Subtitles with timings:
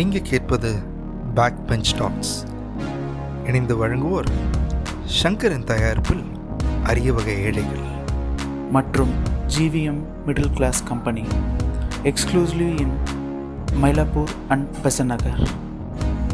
[0.00, 0.68] நீங்கள் கேட்பது
[1.34, 2.34] back bench tax
[3.46, 4.28] இணைந்து வழங்குவோர்
[5.22, 6.22] சங்கரின் தயாரிப்பில்
[6.84, 7.82] அரிய வகை ஏழைகள்.
[8.70, 9.12] மற்றும்
[9.56, 11.24] GVM middle class company
[12.02, 12.96] exclusively in
[13.82, 15.42] Mylapore and Besant Nagar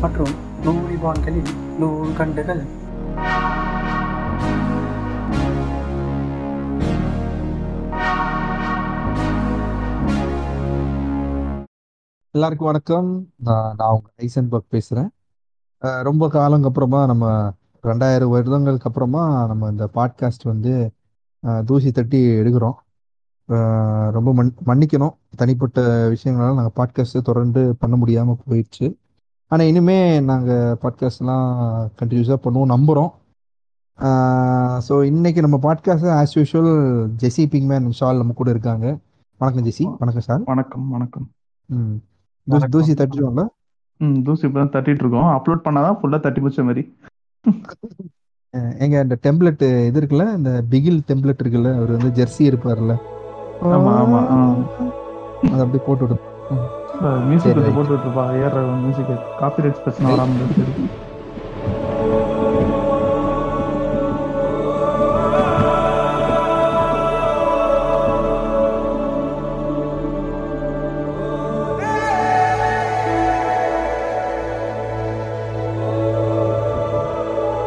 [0.01, 2.67] மற்றும் நூறு வான்களில் நூறு கண்டுகள்
[12.37, 13.07] எல்லாருக்கும் வணக்கம்.
[13.47, 15.07] நான் நான் உங்க ஐசன்பர்க் பேசுகிறேன்
[16.09, 17.27] ரொம்ப காலங்க அப்புறமா நம்ம
[17.85, 20.73] ரெண்டாயிரம் வருடங்களுக்கு அப்புறமா நம்ம இந்த பாட்காஸ்ட் வந்து
[21.69, 22.77] தூசி தட்டி எடுக்கிறோம்.
[24.17, 25.15] ரொம்ப மன் மன்னிக்கணும்.
[25.43, 28.89] தனிப்பட்ட விஷயங்களால நாங்கள் பாட்காஸ்ட்டை தொடர்ந்து பண்ண முடியாமல் போயிடுச்சு.
[29.51, 29.99] ஆனால் இனிமே
[30.31, 31.47] நாங்கள் பாட்காஸ்ட்லாம்
[32.01, 33.13] கண்டினியூஸாக பண்ணுவோம் நம்புகிறோம்
[34.89, 36.75] ஸோ இன்னைக்கு நம்ம podcast as usual
[37.23, 38.87] Jesse Pinkman shawl நம்ம கூட இருக்காங்க.
[39.41, 39.87] வணக்கம் ஜெசி.
[40.03, 41.27] வணக்கம் ஷால் வணக்கம் வணக்கம்.
[41.69, 41.97] ம்.
[42.47, 43.47] தூசி தூசி தட்டிடுவாங்களா?
[44.01, 46.85] ம் தூசி இப்பதான் தட்டிட்டு இருக்கோம் அப்லோட் பண்ணாதான் ஃபுல்லா தட்டி முடிச்ச மாதிரி.
[48.79, 52.95] எங்க இந்த டெம்ப்ளெட் இது இருக்குல்ல இந்த பிகில் டெம்ப்ளெட் இருக்குல்ல அவர் வந்து ஜெர்சி இருப்பார்ல.
[53.71, 54.21] ஆமா, ஆமா.
[55.47, 56.25] அது அப்படியே போட்டு விடும்
[57.29, 57.55] மியூசிக்.
[57.75, 59.11] போட்டு விட்டுருப்பா ஏற மியூசிக்
[59.41, 60.67] காப்பிரைட்ஸ் பிரச்சனை வராம இருக்கு.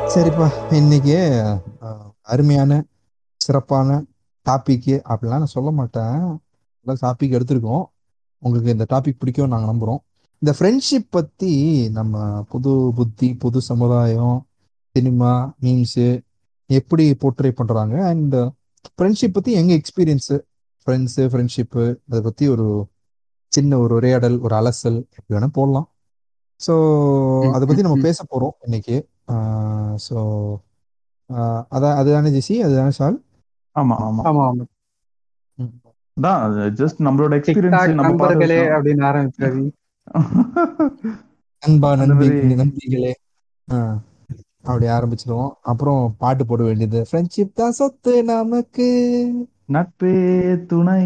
[0.09, 1.15] சரிப்பா இன்னைக்கு
[2.25, 2.71] அருமையான
[3.41, 3.89] சிறப்பான
[4.45, 6.15] டாபிக் அப்படிலாம் நான் சொல்ல மாட்டேன்.
[6.85, 7.83] டாபிக் எடுத்திருக்கோம்.
[8.43, 10.01] உங்களுக்கு இந்த டாபிக் பிடிக்கும் நாங்கள் நம்புகிறோம்
[10.41, 11.51] இந்த ஃப்ரெண்ட்ஷிப் பற்றி
[11.89, 12.15] நம்ம
[12.49, 14.37] புது புத்தி புது சமுதாயம்
[14.95, 15.31] சினிமா
[15.63, 16.07] மீம்ஸு
[16.69, 18.35] எப்படி போர்ட்ரே பண்ணுறாங்க அண்ட்
[18.89, 20.37] ஃப்ரெண்ட்ஷிப் பற்றி எங்கள் எக்ஸ்பீரியன்ஸு
[20.87, 22.67] ஃப்ரெண்ட்ஸு ஃப்ரெண்ட்ஷிப்பு அதை பற்றி ஒரு
[23.51, 25.87] சின்ன ஒரு உரையாடல் ஒரு அலசல் எப்படி வேணால் போடலாம்
[26.59, 26.73] ஸோ
[27.53, 28.95] அதை பற்றி நம்ம பேச போகிறோம் இன்னைக்கு.
[30.05, 30.15] ஸோ
[31.69, 32.53] அதான் அதுதானே ஜெசி?
[32.65, 33.15] அதுதானே சால்?
[33.75, 34.17] ஆமா ஆமா.
[34.27, 34.63] ஆமா ஆமா.
[36.17, 36.39] தான்
[36.77, 39.61] ஜஸ்ட் நம்மளோட எக்ஸ்பீரியன்ஸ் நம்ம நண்பர்களே அப்படின்னு ஆரம்பிச்சாரு
[41.63, 42.27] நண்பா நண்பி
[44.63, 45.51] அப்படி ஆரம்பிச்சிருவோம்.
[45.71, 47.03] அப்புறம் பாட்டு போட வேண்டியது.
[47.07, 48.83] ஃப்ரெண்ட்ஷிப் தான் சொத்து நமக்கு.
[49.73, 50.11] நட்பே
[50.67, 51.01] துணை.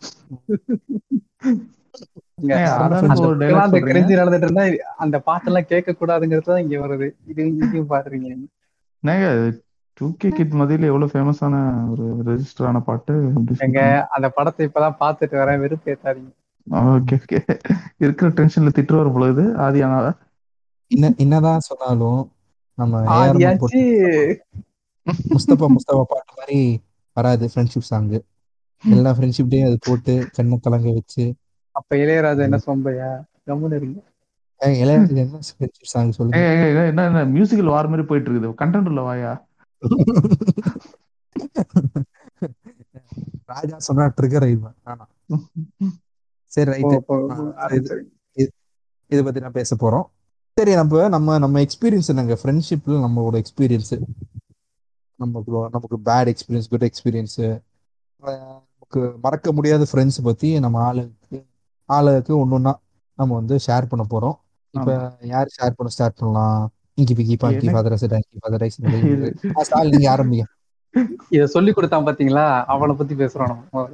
[2.38, 3.80] அந்த.
[3.86, 4.64] கிரிஞ்சு நடந்துட்டு இருந்தா
[5.04, 7.08] அந்த பாட்டெல்லாம் கேட்க கூடாதுங்கிறது தான் இங்க வருது.
[7.30, 8.28] இது இதையும் பாக்குறீங்க
[9.02, 9.26] நேங்க
[10.00, 11.56] டூ கே கிட் மதியில எவ்வளவு ஃபேமஸான
[11.92, 13.12] ஒரு ரெஜிஸ்டர் ஆன பாட்டு?
[13.66, 13.80] எங்க
[14.16, 16.32] அந்த படத்தை இப்பதான் பாத்துட்டு வரேன் வெறுப்பு ஏத்தாதீங்க.
[16.90, 17.38] ஓகே ஓகே
[18.04, 20.06] இருக்கிற டென்ஷன்ல திட்டு வரும் பொழுது ஆதியானாவ
[20.90, 22.20] என்ன என்னதான் சொன்னாலும்
[22.78, 23.80] நம்ம ஆதியாச்சு.
[25.34, 26.58] முஸ்தபா முஸ்தபா பாட்டு மாதிரி
[27.16, 28.18] வராது ஃப்ரெண்ட்ஷிப் சாங்கு
[28.84, 31.24] எல்லா ஃப்ரெண்ட்ஷிப் டேயும் அது போட்டு கண்ணை கலங்க வச்சு
[31.74, 33.24] அப்ப இளையராஜா என்ன சொம்பையா?
[33.46, 34.00] கம்முன்னு இருங்க.
[34.60, 35.38] இளையராஜா என்ன
[35.84, 36.40] சாங் சொல்லுங்க.
[36.40, 39.46] ஏய், ஏய், ஏய், என்ன என்ன மியூசிக்கல் வார் மாதிரி போயிட்டு இருக்குது கண்டென்ட் உள்ள வாயா?
[43.46, 45.06] ராஜா சொன்னா ட்ரிகர் ஆயிடுவேன் ஆனா
[46.52, 46.70] சரி.
[48.36, 48.52] இது-
[49.10, 50.04] இதை பத்தி நான் பேச போறோம்.
[50.56, 52.38] சரி நம்ம நம்ம நம்ம எக்ஸ்பீரியன்ஸ் என்னங்க?
[52.42, 54.00] ஃப்ரெண்ட்ஷிப்ல நம்மளோட எக்ஸ்பீரியன்ஸ்
[55.20, 57.60] நமக்கு நமக்கு பேட் எக்ஸ்பீரியன்ஸ் குட் எக்ஸ்பீரியன்ஸ்
[58.22, 61.44] நமக்கு மறக்க முடியாத ஃப்ரெண்ட்ஸ் பத்தி நம்ம ஆளுக்கு
[61.88, 62.72] ஆளுக்கு ஒன்னொன்னா
[63.18, 64.36] நம்ம வந்து ஷேர் பண்ண போறோம்.
[64.74, 64.92] இப்ப
[65.32, 66.62] யார் ஷேர் பண்ண ஸ்டார்ட் பண்ணலாம்?
[66.98, 68.78] இங்கி பிக்கி பாக்கி ஃபாதர் அசட் அங்கி ஃபாதர் ஐஸ்
[69.68, 70.44] ஸ்டால் நீங்க ஆரம்பிங்க.
[71.30, 72.46] இத சொல்லி கொடுத்தான் பாத்தீங்களா?
[72.74, 73.86] அவனை பத்தி பேசுறோம் நம்ம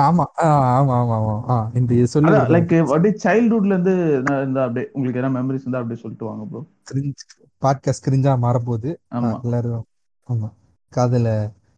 [0.00, 0.24] ஆமா.
[0.78, 1.56] ஆமா ஆமா ஆமா.
[1.78, 3.94] இந்த சொல்லி லைக் அப்படியே சைல்ட்ஹுட்ல இருந்து
[4.46, 6.60] இந்த அப்படியே உங்களுக்கு என்ன மெமரிஸ் இருந்தா அப்படியே சொல்லிட்டு வாங்க ப்ரோ
[7.62, 8.90] பாட்காஸ்ட் கிரிஞ்சா மாறப்போகுது.
[9.46, 9.84] எல்லாரும்
[10.28, 10.48] ஆமா.
[10.92, 11.30] காதுல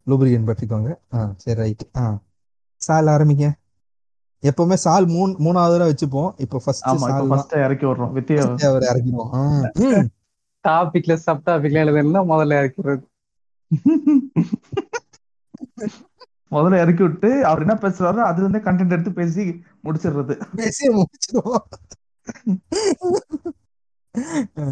[0.07, 0.91] லூப்ரியன் பற்றிக்கோங்க.
[1.37, 2.05] சரி ரைட் ஆ.
[2.81, 3.47] சால் ஆரம்பிங்க.
[4.43, 6.31] எப்பவுமே சால் மூணு மூணாவது தடவை வச்சுப்போம்.
[6.37, 8.13] இப்போ ஃபர்ஸ்ட் ஆமா இப்ப சால் தான் ஃபர்ஸ்ட் இறக்கி விடுறோம்.
[8.13, 8.45] வித்தியா?
[8.69, 9.33] அவர் இறக்கிடுவோம்.
[10.65, 13.05] டாபிக்ல சப் டாபிக்ல எழுதுனா முதல்ல இறக்கிறது
[16.53, 19.43] முதல்ல இறக்கி விட்டு அவர் என்ன பேசுறாரோ அதுல இருந்தே கண்டென்ட் எடுத்து பேசி
[19.85, 20.35] முடிச்சிடுறது.
[20.57, 21.67] பேசி முடிச்சிடுவோம்.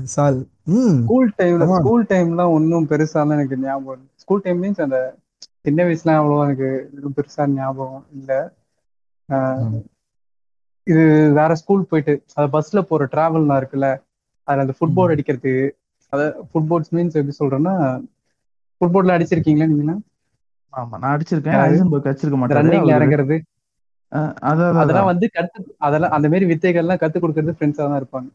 [0.07, 0.39] சால்.
[0.73, 0.97] ம்.
[1.05, 1.67] ஸ்கூல் டைம்ல.
[1.77, 4.99] ஸ்கூல் டைம்லாம் ஒன்றும் பெருசாலாம் எனக்கு ஞாபகம் ஸ்கூல் டைம் மீன்ஸ் அந்த
[5.65, 8.31] சின்ன வயசுலாம் அவ்வளோ எனக்கு எதுவும் பெருசா ஞாபகம் இல்ல.
[10.87, 11.03] இது
[11.37, 13.89] வேற ஸ்கூல் போயிட்டு அது பஸ்ல போற டிராவல்லாம் இருக்குல்ல
[14.49, 15.53] அதுல அந்த ஃபுட்போர்ட் அடிக்கிறது
[16.13, 17.75] அத ஃபுட்போர்ட்ஸ் மீன்ஸ் எப்படி சொல்றேன்னா
[18.81, 19.95] ஃபுட்போர்ட்ல அடிச்சிருக்கீங்களா நீங்க
[20.73, 21.61] ஆமா நான் அடிச்சிருக்கேன்?
[21.65, 22.63] ஐசன்பர்க் அடிச்சிருக்க மாட்டாரு.
[22.63, 23.37] ரன்னிங்ல இறங்குறது.
[24.77, 28.29] அதெல்லாம் வந்து கத்து அதெல்லாம் அந்த மாதிரி வித்தைகள்லாம் கத்து கொடுக்கறது ஃப்ரெண்ட்ஸா தான் இருப்பாங்க.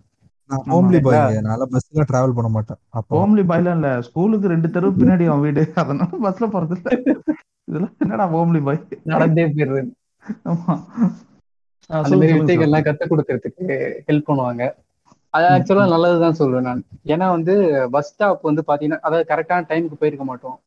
[0.49, 1.05] நான் ஹோம்லி ஆமா.
[1.07, 2.79] பாய் அதனால பஸ்ல டிராவல் பண்ண மாட்டேன்.
[2.91, 3.11] அப்போ.
[3.15, 5.63] ஹோம்லி பாய்லாம் இல்ல ஸ்கூலுக்கு ரெண்டு தெரு பின்னாடி அவன் வீடு.
[5.81, 7.13] அதனால பஸ்ல போறது இல்ல.
[7.67, 8.81] இதெல்லாம் என்னடா ஹோம்லி பாய்
[9.11, 9.83] நடந்தே போயிடுறது
[10.45, 10.73] ஆமா.
[11.89, 12.35] அந்த மாதிரி சொல்லுங்க.
[12.35, 12.67] வித்தைகள் சார்.
[12.67, 13.65] எல்லாம் கத்துக் கொடுக்கறதுக்கு
[14.07, 14.63] ஹெல்ப் பண்ணுவாங்க.
[15.33, 15.85] அது ஆக்சுவலா.
[15.87, 16.81] நல்லதுதான் சொல்லுவேன் நான்.
[17.05, 17.53] ஏன்னா வந்து
[17.91, 20.57] பஸ் ஸ்டாப் வந்து பாத்தீங்கன்னா அதாவது கரெக்டான டைமுக்கு போயிருக்க மாட்டோம்.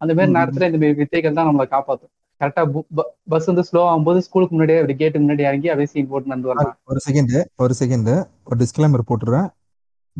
[0.00, 0.34] அந்த மாதிரி.
[0.36, 2.12] நேரத்துல இந்த மாதிரி வித்தைகள் தான் நம்மளை காப்பாத்தும்.
[2.40, 2.80] கரெக்டா
[3.24, 6.78] பஸ் வந்து ஸ்லோ ஆகும்போது ஸ்கூலுக்கு முன்னாடியே அப்படி கேட்டு முன்னாடி இறங்கி அப்படியே சீன் போட்டு நடந்து வரலாம்.
[6.84, 9.48] ஒரு செகண்ட் ஒரு செகண்ட் ஒரு டிஸ்க்ளைமர் போட்டுறேன்.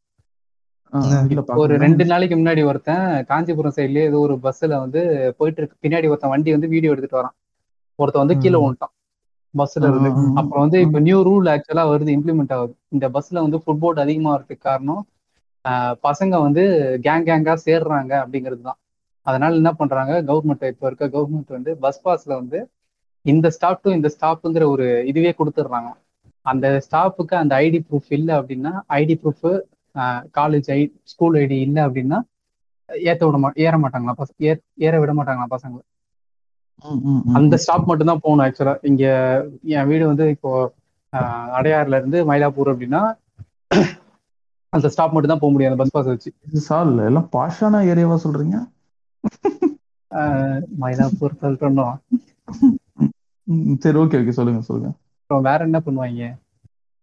[0.92, 1.42] இல்ல.
[1.56, 1.78] ஒரு.
[1.78, 5.88] ரெண்டு நாளைக்கு முன்னாடி ஒருத்தன் காஞ்சிபுரம் சைட்லயே ஏதோ ஒரு பஸ்ல வந்து போயிட்டு இருக்கு.
[5.88, 7.38] பின்னாடி ஒருத்தன் வண்டி வந்து வீடியோ எடுத்துட்டு வரான்.
[7.96, 8.76] ஒருத்தன் வந்து கீழே ம்.
[9.56, 10.10] பஸ்ல இருந்து.
[10.40, 12.74] அப்புறம் வந்து இப்ப நியூ ரூல் ஆக்சுவலா வருது இம்ப்ளிமெண்ட் ஆகுது.
[12.90, 15.04] இந்த பஸ்ல வந்து ஃபுட்போர்ட் அதிகமா வரதுக்கு காரணம்
[16.06, 16.64] பசங்க வந்து
[17.06, 18.80] கேங் கேங்கா சேர்றாங்க அப்படிங்கிறது தான்
[19.28, 22.60] அதனால என்ன பண்றாங்க கவர்மெண்ட் இப்ப இருக்க கவர்மெண்ட் வந்து பஸ் பாஸ்ல வந்து
[23.26, 25.90] இந்த ஸ்டாப் டு இந்த ஸ்டாப்புங்கிற ஒரு இதுவே கொடுத்துட்றாங்க.
[26.46, 29.46] அந்த ஸ்டாப்புக்கு அந்த ஐடி ப்ரூஃப் இல்லை அப்படின்னா ஐடி ப்ரூஃப்
[30.36, 30.80] காலேஜ் ஐ
[31.12, 32.20] ஸ்கூல் ஐடி இல்லை அப்படின்னா
[33.06, 34.30] ஏத்த விட மா ஏற மாட்டாங்களா பச
[34.86, 35.95] ஏற விட மாட்டாங்களா பசங்க ம், ம், ம்.
[37.38, 39.04] அந்த ஸ்டாப் மட்டும் தான் போகணும் ஆக்சுவலா இங்க
[39.76, 40.52] என் வீடு வந்து இப்போ
[41.58, 43.02] அடையாறுல இருந்து மயிலாப்பூர் அப்படின்னா
[44.74, 46.30] அந்த ஸ்டாப் மட்டும் தான் போக முடியும் அந்த பஸ் பாஸ் வச்சு.
[46.64, 48.58] சால் எல்லாம் பாஷான ஏரியாவா சொல்றீங்க?
[50.82, 51.94] மயிலாப்பூர் சொல்லிட்டோம்
[53.48, 54.90] ம், சரி ஓகே ஓகே சொல்லுங்க சொல்லுங்க.
[55.22, 56.24] அப்புறம் வேற என்ன பண்ணுவாங்க?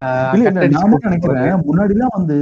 [0.03, 2.39] ஆஹ், இல்ல cut இல்ல அடிச்சு நான் கூட்டிட்டு நினைக்கிறேன் முன்னாடிலாம் வந்து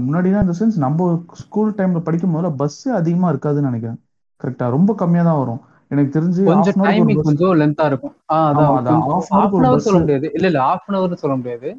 [0.00, 1.06] முன்னாடிலாம் இந்த சென்ஸ் நம்ம
[1.40, 3.98] ஸ்கூல் டைம்ல படிக்கும் போதுல பஸ் அதிகமா இருக்காதுன்னு நினைக்கிறேன்.
[4.40, 5.60] கரெக்டா ரொம்ப கம்மியா தான் வரும்.
[5.92, 8.14] எனக்கு தெரிஞ்சு கொஞ்சம் டைமிங் bus- கொஞ்சம் லென்த்தா இருக்கும்.
[8.34, 9.80] அதான் க்கு அன் அவர்.
[9.80, 10.26] சொல்ல முடியாது.
[10.34, 11.70] இல்ல இல்ல half அன் அவர் சொல்ல முடியாது.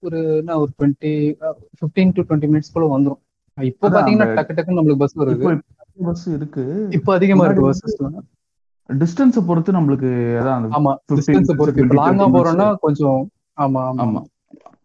[0.00, 1.12] ஒரு என்ன ஒரு twenty
[1.78, 3.20] fifteen to twenty minutes போல வந்துரும்.
[3.58, 5.36] இப்போ பாத்தீங்கன்னா டக்கு டக்குன்னு நம்மளுக்கு பஸ் வருது.
[5.36, 5.52] இப்போ
[6.04, 6.64] பஸ் இருக்கு.
[6.90, 7.98] இப்போ அதிகமா இருக்கு பஸ்ஸஸ்
[8.90, 10.08] டிஸ்டன்ஸ பொறுத்து நம்மளுக்கு
[10.40, 11.82] அதான் ஆமா 15 டிஸ்டன்ஸ் பொறுத்து.
[11.82, 12.26] இப்போ 20 லாங்கா.
[12.36, 13.20] போறோம்னா கொஞ்சம்
[13.58, 14.02] ஆமா ஆமா.
[14.04, 14.20] ஆமா.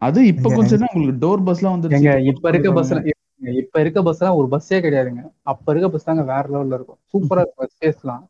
[0.02, 1.90] அது இப்ப கொஞ்சம் தான் உங்களுக்கு டோர் பஸ்லாம் வந்து
[2.30, 3.00] இப்ப இருக்க பஸ்ல
[3.42, 5.22] இப்ப இருக்க பஸ் எல்லாம் ஒரு பஸ்ஸே கிடையாதுங்க.
[5.52, 7.00] அப்ப இருக்க பஸ் தாங்க வேற லெவல்ல இருக்கும்.
[7.12, 7.72] சூப்பரா இருக்கும்.
[7.76, 8.26] ஸ்பேஸ்லாம்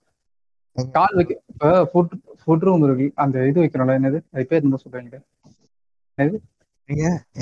[0.95, 3.07] கால் வைக்க இப்ப ஃபுட் ஃபுட் ரூம் இருக்கு.
[3.23, 4.19] அந்த இது வைக்கிறோம்ல என்னது?
[4.33, 5.17] அது பேர் என்ன சொல்றீங்க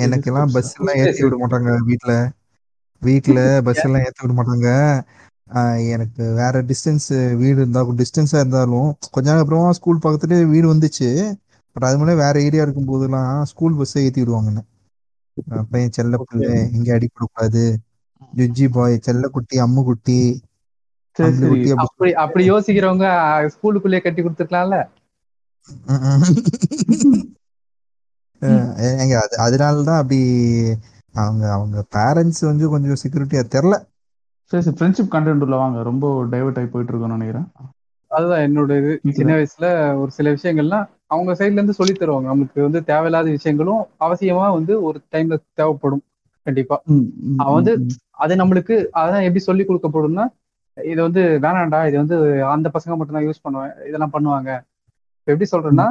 [0.04, 2.12] எனக்கெல்லாம் பஸ் எல்லாம் ஏத்தி விட மாட்டாங்க வீட்ல.
[3.02, 4.68] வீட்ல பஸ் எல்லாம் ஏத்தி விட மாட்டாங்க.
[5.94, 7.08] எனக்கு வேற டிஸ்டன்ஸ்
[7.40, 11.08] வீடு இருந்தா டிஸ்டன்ஸா இருந்தாலும் கொஞ்ச நாள் அப்புறமா ஸ்கூல் பக்கத்துலயே வீடு வந்துச்சு.
[11.76, 14.62] பட் அது மேலே வேற ஏரியா இருக்கும் போதெல்லாம் ஸ்கூல் பஸ்ஸை ஏத்தி விடுவாங்கன்னு
[15.70, 17.62] பையன் செல்ல பிள்ளை இங்க அடிப்படக்கூடாது
[18.32, 18.96] ஜுஜி பாய்
[19.64, 20.20] அம்முக்குட்டி
[21.16, 21.46] சரி சரி.
[21.46, 23.06] அம்புக்குட்டி அப்படி அப்படி யோசிக்கிறவங்க
[23.54, 24.78] ஸ்கூலுக்குள்ளேயே கட்டி கொடுத்துருக்கலாம்ல?
[28.42, 30.18] அஹ் ஏங்க அது அதனாலதான் அப்படி
[31.14, 33.76] அவங்க அவங்க பேரண்ட்ஸ் வந்து கொஞ்சம் செக்யூரிட்டியா தெரில
[34.52, 34.76] சரி சரி.
[34.76, 35.82] ஃப்ரெண்ட்ஷிப் கண்டென்ட் உள்ள வாங்க.
[35.82, 37.48] ரொம்ப டைவர்ட் ஆகி போயிட்டு இருக்கோம்னு நினைக்கிறேன்.
[38.10, 38.92] அதுதான் என்னோட இது?
[39.16, 39.66] சின்ன வயசுல
[40.00, 42.28] ஒரு சில விஷயங்கள்லாம் அவங்க சைட்ல இருந்து சொல்லி தருவாங்க.
[42.28, 46.02] நமக்கு வந்து தேவையில்லாத விஷயங்களும் அவசியமா வந்து ஒரு டைம்ல தேவைப்படும்.
[46.46, 46.76] கண்டிப்பா.
[47.42, 47.72] அவன் வந்து.
[48.24, 50.24] அது நம்மளுக்கு அதான் எப்படி சொல்லி கொடுக்கப்படும்னா
[50.76, 52.16] இது வந்து வேணாம்டா இது வந்து
[52.52, 54.50] அந்த பசங்க மட்டும் தான் யூஸ் பண்ணுவேன் இதெல்லாம் பண்ணுவாங்க.
[55.18, 55.86] இப்ப எப்படி சொல்றேன்னா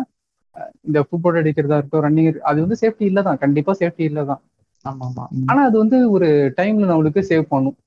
[0.85, 3.39] இந்த ஃபுட்பால் அடிக்கிறதா இருக்கட்டும் ரன்னிங் அது வந்து சேஃப்டி இல்ல தான்.
[3.39, 4.41] கண்டிப்பா சேஃப்டி இல்ல தான்.
[4.85, 5.45] ஆமா ஆமா ம்.
[5.49, 6.27] ஆனா அது வந்து ஒரு
[6.57, 7.77] டைம்ல நம்மளுக்கு சேவ் பண்ணும்.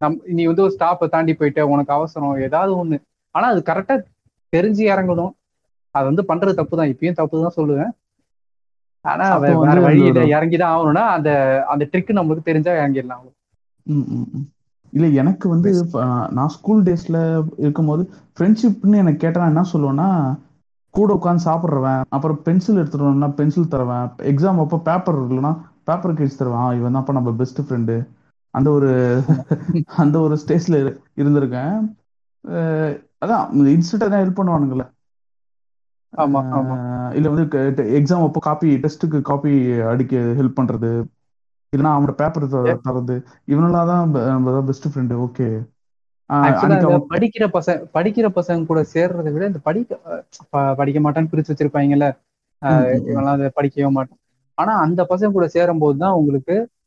[0.00, 2.98] நம் நீ வந்து ஒரு ஸ்டாப்பை தாண்டி போயிட்ட உனக்கு அவசரம் ஏதாவது ஒண்ணு.
[3.30, 3.94] ஆனா அது கரெக்டா
[4.56, 5.32] தெரிஞ்சு இறங்கணும்.
[5.94, 7.90] அது வந்து பண்றது தப்பு தான் இப்பயும் தப்பு தான் சொல்லுவேன்.
[9.04, 11.30] ஆனா அப்போ வேற அந்த- இறங்கிதான் ஆகணும்னா அந்த
[11.68, 13.26] அந்த ட்ரிக் நம்மளுக்கு தெரிஞ்சா இறங்கிடலாம்.
[14.92, 15.70] இல்ல எனக்கு வந்து
[16.30, 17.16] நான் ஸ்கூல் டேஸ்ல
[17.56, 18.02] இருக்கும்போது
[18.36, 20.08] ஃப்ரெண்ட்ஷிப்னு எனக்கு கேட்டா என்ன சொல்லுவேன்னா
[20.94, 24.08] கூட உட்காந்து சாப்பிட்றவன் அப்புறம் பென்சில் எடுத்துட்டு பென்சில் தருவேன்.
[24.30, 25.52] எக்ஸாம் அப்போ பேப்பர் இல்லைன்னா
[25.84, 26.78] பேப்பர் கிழிச்சு தருவேன்.
[26.78, 27.96] இவன் தான்ப்பா நம்ம பெஸ்ட் ஃப்ரெண்டு
[28.54, 28.90] அந்த ஒரு
[30.02, 30.76] அந்த ஒரு ஸ்டேஜ்ல
[31.16, 31.88] இருந்திருக்கேன்.
[33.22, 34.84] அதான் இன்ஸ்டன்டா தான் ஹெல்ப் பண்ணுவானுங்கல்ல
[36.12, 36.76] ஆமா ஆமா.
[37.16, 37.44] இல்ல வந்து
[37.98, 39.52] எக்ஸாம் அப்போ காப்பி டெஸ்ட்டுக்கு காப்பி
[39.90, 40.90] அடிக்க ஹெல்ப் பண்றது.
[41.72, 42.46] இல்லைன்னா அவனோட பேப்பர்
[42.86, 43.16] தரது.
[43.48, 45.48] இவனெல்லாம் தான் நம்ம தான் பெஸ்ட் ஃப்ரெண்டு ஓகே
[47.10, 49.98] படிக்கிற பசங்க படிக்கிற பசங்க கூட சேர்றதை விட இந்த படிக்க
[50.78, 52.06] படிக்க மாட்டான்னு பிரிச்சு வச்சிருப்பாங்கல்ல.
[52.62, 53.08] ம், அஹ் ம், ம்.
[53.08, 54.20] இவன்லாம் அதை படிக்கவே மாட்டான்.
[54.58, 56.78] ஆனா அந்த பசங்க கூட சேரும் போதுதான் உங்களுக்கு இல்ல இல்ல brother, நான்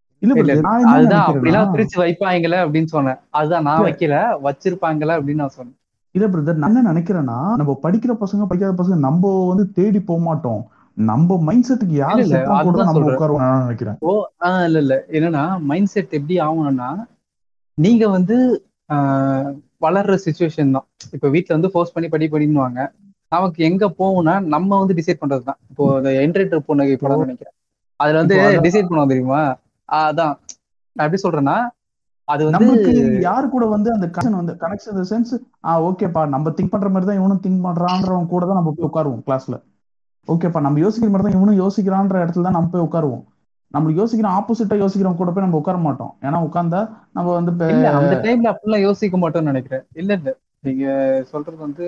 [0.00, 3.18] என்ன அதுதான் அப்படிலாம் பிரிச்சு வைப்பாங்களே அப்படின்னு சொன்னேன்.
[3.30, 3.84] அதுதான் நான்.
[3.86, 5.76] வைக்கல வச்சிருப்பாங்களே அப்படின்னு நான் சொன்னேன்.
[6.14, 10.62] இல்ல பிரதர் நான் என்ன நினைக்கிறேன்னா நம்ம படிக்கிற பசங்க படிக்காத பசங்க நம்ம வந்து தேடி போக மாட்டோம்.
[10.96, 12.22] நம்ம மைண்ட் செட்டுக்கு யார்
[12.66, 13.98] கூட நம்ம உட்காருவோம் நினைக்கிறேன்.
[14.00, 14.94] ஓ ஆஹ் இல்ல இல்ல.
[15.10, 16.90] என்னன்னா மைண்ட் செட் எப்படி ஆகணும்னா
[17.78, 18.36] நீங்க வந்து
[19.82, 20.86] வளர்ற சுச்சுவேஷன் தான்.
[21.12, 22.80] இப்ப வீட்ல வந்து ஃபோர்ஸ் பண்ணி படி படின்னுவாங்க.
[23.32, 27.54] நமக்கு எங்க போகும்னா நம்ம வந்து டிசைட் பண்றது தான் இப்போ இந்த என்ட்ரேட்டர் பொண்ணுக்கு இப்பதான் நினைக்கிறேன்.
[28.00, 28.36] அதுல வந்து
[28.66, 29.40] டிசைட் பண்ணுவோம் தெரியுமா?
[29.90, 30.34] அதான்.
[30.96, 31.56] நான் எப்படி சொல்றேன்னா
[32.28, 32.92] அது வந்து நம்மளுக்கு
[33.24, 35.32] யாரு கூட வந்து அந்த கனெக்ஷன் வந்து கனெக்ஷன் சென்ஸ்
[35.66, 39.24] ஆ ஓகேப்பா நம்ம திங்க் பண்ற மாதிரி தான் இவனும் திங்க் பண்றான்றவன் கூட தான் நம்ம போய் உட்காருவோம்
[39.26, 39.56] கிளாஸ்ல
[40.28, 43.24] ஓகேப்பா நம்ம யோசிக்கிற மாதிரி தான் இவனும் யோசிக்கிறான்ற இடத்துல தான் நம்ம போய் உட்காருவோம்.
[43.74, 46.12] நம்மளுக்கு யோசிக்கிற ஆப்போசிட்டா யோசிக்கிறவங்க கூட போய் நம்ம உட்கார மாட்டோம்.
[46.22, 46.80] ஏன்னா உட்கார்ந்தா
[47.12, 47.52] நம்ம வந்து
[47.92, 49.84] அந்த டைம்ல அப்படிலாம் யோசிக்க மாட்டோம்னு நினைக்கிறேன்.
[49.92, 50.30] இல்ல இல்ல.
[50.60, 50.84] நீங்க
[51.30, 51.86] சொல்றது வந்து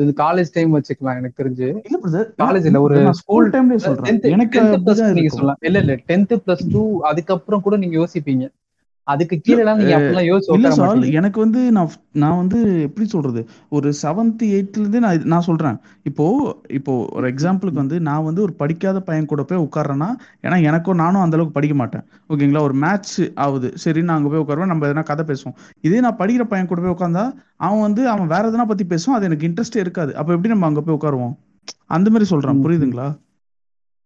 [0.00, 1.68] இது காலேஜ் டைம் வச்சுக்கலாம் எனக்கு தெரிஞ்சு.
[1.84, 4.08] இல்ல பிரதர் காலேஜ் இல்ல ஒரு ஸ்கூல் டைம்லயே சொல்றேன்.
[4.08, 5.28] 10th எனக்கு 10th நீங்க.
[5.28, 5.60] சொல்லலாம்.
[5.60, 8.46] இல்ல இல்ல டென்த் பிளஸ் டூ அதுக்கப்புறம் கூட நீங்க யோசிப்பீங்க.
[9.04, 13.40] அதுக்கு கீழே நீங்க அப்படிலாம் யோசிச்சு எனக்கு வந்து நான் நான் வந்து எப்படி சொல்றது?
[13.68, 15.76] ஒரு செவன்த் எயித்ல இருந்தே நான் நான் சொல்றேன்.
[16.02, 16.24] இப்போ
[16.68, 20.08] இப்போ ஒரு எக்ஸாம்பிளுக்கு வந்து நான் வந்து ஒரு படிக்காத பையன் கூட போய் உட்கார்றேன்னா
[20.42, 22.04] ஏன்னா எனக்கும் நானும் அந்த அளவுக்கு படிக்க மாட்டேன்.
[22.28, 22.60] ஓகேங்களா?
[22.60, 23.70] ஒரு மேட்ச் ஆகுது.
[23.74, 25.56] சரி நான் அங்க போய் உட்காருவேன் நம்ம எதனா கதை பேசுவோம்.
[25.80, 27.24] இதே நான் படிக்கிற பையன் கூட போய் உட்கார்ந்தா
[27.56, 30.16] அவன் வந்து அவன் வேற எதனா பத்தி பேசுவான் அது எனக்கு இன்ட்ரெஸ்டே இருக்காது.
[30.16, 31.34] அப்ப எப்படி நம்ம அங்க போய் உட்காருவோம்?
[31.86, 32.64] அந்த மாதிரி சொல்றேன்.
[32.64, 33.08] புரியுதுங்களா?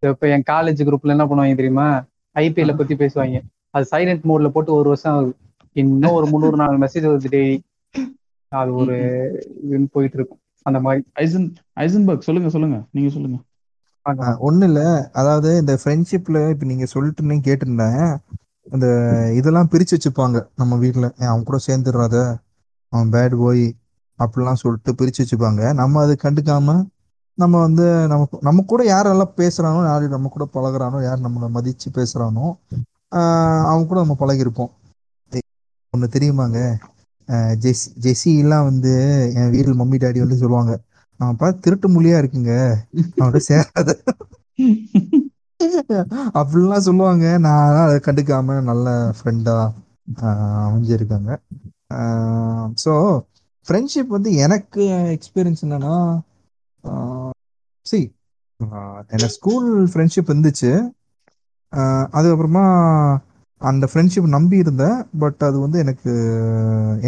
[0.03, 2.05] இப்ப என் காலேஜ் குரூப்ல என்ன பண்ணுவாங்க தெரியுமா?
[2.37, 3.39] ஐபிஎல் பத்தி பேசுவாங்க.
[3.77, 5.21] அது சைலண்ட் மோட்ல போட்டு ஒரு வருஷம்
[5.77, 7.57] இன்னும் ஒரு முந்நூறு நாலு மெசேஜ் வருது டெய்லி
[8.53, 8.95] அது ஒரு
[9.65, 10.41] இதுன்னு போயிட்டு இருக்கும்.
[10.67, 11.03] அந்த மாதிரி.
[11.23, 11.47] ஐசன்
[11.81, 12.79] ஐசன்பர்க் சொல்லுங்க சொல்லுங்க.
[12.91, 13.39] நீங்க சொல்லுங்க.
[14.41, 14.87] ஒன்றும் இல்லை.
[15.13, 18.05] அதாவது இந்த ஃப்ரெண்ட்ஷிப்பில் இப்போ நீங்கள் சொல்லிட்டு கேட்டிருந்தேன்.
[18.67, 18.87] அந்த
[19.35, 22.17] இதெல்லாம் பிரித்து வச்சுப்பாங்க நம்ம வீட்டில் அவன் கூட சேர்ந்துடுறாத.
[22.93, 23.65] அவன் பேட் போய்
[24.19, 25.63] அப்படிலாம் சொல்லிட்டு பிரித்து வச்சுப்பாங்க.
[25.75, 26.77] நம்ம அது கண்டுக்காம
[27.39, 32.47] நம்ம வந்து நம்ம நம்ம கூட யாரெல்லாம் பேசுகிறானோ யார் நம்ம கூட பழகுறானோ யார் நம்மளை மதித்து பேசுகிறானோ
[33.65, 34.73] அவங்க கூட நம்ம பழகிருப்போம்
[35.95, 36.59] ஒன்று தெரியுமாங்க?
[37.29, 38.93] அஹ் ஜெஸ் ஜெஸ்ஸிலாம் வந்து
[39.35, 40.73] என் வீட்டில் மம்மி டாடி வந்து சொல்லுவாங்க
[41.21, 42.53] அவன் பார்த்து திருட்டு மொழியா இருக்குங்க.
[43.17, 43.91] அவன்கிட்ட சேராத.
[46.39, 47.27] அப்படிலாம் சொல்லுவாங்க.
[47.39, 48.87] நான் அதை கண்டுக்காம நல்ல
[49.19, 49.57] ஃப்ரெண்டா
[50.65, 51.31] அமைஞ்சிருக்காங்க.
[52.85, 52.93] ஸோ
[53.69, 54.83] ஃப்ரெண்ட்ஷிப் வந்து எனக்கு
[55.17, 55.95] எக்ஸ்பீரியன்ஸ் என்னன்னா
[57.87, 58.01] சி
[59.11, 60.71] எனக்கு ஸ்கூல் ஃப்ரெண்ட்ஷிப் இருந்துச்சு
[62.17, 62.65] அதுக்கப்புறமா
[63.61, 66.13] அந்த ஃப்ரெண்ட்ஷிப் நம்பி இருந்தேன் பட் அது வந்து எனக்கு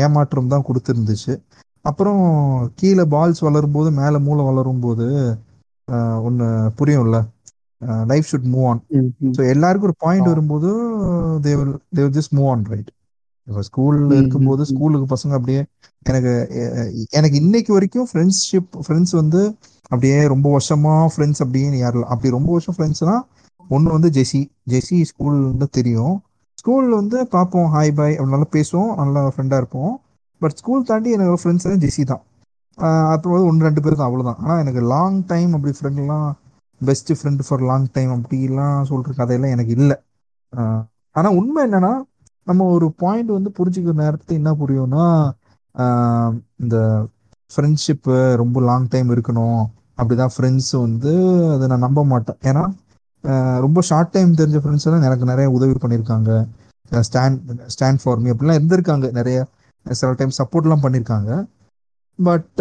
[0.04, 1.34] ஏமாற்றம் தான் கொடுத்துருந்துச்சு.
[1.84, 2.22] அப்புறம்
[2.80, 5.06] கீழே பால்ஸ் வளரும்போது மேலே மூளை வளரும்போது
[6.26, 6.46] ஒன்று
[6.78, 7.18] புரியும்ல?
[8.10, 8.80] Life should move on
[9.36, 10.30] so எல்லாருக்கும் ஒரு பாயிண்ட்.
[10.32, 10.68] வரும்போது
[11.44, 12.90] they will they will just move on right
[13.46, 14.62] இப்போ ஸ்கூல்ல இருக்கும்போது.
[14.70, 15.60] ஸ்கூலுக்கு பசங்க அப்படியே
[16.06, 16.32] எனக்கு
[17.18, 19.40] எனக்கு இன்னைக்கு வரைக்கும் ஃப்ரெண்ட்ஷிப் ஃப்ரெண்ட்ஸ் வந்து
[19.90, 23.16] அப்படியே ரொம்ப வருஷமா ஃப்ரெண்ட்ஸ் அப்படின்னு யாரும் அப்படி ரொம்ப வருஷம் ஃப்ரெண்ட்ஸ்னா
[23.76, 24.40] ஒன்று வந்து ஜெசி
[24.72, 26.14] ஜெசி ஸ்கூல் வந்து தெரியும்.
[26.60, 29.92] ஸ்கூலில் வந்து பார்ப்போம் ஹாய் பாய் அப்படி நல்லா பேசுவோம் நல்லா ஃப்ரெண்டாக இருப்போம்.
[30.42, 32.22] பட் ஸ்கூல் தாண்டி எனக்கு ஃப்ரெண்ட்ஸ் வந்து ஜெசி தான்.
[33.12, 36.28] அப்புறம் வந்து ஒன்று ரெண்டு பேர் தான் அவ்வளோதான் ஆனால் எனக்கு லாங் டைம் அப்படி ஃப்ரெண்ட்லாம்
[36.80, 39.96] best friend for long time அப்படிலாம் சொல்கிற கதையெல்லாம் எனக்கு இல்லை.
[41.16, 41.92] ஆனால் உண்மை என்னென்னா
[42.46, 45.06] நம்ம ஒரு பாயிண்ட் வந்து புரிஞ்சுக்கிற நேரத்தில் என்ன புரியும்னா
[46.62, 46.76] இந்த
[47.50, 49.60] ஃப்ரெண்ட்ஷிப்பு ரொம்ப லாங் டைம் இருக்கணும்.
[49.98, 51.12] அப்படிதான் ஃப்ரெண்ட்ஸ் வந்து
[51.54, 52.38] அதை நான் நம்ப மாட்டேன்.
[52.48, 52.62] ஏன்னா
[53.64, 56.30] ரொம்ப ஷார்ட் டைம் தெரிஞ்ச ஃப்ரெண்ட்ஸ் எல்லாம் எனக்கு நிறைய உதவி பண்ணியிருக்காங்க.
[57.08, 57.38] ஸ்டாண்ட்
[57.74, 59.06] ஸ்டாண்ட் ஃபார் மீ அப்படிலாம் இருந்திருக்காங்க.
[59.18, 59.38] நிறைய
[59.86, 61.30] சில டைம் சப்போர்ட்லாம் பண்ணியிருக்காங்க.
[62.18, 62.60] பட்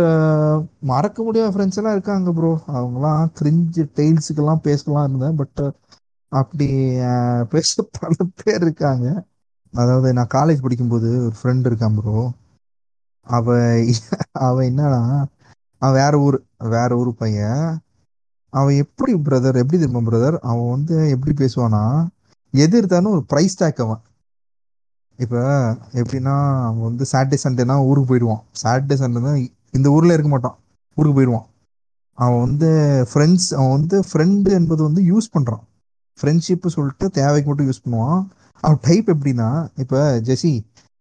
[0.92, 5.38] மறக்க முடியாத ஃப்ரெண்ட்ஸ் எல்லாம் இருக்காங்க ப்ரோ அவங்களாம் கிரிஞ்சு டெய்ல்ஸுக்கெல்லாம் பேசலாம் இருந்தேன்.
[5.42, 5.62] பட்
[6.32, 6.68] அப்படி
[7.54, 9.06] பேச பல பேர் இருக்காங்க.
[9.74, 12.18] அதாவது நான் காலேஜ் படிக்கும்போது ஒரு ஃப்ரெண்ட் இருக்கான் ப்ரோ
[13.28, 13.48] அவ
[14.48, 15.02] அவ என்னன்னா
[15.82, 16.38] அவன் வேற ஊர்
[16.76, 17.66] வேற ஊர் பையன்.
[18.54, 21.84] அவன் எப்படி பிரதர் எப்படி தெரியுமா பிரதர் அவன் வந்து எப்படி பேசுவானா
[22.54, 24.02] எது இருந்தாலும் ஒரு ப்ரைஸ் டேக் அவன்.
[25.20, 25.40] இப்போ
[26.02, 26.36] எப்படின்னா
[26.70, 28.44] அவன் வந்து சாட்டர்டே சண்டேனா ஊருக்கு போயிடுவான்.
[28.64, 29.32] சாட்டர்டே சண்டேனா
[29.78, 30.58] இந்த ஊர்ல இருக்க மாட்டான்.
[30.98, 31.48] ஊருக்கு போயிடுவான்.
[32.18, 32.70] அவன் வந்து
[33.14, 35.64] ஃப்ரெண்ட்ஸ் அவன் வந்து ஃப்ரெண்டு என்பது வந்து யூஸ் பண்றான்.
[36.18, 38.22] ஃப்ரெண்ட்ஷிப் சொல்லிட்டு தேவைக்கு மட்டும் யூஸ் பண்ணுவான்.
[38.64, 39.50] அவன் டைப் எப்படின்னா
[39.84, 40.00] இப்போ
[40.30, 40.54] ஜெசி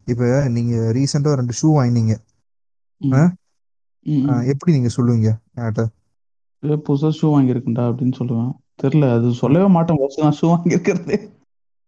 [0.07, 0.27] இப்போ
[0.57, 2.15] நீங்க ரீசெண்டா ரெண்டு ஷூ வாங்கினீங்க.
[4.53, 5.31] எப்படி நீங்க சொல்லுவீங்க?
[5.57, 5.85] என்கிட்ட.
[6.65, 8.53] ஏ, புதுசா ஷூ வாங்கியிருக்கேன்டா அப்படின்னு சொல்லுவேன்.
[8.83, 9.97] தெரியல அது சொல்லவே மாட்டேன்.
[9.97, 11.35] ஃபர்ஸ்ட் நான் ஷூ வாங்கியிருக்கிறதே.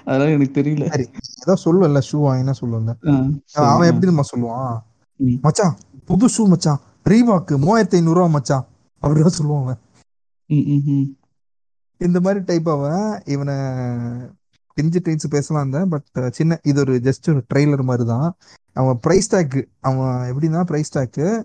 [0.04, 0.88] அதெல்லாம் எனக்கு தெரியல.
[0.88, 1.08] சரி
[1.46, 3.94] ஏதோ சொல்லுவல்ல ஷூ வாங்கினா சொல்லுவல ஆ, சரி, அவன்.
[3.94, 4.78] எப்படி நம்ம சொல்லுவான்?
[5.16, 5.38] ம்.
[5.42, 6.80] மச்சான் புது ஷூ மச்சான்.
[7.08, 8.66] ரீபாக்கு மூவாயிரத்தி ஐநூறு ரூபா மச்சான்
[9.02, 9.78] அப்படிதான் சொல்லுவான் அவன்.
[10.46, 11.16] ம், ம், ம்.
[11.98, 13.54] இந்த மாதிரி டைப் அவன் இவனை
[14.76, 18.36] டிஞ்சு டைன்ஸ் பேசலாம் இருந்தேன் பட் சின்ன இது ஒரு ஜஸ்ட் ஒரு ட்ரெய்லர் மாதிரி தான்.
[18.72, 21.42] அவன் ப்ரைஸ் டேக்கு அவன் எப்படின்னா ப்ரைஸ் டேக்கு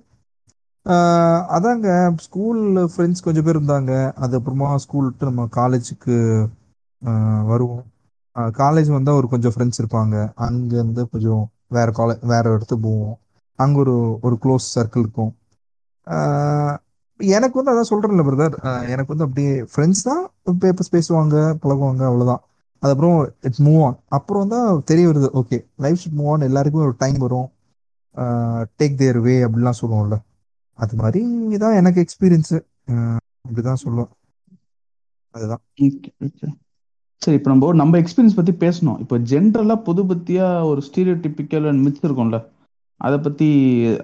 [1.55, 1.87] அதாங்க
[2.25, 3.91] ஸ்கூல்ல ஃப்ரெண்ட்ஸ் கொஞ்சம் பேர் இருந்தாங்க.
[4.19, 6.15] அதுக்கப்புறமா ஸ்கூல் விட்டு நம்ம காலேஜுக்கு
[7.51, 7.83] வருவோம்.
[8.61, 10.15] காலேஜ் வந்தால் ஒரு கொஞ்சம் ஃப்ரெண்ட்ஸ் இருப்பாங்க.
[10.47, 13.15] அங்கேருந்து கொஞ்சம் வேற காலேஜ் வேற இடத்துக்கு போவோம்.
[13.59, 13.95] அங்கே ஒரு
[14.27, 15.31] ஒரு க்ளோஸ் சர்க்கிள் இருக்கும்.
[17.19, 18.55] எனக்கு வந்து அதான் சொல்கிறேன்ல பிரதர்
[18.93, 20.23] எனக்கு வந்து அப்படியே ஃப்ரெண்ட்ஸ் தான்
[20.63, 22.41] பேப்பர்ஸ் பேசுவாங்க பழகுவாங்க அவ்வளோதான்
[22.83, 26.95] அதுக்கப்புறம் இட்ஸ் மூவ் ஆன் அப்புறம் தான் தெரிய வருது okay life should move on எல்லாருக்குமே ஒரு
[27.03, 27.47] டைம் வரும்.
[28.79, 30.17] டேக் தேர் வே அப்படிலாம் சொல்லுவோம்ல.
[30.79, 31.21] அது மாதிரி
[31.63, 32.57] தான் எனக்கு எக்ஸ்பீரியன்ஸு
[33.47, 34.11] அப்படிதான் சொல்லுவேன்
[35.35, 35.63] அதுதான்.
[37.21, 38.99] சரி இப்போ நம்ம நம்ம எக்ஸ்பீரியன்ஸ் பத்தி பேசணும்.
[39.03, 42.39] இப்போ ஜென்ரலா பொது பத்தியா ஒரு ஸ்டீரியோ டிப்பிக்கல் அண்ட் மித் இருக்கும்ல.
[43.01, 43.47] அதை பத்தி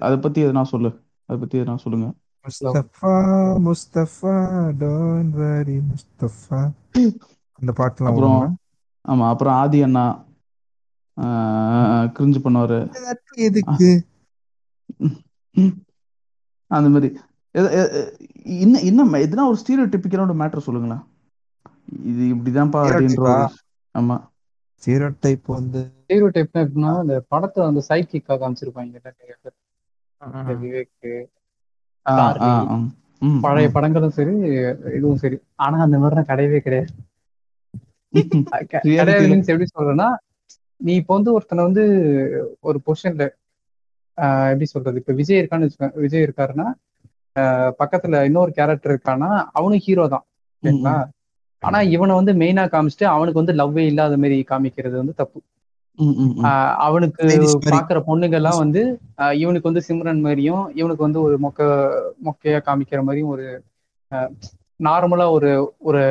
[0.06, 0.90] அதை பத்தி எதனா சொல்லு.
[1.28, 2.08] அதை பத்தி எதனா சொல்லுங்க.
[2.44, 3.12] Mustafa
[3.66, 4.34] Mustafa
[4.82, 6.60] don't worry Mustafa.
[7.58, 8.40] அந்த பாட்டுலாம் அப்புறம்
[9.04, 10.04] ஆமா அப்புறம் ஆதி அண்ணா
[12.16, 12.78] கிரிஞ்சு பண்ணுவாரு.
[13.46, 13.90] எதுக்கு.
[16.70, 17.18] அந்த மாதிரி.
[17.50, 21.02] எத- எ- எ- இன்னும் இன்னும் எதுனா ஒரு ஸ்டீரியோ டிப்பிக்கலான ஒரு மேட்ரு சொல்லுங்களேன்.
[22.04, 23.46] இது இப்படிதான்ப்பா அப்படின்ற
[23.98, 24.28] ஆமா.
[24.86, 29.52] ஜீரோ டைப் வந்து ஹீரோ டைப்னா எப்படின்னா அந்த படத்தை வந்து சைட் கிக்காக காமிச்சிருப்பாங்க நிறைய பேர்
[30.36, 31.24] இந்த விவேக்
[32.06, 32.80] ஆ, சார்லி, ஆ, ஆ.
[33.18, 33.68] ம், பழைய.
[33.68, 34.36] படங்களும் சரி
[34.94, 35.38] இதுவும் சரி.
[35.54, 36.92] ஆனா அந்த மாதிரிலாம் கிடையவே கிடையாது.
[38.50, 40.14] க- Reality கிடையாது ல- means எப்படி சொல்றேன்னா
[40.76, 43.28] நீ இப்போ வந்து ஒருத்தனை வந்து ஒரு பொசிஷன்ல
[44.50, 45.00] எப்படி சொல்றது?
[45.02, 46.66] இப்ப விஜய் இருக்கான்னு வச்சுக்கோங்க விஜய் இருக்காருன்னா
[47.80, 50.24] பக்கத்துல இன்னொரு கேரக்டர் இருக்கான்னா அவனும் ஹீரோ தான்
[50.62, 50.94] சரிங்களா?
[51.62, 55.38] ஆனா இவனை வந்து மெயினா காமிச்சிட்டு அவனுக்கு வந்து லவ்வே இல்லாத மாதிரி காமிக்கிறது வந்து தப்பு.
[56.84, 57.24] அவனுக்கு.
[57.70, 58.82] பாக்குற பொண்ணுங்க எல்லாம் வந்து
[59.40, 61.60] இவனுக்கு வந்து சிம்ரன் மாதிரியும் இவனுக்கு வந்து ஒரு மொக்க
[62.26, 63.46] மொக்கையா காமிக்கிற மாதிரியும் ஒரு
[64.80, 65.50] நார்மலா ஒரு
[65.88, 66.02] ஒரு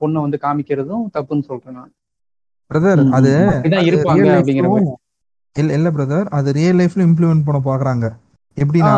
[0.00, 1.92] பொண்ணை வந்து காமிக்கிறதும் தப்புன்னு சொல்றேன் நான்.
[2.70, 3.30] பிரதர் அது
[3.88, 4.68] இருப்பாங்க அப்படிங்கிற
[5.56, 8.06] இல்ல இல்ல பிரதர் அது ரியல் லைஃப்ல இம்ப்ளிமெண்ட் பண்ண பாக்குறாங்க.
[8.56, 8.92] எப்படின்னா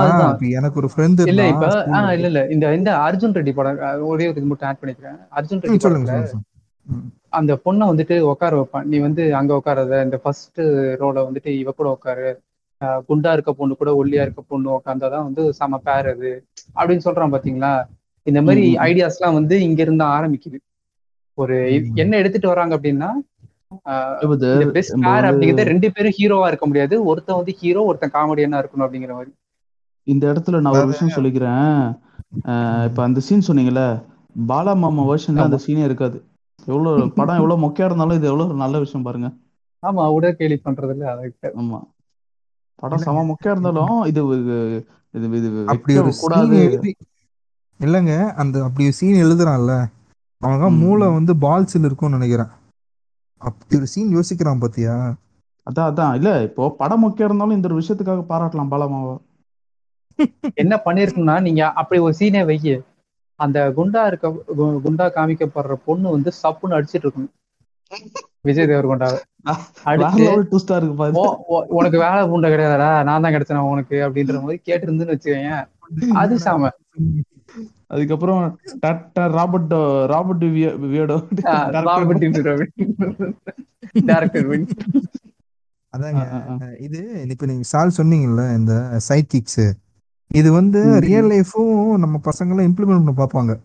[0.53, 1.67] எனக்கு ஒரு ஃப்ரெண்ட் இல்ல இப்ப.
[2.15, 2.41] இல்ல இல்ல.
[2.49, 5.19] இந்த இந்த அர்ஜுன் ரெட்டி படம் ஒரே ஒரு இது மட்டும் ஆட் பண்ணிக்கிறேன்.
[5.37, 6.15] அர்ஜுன் ரெட்டி சொல்லுங்க.
[7.31, 8.85] அந்த பொண்ணை வந்துட்டு உட்கார வைப்பான்.
[8.85, 10.03] நீ வந்து அங்க உட்காராத.
[10.03, 10.61] இந்த ஃபர்ஸ்ட்
[11.03, 12.29] ரோல வந்துட்டு இவ கூட உட்காரு.
[13.09, 16.31] குண்டா இருக்க பொண்ணு கூட ஒல்லியா இருக்க பொண்ணு உட்காந்தாதான் வந்து செம பேர் அது.
[16.77, 17.73] அப்படின்னு சொல்றான் பாத்தீங்களா?
[18.27, 18.65] இந்த மாதிரி.
[18.87, 20.59] ஐடியாஸ் எல்லாம் வந்து இங்க இருந்து ஆரம்பிக்குது.
[21.39, 21.57] ஒரு.
[21.95, 23.11] என்ன எடுத்துட்டு வராங்க அப்படின்னா
[24.73, 26.97] பெஸ்ட் வந்து அப்படிங்கிறது ரெண்டு பேரும் ஹீரோவா இருக்க முடியாது.
[27.11, 29.33] ஒருத்தன் வந்து ஹீரோ ஒருத்தன் காமெடியனா இருக்கணும் அப்படிங்கிற மாதிரி.
[30.07, 31.73] இந்த இடத்துல நான் ஒரு விஷயம் சொல்லிக்கிறேன்.
[32.89, 33.85] இப்ப அந்த சீன் சொன்னீங்கல்ல
[34.47, 36.19] பாலா மாமா வெர்ஷன்ல அந்த சீனே இருக்காது.
[36.67, 39.29] எவ்வளவு படம் எவ்வளவு மொக்கையா இருந்தாலும் இது எவ்வளவு நல்ல விஷயம் பாருங்க.
[39.83, 41.05] ஆமா உடற்கேலி பண்றது இல்ல
[41.61, 41.81] ஆமா.
[42.79, 44.23] படம் செம மொக்கையா இருந்தாலும் இது
[45.15, 46.49] இது இது அப்படி ஒரு கூடாது.
[46.49, 46.93] சீன் எழுதி
[47.81, 49.73] இல்லங்க அந்த அப்படி ஒரு சீன் எழுதுறான்ல
[50.43, 51.07] அவங்க மூளை.
[51.17, 52.51] வந்து பால்ஸ்ல இருக்கும்னு நினைக்கிறேன்.
[53.41, 54.95] அப்படி ஒரு சீன் யோசிக்கிறான் பாத்தியா?
[55.67, 56.13] அதான் அதான்.
[56.19, 59.15] இல்ல இப்போ படம் மொக்கையா இருந்தாலும் இந்த ஒரு விஷயத்துக்காக பாராட்டலாம் பாலமாவா
[60.57, 62.77] என்ன பண்ணிருக்குன்னா நீங்க அப்படி ஒரு சீனே வைக்க
[63.41, 64.27] அந்த குண்டா இருக்க
[64.85, 67.33] குண்டா காமிக்கப்படுற பொண்ணு வந்து சப்புன்னு அடிச்சிட்டு இருக்கணும்.
[68.45, 69.19] விஜய் தேவர்கொண்டாவை
[70.99, 71.13] பாரு.
[71.17, 75.53] "ஓ, ஓ, உனக்கு வேலை பூண்டை கிடையாதுடா நான் தான் கிடைச்சேன் உனக்கு அப்படின்ற மாதிரி கேட்டு இருந்துன்னு வச்சுக்கோங்க
[76.23, 76.71] அது சாம.
[77.87, 79.73] அதுக்கப்புறம் டாக்டர் ராபர்ட்
[80.07, 81.25] ராபர்ட் விய- வியடோ
[83.95, 84.67] டேரக்டர்
[85.97, 86.81] அதாங்க.
[86.81, 89.77] இது இப்ப நீங்க சால் சொன்னீங்கல்ல இந்த சைட் கிக்ஸ்
[90.27, 91.01] இது வந்து.
[91.01, 93.61] ரியல் லைஃபும் நம்ம பசங்களும் இம்ப்ளிமெண்ட் பண்ண பார்ப்பாங்க.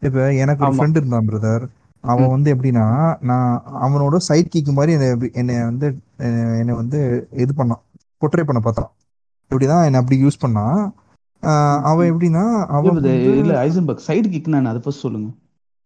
[0.00, 0.76] இப்ப எனக்கு ஒரு.
[0.76, 1.66] ஃப்ரெண்ட் இருந்தான் பிரதர்
[2.00, 2.28] அவன்.
[2.28, 7.82] வந்து எப்படின்னா நான் அவனோட சைட் கிக் மாதிரி என்னை வந்து என்னை வந்து இது பண்ணான்.
[8.20, 8.90] பொட்ரே பண்ண பார்த்தான்.
[9.50, 10.90] இப்படிதான் என்னை அப்படி யூஸ் பண்ணான்.
[11.82, 15.30] அவன் எப்படின்னா அவன் இல்ல, ஐசன்பர்க் சைடு கிக்னா அதை ஃபர்ஸ்ட் சொல்லுங்க.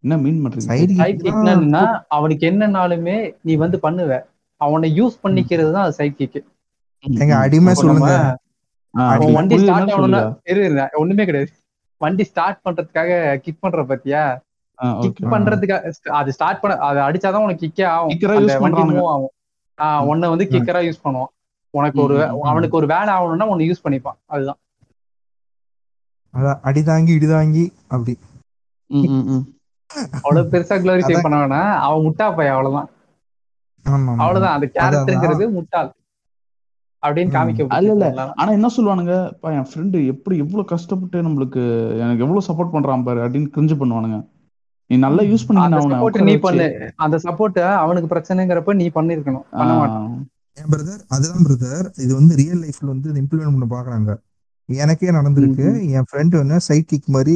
[0.01, 0.71] என்ன மீன் பண்றீங்க?
[0.71, 4.21] சைடு கிக்னா அவனுக்கு என்னனாலுமே நீ வந்து பண்ணுவ.
[4.55, 6.43] அவனை யூஸ் பண்ணிக்கிறது தான் சைட் கிக்
[6.99, 8.37] எங்க அடிமை சொல்லுங்க.
[8.91, 11.51] வண்டி ஸ்டார்ட் ஆகணும்னா ஒண்ணுமே கிடையாது.
[11.97, 14.37] வண்டி ஸ்டார்ட் பண்றதுக்காக கிக் பண்ற பத்தியா?
[14.99, 15.21] கிக்.
[15.21, 18.17] பண்றதுக்காக அது ஸ்டார்ட் பண்ண அது அடிச்சாதான் உனக்கு கிக்கே ஆகும்.
[18.59, 18.81] வண்டி.
[18.81, 19.29] மூவ் ஆகும்.
[19.81, 21.31] ஆஹ் உன்னை வந்து கிக்கரா யூஸ் பண்ணுவான்.
[21.69, 22.27] உனக்கு ஒரு.
[22.43, 24.17] அவனுக்கு ஒரு வேலை ஆகணும்னா உன்னை யூஸ் பண்ணிப்பான்.
[24.25, 24.57] அதுதான்.
[26.39, 28.13] அதான் அடி தாங்கி இடி தாங்கி அப்படி.
[30.19, 31.15] அவ்வளவு பெருசா குளோரிஃபை.
[31.21, 32.89] பண்ண வேணாம் அவன் முட்டா பையன் அவ்வளவுதான்.
[34.17, 35.89] அவ்வளவுதான் அந்த கேரக்டருங்கிறது முட்டாள்
[37.03, 37.33] அப்படின்னு.
[37.35, 38.05] காமிக்க இல்ல.
[38.07, 38.35] எல்லாரும்.
[38.35, 41.61] ஆனா என்ன சொல்லுவானுங்க "பா, என் ஃப்ரெண்டு எப்படி எவ்வளவு கஷ்டப்பட்டு நம்மளுக்கு
[41.99, 44.19] எனக்கு எவ்வளவு சப்போர்ட் பண்றான் பாரு அப்படின்னு கிரிஞ்சு பண்ணுவானுங்க
[44.89, 45.43] நீ நல்லா யூஸ்
[46.05, 46.35] உட்கார நீ.
[46.39, 46.65] பண்ணு
[46.97, 50.07] அந்த சப்போர்ட் அவனுக்கு பிரச்சனைங்கிறப்ப நீ பண்ணிருக்கணும் பண்ண மாட்டான்
[50.57, 54.11] பிரதர் அதுதான் பிரதர் இது வந்து ரியல் லைஃப்ல வந்து இம்ப்ளிமெண்ட் பண்ண பாக்குறாங்க
[54.77, 55.89] எனக்கே நடந்திருக்கு.
[55.89, 57.35] என் ஃப்ரெண்ட் வந்து சைட் கிக் மாதிரி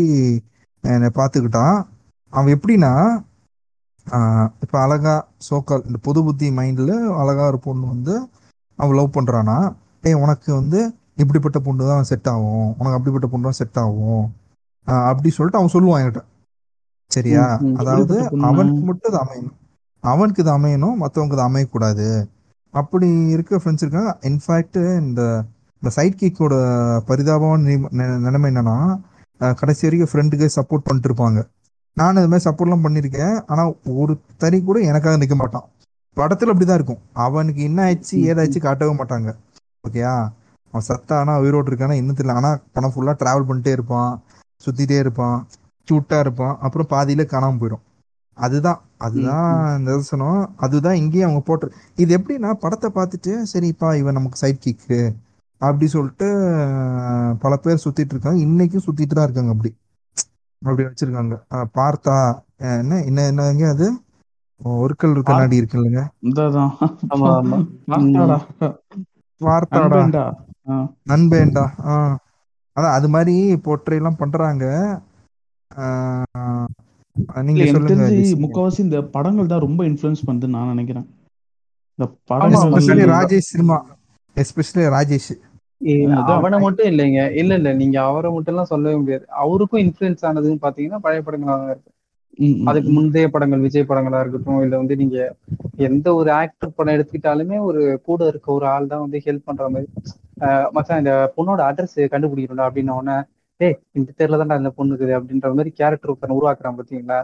[0.82, 1.84] என்னை பார்த்துக்கிட்டான்.
[2.34, 2.93] அவன் எப்படின்னா
[4.62, 6.91] இப்ப அழகா சோக்கால் இந்த பொது புத்தி மைண்ட்ல
[7.22, 8.28] அழகா ஒரு பொண்ணு வந்து
[8.76, 10.80] அவன் லவ் பண்றானா ஏய் உனக்கு வந்து
[11.15, 12.67] இப்படிப்பட்ட பொண்ணு தான் செட் ஆகும்.
[12.67, 14.26] உனக்கு அப்படிப்பட்ட பொண்ணு தான் செட் ஆகும்.
[14.88, 16.22] அப்படி சொல்லிட்டு அவன் சொல்லுவான் என்கிட்ட.
[17.12, 17.60] சரியா.
[17.76, 18.15] அதாவது?
[18.39, 19.58] அவனுக்கு மட்டும் இது அமையணும்.
[20.04, 22.08] அவனுக்கு இது அமையணும் மற்றவங்க இது அமையக்கூடாது.
[22.74, 24.17] அப்படி இருக்க ஃப்ரெண்ட்ஸ் இருக்காங்க.
[24.22, 25.43] இன்ஃபேக்ட் இந்த
[25.84, 26.54] இந்த சைட் கிக்கோட
[27.00, 29.02] பரிதாபமான நிலைமை- என்னன்னா
[29.56, 31.48] கடைசி வரைக்கும் ஃப்ரெண்டுக்கு சப்போர்ட் பண்ணிட்டு இருப்பாங்க.
[31.93, 35.63] நான் இது மாதிரி சப்போர்ட்லாம் பண்ணியிருக்கேன் ஆனால் ஒரு தறி கூட எனக்காக நிற்க மாட்டான்.
[36.13, 36.98] படத்தில் அப்படிதான் இருக்கும்.
[37.13, 39.36] அவனுக்கு என்ன ஆயிடுச்சு ஏதாச்சு காட்டவே மாட்டாங்க.
[39.88, 40.30] ஓகேயா?
[40.72, 42.32] அவன் சத்தானா உயிரோடு இருக்கானா இன்னும் தெரியல.
[42.32, 44.22] ஆனால் பணம் ஃபுல்லாக ட்ராவல் பண்ணிட்டே இருப்பான்.
[44.65, 45.48] சுற்றிட்டே இருப்பான்.
[45.91, 46.58] க்யூட்டாக இருப்பான்.
[46.62, 47.82] அப்புறம் பாதியில காணாமல் போயிடும்
[48.34, 48.82] அதுதான்.
[48.98, 54.65] அதுதான் இந்த தரிசனம் அதுதான் இங்கேயும் அவங்க போட்டு இது எப்படின்னா படத்தை பார்த்துட்டு சரிப்பா இவன் நமக்கு சைட்
[54.65, 55.15] கிக்கு
[55.63, 56.28] அப்படி சொல்லிட்டு
[57.39, 58.39] பல பேர் சுத்திட்டு இருக்காங்க.
[58.45, 59.71] இன்னைக்கும் சுத்திட்டு தான் இருக்காங்க அப்படி.
[60.62, 61.36] அப்படி வச்சிருக்காங்க.
[61.78, 62.17] பார்த்தா
[62.58, 63.88] என்ன என்ன என்னங்க அது?
[64.82, 66.02] ஒரு கல் கண்ணாடி இருக்கு இல்லைங்க.
[66.21, 66.73] இந்ததான்.
[67.10, 67.58] ஆமா ஆமா.
[67.88, 68.38] பார்த்தாடா
[69.41, 70.02] வார்த்தாடா.
[71.10, 71.63] நண்பேண்டா.
[71.86, 71.93] ஆ.
[72.76, 74.65] அதான் அது மாதிரி போர்ட்ரே எல்லாம் பண்றாங்க.
[75.76, 76.67] ஆஹ்
[77.41, 78.06] நீங்க சொல்லுங்க.
[78.45, 81.08] முக்காவாசி இந்த படங்கள் தான் ரொம்ப இன்ஃப்ளூயன்ஸ் பண்ணுதுன்னு நான் நினைக்கிறேன்.
[81.95, 83.78] இந்த படங்கள் ராஜேஷ் சினிமா.
[84.36, 85.34] எஸ்பெஷலி ராஜேஷ்.
[86.34, 87.22] அவனை மட்டும் இல்லைங்க.
[87.41, 89.26] இல்ல இல்ல நீங்க அவரை மட்டும் எல்லாம் சொல்லவே முடியாது.
[89.43, 91.89] அவருக்கும் இன்ஃபுளுன்ஸ் ஆனதுன்னு பாத்தீங்கன்னா பழைய படங்களா தான் இருக்கு.
[92.69, 92.89] அதுக்கு.
[92.98, 95.17] முந்தைய படங்கள் விஜய் படங்களா இருக்கட்டும் இல்ல வந்து நீங்க
[95.88, 99.88] எந்த ஒரு ஆக்டர் படம் எடுத்துக்கிட்டாலுமே ஒரு கூட இருக்க ஒரு ஆள் தான் வந்து ஹெல்ப் பண்ற மாதிரி.
[100.76, 103.17] மச்சான் இந்த பொண்ணோட அட்ரஸ் கண்டுபிடிக்கணும்டா அப்படின்னு உடனே
[103.60, 107.19] ஏய் இந்த தெருல தான்டா இந்த பொண்ணு இருக்குது அப்படின்ற மாதிரி கேரக்டர் ஒருத்தன் உருவாக்குறான் பாத்தீங்களா.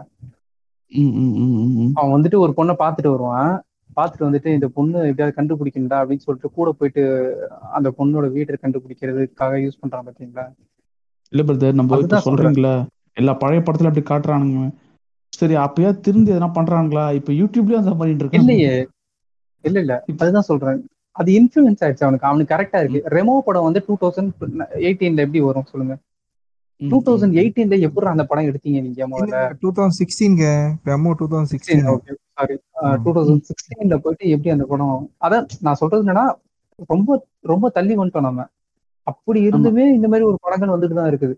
[1.98, 3.52] அவன் வந்துட்டு ஒரு பொண்ணை பார்த்துட்டு வருவான்.
[3.96, 7.02] பார்த்துட்டு வந்துட்டு இந்த பொண்ணு எப்படியாவது கண்டுபிடிக்கணும்டா அப்படின்னு சொல்லிட்டு கூட போயிட்டு
[7.72, 10.44] அந்த பொண்ணோட வீட்டை கண்டுபிடிக்கிறதுக்காக யூஸ் பண்றான் பாத்தீங்களா?
[11.32, 12.20] இல்ல பிரதர் நம்ம.
[12.28, 12.74] சொல்றீங்களா
[13.12, 14.60] எல்லா பழைய படத்துல அப்படி காட்டுறானுங்க.
[15.32, 17.04] சரி அப்பயா திருந்தி எதனா பண்றாங்களா?
[17.14, 18.44] இப்ப யூடியூப்லயும் அந்த பண்ணிட்டு இருக்காங்க.
[18.44, 18.72] இல்லையே.
[19.64, 19.94] இல்ல இல்ல.
[20.18, 20.78] அதுதான் சொல்றேன்.
[21.16, 22.26] அது இன்ஃபுளுன்ஸ் ஆயிடுச்சு அவனுக்கு.
[22.26, 23.00] அவனுக்கு கரெக்டா இருக்கு.
[23.10, 24.32] ரெமோ படம் வந்து டூ தௌசண்ட்
[24.86, 25.94] எயிட்டீன்ல எப்படி வரும் சொல்லுங்க?
[26.80, 27.34] Two thousand.
[27.42, 29.40] எயிட்டீன்ல எப்படி அந்த படம் எடுத்தீங்க நீங்க முதல்ல?
[29.62, 30.46] Two thousand சிக்ஸ்டீன்ங்க
[30.84, 32.56] Remo two thousand sixteen okay sorry
[33.04, 34.94] two thousand சிக்ஸ்டீன்ல போயிட்டு எப்படி அந்த படம்
[35.26, 36.26] அதான் நான் சொல்றது என்னன்னா
[36.88, 37.10] ரொம்ப
[37.42, 38.42] ரொம்ப தள்ளி வந்துட்டோம் நம்ம.
[39.06, 41.34] அப்படி இருந்துமே இந்த மாதிரி ஒரு படங்கள் வந்துட்டு தான் இருக்குது.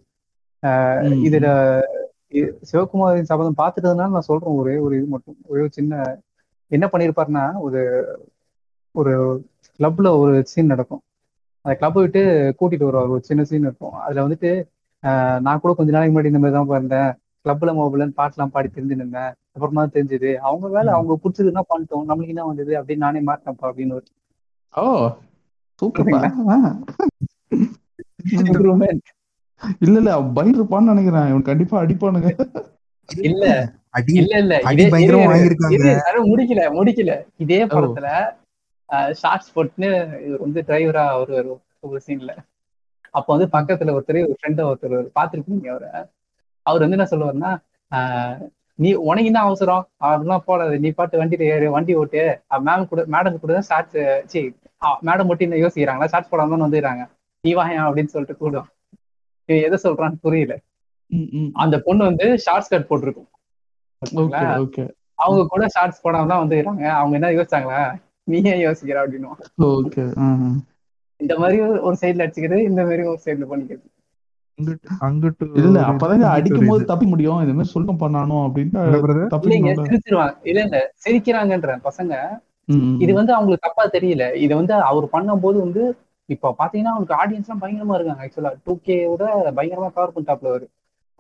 [1.26, 1.46] இதுல
[2.70, 5.38] சிவகுமாரின் சபதம் பார்த்துட்டதுனால நான் சொல்றேன் ஒரே ஒரு இது மட்டும்.
[5.50, 5.94] ஒரே ஒரு சின்ன
[6.70, 7.80] என்ன பண்ணிருப்பாருன்னா ஒரு
[8.94, 9.12] ஒரு
[9.80, 11.02] கிளப்ல ஒரு சீன் நடக்கும்.
[11.64, 12.22] அந்த கிளப் விட்டு
[12.60, 13.12] கூட்டிட்டு வருவார்.
[13.16, 13.96] ஒரு சின்ன சீன் இருக்கும்.
[14.04, 14.52] அதுல வந்துட்டு
[15.02, 17.10] ஆஹ் நான் கூட கொஞ்ச நாளைக்கு முன்னாடி இந்த மாதிரி தான் இருந்தேன்
[17.44, 20.31] கிளப்ல மொபைல்னு பாட்டுலாம் பாடி தெரிஞ்சு நின்றேன் அப்புறமா தெரிஞ்சது.
[20.40, 20.90] அவங்க வேலை.
[20.96, 22.05] அவங்க பிடிச்சதுன்னா பண்ணிட்டோம்.
[22.09, 24.07] நம்மளுக்கு என்ன வந்தது அப்படின்னு நானே மாட்டேன்ப்பா அப்படின்னு ஒரு
[24.74, 24.85] ஓ
[25.83, 26.11] சூப்பர்.
[29.83, 31.28] இல்ல இல்ல அவன் பயந்துருப்பான்னு நினைக்கிறேன்.
[31.31, 32.31] இவன் கண்டிப்பா அடிப்பானுங்க.
[33.24, 33.44] இல்ல
[33.90, 34.55] அடி இல்ல இல்ல
[36.26, 37.12] முடிக்கல முடிக்கல.
[37.38, 38.09] இதே படத்துல
[39.20, 39.90] ஷார்ட்ஸ் போட்டுன்னு
[40.40, 41.50] வந்து டிரைவரா வருவார்
[41.87, 42.33] ஒரு சீன்ல
[43.14, 45.90] அப்ப வந்து பக்கத்துல ஒருத்தர் ஒரு ஃப்ரெண்ட் ஒருத்தர் பாத்துருப்பீங்க அவரை?
[46.66, 47.53] அவர் வந்து என்ன சொல்லுவாருன்னா
[48.79, 49.83] நீ உனக்கு என்ன அவசரம்?
[50.05, 50.75] அப்படிலாம் போடாது.
[50.83, 52.22] நீ பாட்டு வண்டியில ஏறு வண்டி ஓட்டு.
[52.68, 53.98] மேம் கூட மேடம் கூட தான் ஷார்ட்ஸ்
[54.33, 54.40] சி
[55.09, 56.09] மேடம் மட்டும் என்ன யோசிக்கிறாங்களா?
[56.12, 57.03] ஷார்ட்ஸ் போடாம தான் வந்துடுறாங்க
[57.44, 58.68] நீ வாயா அப்படின்னு சொல்லிட்டு கூடும்.
[59.48, 60.55] எதை சொல்றான்னு புரியல.
[61.62, 63.31] அந்த பொண்ணு வந்து ஷார்ட்ஸ் கட் போட்டிருக்கும்.
[65.25, 67.83] அவங்க கூட ஷார்ட்ஸ் போடாம தான் வந்துடுறாங்க அவங்க என்ன யோசிச்சாங்களா?
[68.31, 68.96] நீ ஏன் யோசிக்கிற?
[69.05, 69.31] அப்படின்னு
[71.20, 73.87] இந்த மாதிரி ஒரு சைடுல அடிச்சுக்கிறது இந்த மாதிரி ஒரு சைடுல பண்ணிக்கிறது.
[75.05, 76.90] அங்கிட்டு இல்ல அப்பதாங்க அடிக்கும் போது இது.
[76.90, 77.40] தப்பி முடியும்.
[77.42, 78.38] இந்த மாதிரி சொல்ல பண்ணானோ
[79.46, 80.35] என்ன அப்படின்னு சிரிச்சிருவாங்க.
[80.42, 82.14] இல்ல இல்ல சிரிக்கிறாங்கன்ற பசங்க.
[83.05, 84.25] இது வந்து அவங்களுக்கு தப்பா தெரியல.
[84.37, 85.83] இது வந்து அவர் பண்ணும்போது வந்து
[86.29, 88.22] இப்ப பாத்தீங்கன்னா அவனுக்கு ஆடியன்ஸ் எல்லாம் பயங்கரமா இருக்காங்க.
[88.25, 88.75] ஆக்சுவலா டூ
[89.12, 90.66] விட பயங்கரமா கவர் பண்ணிட்டாப்ல அவரு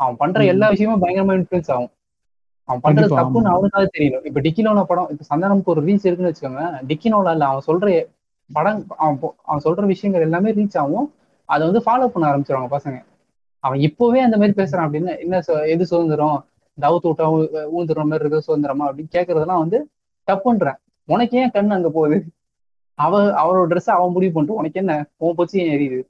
[0.00, 0.38] அவன் பண்ற.
[0.44, 1.92] எல்லா விஷயமும் பயங்கரமா இன்ஃபுளுன்ஸ் ஆகும்.
[2.68, 3.52] அவன் பண்றது தப்புன்னு.
[3.54, 4.24] அவனுக்காக தெரியணும்.
[4.24, 6.60] இப்ப டிக்கிலோன படம் இப்ப சந்தானமுக்கு ஒரு ரீச் இருக்குன்னு வச்சுக்கோங்க.
[6.90, 7.86] டிக்கினோல இல்ல அவன் சொல்ற
[8.50, 11.08] படம் அவன் அவன் சொல்ற விஷயங்கள் எல்லாமே ரீச் ஆகும்.
[11.48, 12.98] அதை வந்து ஃபாலோ பண்ண ஆரம்பிச்சிருவாங்க பசங்க.
[13.62, 16.46] அவன் இப்பவே அந்த மாதிரி பேசுறான் அப்படின்னு என்ன எது சுதந்திரம்?
[16.80, 19.88] தவுத்து விட்டா ஊ- ஊந்துற மாதிரி இருக்கு சுதந்திரமா அப்படின்னு கேக்குறதெல்லாம் வந்து
[20.26, 20.74] தப்புன்றேன்.
[21.04, 22.24] உனக்கு ஏன் கண்ணு அங்க போகுது?
[22.94, 25.06] அவ அவரோட ட்ரெஸ் அவன் முடிவு பண்ணிட்டு உனக்கு என்ன?
[25.16, 26.02] உன் போச்சு ஏன் எரியுது?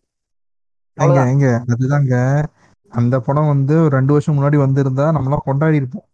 [1.29, 2.45] எங்க அதுதாங்க.
[2.89, 6.05] அந்த படம் வந்து ஒரு ரெண்டு வருஷம் முன்னாடி வந்திருந்தா நம்மளாம் கொண்டாடி இருப்போம்.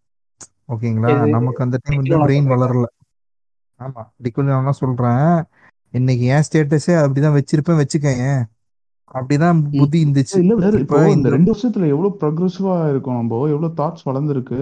[0.68, 1.28] ஓகேங்களா?
[1.28, 2.58] நமக்கு அந்த டைம் வந்து பிரெயின்?
[2.58, 2.84] வளரல.
[3.78, 5.44] ஆமா டிக்குள்ள நான் சொல்றேன்.
[5.90, 8.44] இன்னைக்கு என் ஸ்டேட்டஸே அப்படிதான் வச்சிருப்பேன் வச்சுக்கேன்
[9.14, 10.38] அப்படிதான் புத்தி இருந்துச்சு.
[10.42, 14.60] இல்ல இப்ப இந்த ரெண்டு வருஷத்துல எவ்வளவு ப்ரோக்ரஸிவா இருக்கும் நம்ம எவ்வளவு தாட்ஸ் வளர்ந்துருக்கு.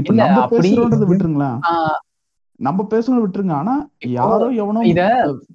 [0.00, 1.58] இப்ப நம்ம பேசுறோன்றத விட்டுருங்களேன்.
[2.60, 3.54] நம்ம பேசுறத விட்டுருங்க.
[3.60, 3.74] ஆனா
[4.16, 5.02] யாரோ எவனோ இத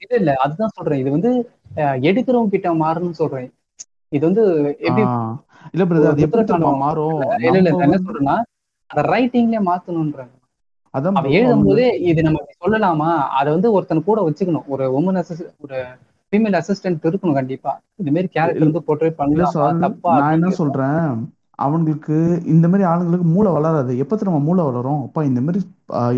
[0.03, 1.01] இல்ல இல்ல அதுதான் சொல்றேன்.
[1.03, 1.31] இது வந்து
[2.09, 3.49] எடுக்கிறவங்க கிட்ட மாறணும்னு சொல்றேன்.
[4.11, 4.43] இது வந்து
[4.87, 5.03] எப்படி
[5.73, 6.43] இல்ல பிரதர் அது எப்படி
[6.81, 7.19] மாறும்.
[7.47, 8.37] இல்ல இல்ல என்ன சொல்றேன்னா
[8.89, 10.33] அந்த ரைட்டிங்ல மாத்தணும்ன்றாங்க.
[10.93, 13.09] அதான் எழுதும் போதே இது நம்ம சொல்லலாமா?
[13.39, 14.67] அதை வந்து ஒருத்தன் கூட வச்சுக்கணும்.
[14.73, 15.77] ஒரு உமன் அசிஸ்ட் ஒரு
[16.35, 17.71] ஃபீமேல் அசிஸ்டன்ட் இருக்கணும் கண்டிப்பா.
[17.95, 18.81] இந்த மாதிரி கேரக்டர் வந்து
[19.29, 20.49] இல்ல பண்ணலாமா தப்பா நான் என்ன.
[20.51, 21.07] சொல்றேன்?
[21.59, 23.97] அவங்களுக்கு இந்த மாதிரி ஆளுங்களுக்கு மூளை வளராது.
[23.97, 25.01] எப்ப நம்ம மூளை வளரும்?
[25.03, 25.59] அப்பா இந்த மாதிரி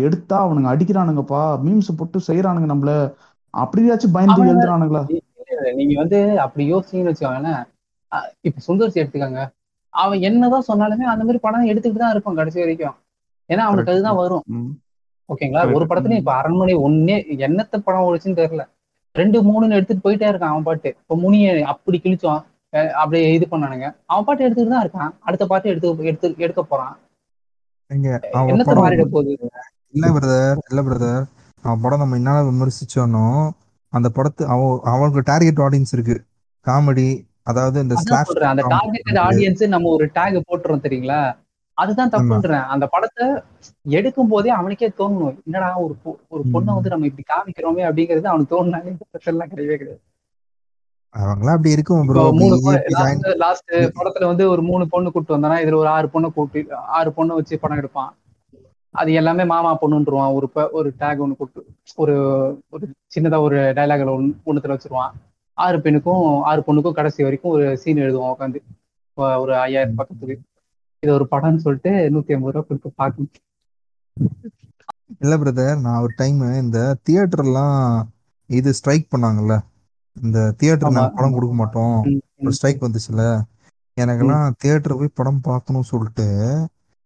[0.02, 2.92] எடுத்தா அவனுங்க அடிக்கிறானுங்கப்பா மீம்ஸ் போட்டு செய்யறானுங்க நம்மள.
[3.54, 5.02] அப்படியாச்சும் பயந்து எழுதுறானுங்களா?
[5.74, 7.62] நீங்க வந்து அப்படி யோசிச்சீங்கன்னு வச்சுக்கோங்களேன்.
[8.12, 9.40] அஹ் இப்ப சுந்தர்சி எடுத்துக்கோங்க.
[9.94, 12.96] அவன் என்னதான் சொன்னாலுமே அந்த மாதிரி படம் எடுத்துக்கிட்டு தான் இருப்பான் கடைசி வரைக்கும்.
[13.50, 14.44] ஏன்னா அவனுக்கு அதுதான் வரும்.
[15.28, 15.62] ஓகேங்களா?
[15.72, 15.84] ஒரு.
[15.86, 18.64] படத்துலயும் இப்ப அரண்மனை ஒன்னே என்னத்த படம் ஓடுச்சுன்னு தெரியல.
[19.14, 20.90] ரெண்டு மூணுன்னு எடுத்துட்டு போயிட்டே இருக்கான் அவன் பாட்டு.
[21.02, 22.40] இப்ப முனிய அப்படி கிழிச்சோம்
[23.00, 23.86] அப்படியே இது பண்ணானுங்க.
[24.10, 25.12] அவன் பாட்டு எடுத்துட்டு தான் இருக்கான்.
[25.26, 26.94] அடுத்த பாட்டு எடுத்து எடுத்து எடுக்க போறான்.
[28.52, 29.32] என்னத்த மாறிட போகுது?
[29.94, 31.22] இல்ல பிரதர் இல்ல பிரதர்
[31.64, 33.26] அவன் படம் நம்ம என்ன விமர்சிச்சோனோ
[33.92, 36.16] அந்த படத்து அவன் அவனுக்கு டார்கெட் ஆடியன்ஸ் இருக்கு.
[36.66, 37.08] காமெடி
[37.50, 37.94] அதாவது இந்த
[38.52, 41.20] அந்த டார்கெட்டட் ஆடியன்ஸ் நம்ம ஒரு டேக் போட்டுறோம் தெரியுங்களா?
[41.78, 42.66] அதுதான் தப்புன்றேன்.
[42.72, 43.24] அந்த படத்தை
[43.98, 45.36] எடுக்கும் போதே அவனுக்கே தோணணும்.
[45.46, 45.94] என்னடா ஒரு
[46.34, 50.02] ஒரு பொண்ணை வந்து நம்ம இப்படி காமிக்கிறோமே அப்படிங்கிறது அவனுக்கு தோணுனாலே இந்த பிரச்சனை எல்லாம் கிடையவே கிடையாது.
[51.14, 52.56] அவங்களாம் அப்படி இருக்கும் ப்ரோ மூணு
[53.44, 56.60] லாஸ்ட் படத்துல வந்து ஒரு மூணு பொண்ணு கூட்டு வந்தானா இதுல ஒரு ஆறு பொண்ணை கூட்டி
[56.98, 58.10] ஆறு பொண்ணை வச்சு படம் எடுப்பான்.
[58.94, 60.34] அது எல்லாமே மாமா பொண்ணுன்றுவான்.
[60.36, 60.46] ஒரு
[60.78, 61.60] ஒரு டேக் ஒன்று கூட்டு
[62.02, 62.14] ஒரு
[62.74, 64.14] ஒரு சின்னதா ஒரு டைலாக்ல
[64.48, 65.14] ஒண்ணுத்துல வச்சிருவான்.
[65.58, 68.60] ஆறு பெண்ணுக்கும் ஆறு பொண்ணுக்கும் கடைசி வரைக்கும் ஒரு சீன் எழுதுவான் உட்காந்து
[69.42, 70.36] ஒரு ஐயாயிரம் பக்கத்துக்கு.
[71.02, 73.32] இது ஒரு படம்னு சொல்லிட்டு நூத்தி ஐம்பது ரூபா கொடுத்து பார்க்கணும்.
[75.22, 77.78] இல்ல பிரதர் நான் ஒரு டைம் இந்த தியேட்டர்லாம்
[78.50, 79.54] இது ஸ்ட்ரைக் பண்ணாங்கல்ல.
[80.16, 81.34] இந்த தியேட்டர் நாங்க படம்.
[81.36, 81.96] கொடுக்க மாட்டோம்.
[82.40, 82.54] ஒரு.
[82.56, 83.22] ஸ்ட்ரைக் வந்துச்சுல
[83.96, 86.26] எனக்கெல்லாம் தியேட்டர் போய் படம் பார்க்கணும்னு சொல்லிட்டு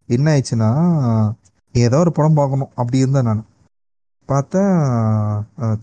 [0.08, 0.70] என்ன ஆயிடுச்சுன்னா
[1.74, 2.72] ஏதோ ஒரு படம் பார்க்கணும்.
[2.80, 3.42] அப்படி இருந்தேன் நான்.
[4.28, 4.62] பார்த்தா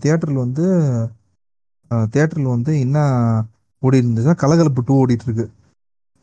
[0.02, 0.66] தியேட்டரில் வந்து
[2.12, 2.98] தியேட்டரில் வந்து என்ன
[3.82, 5.46] ஓடி இருந்துச்சுன்னா கலகலப்பு டூ ஓடிட்டு இருக்கு.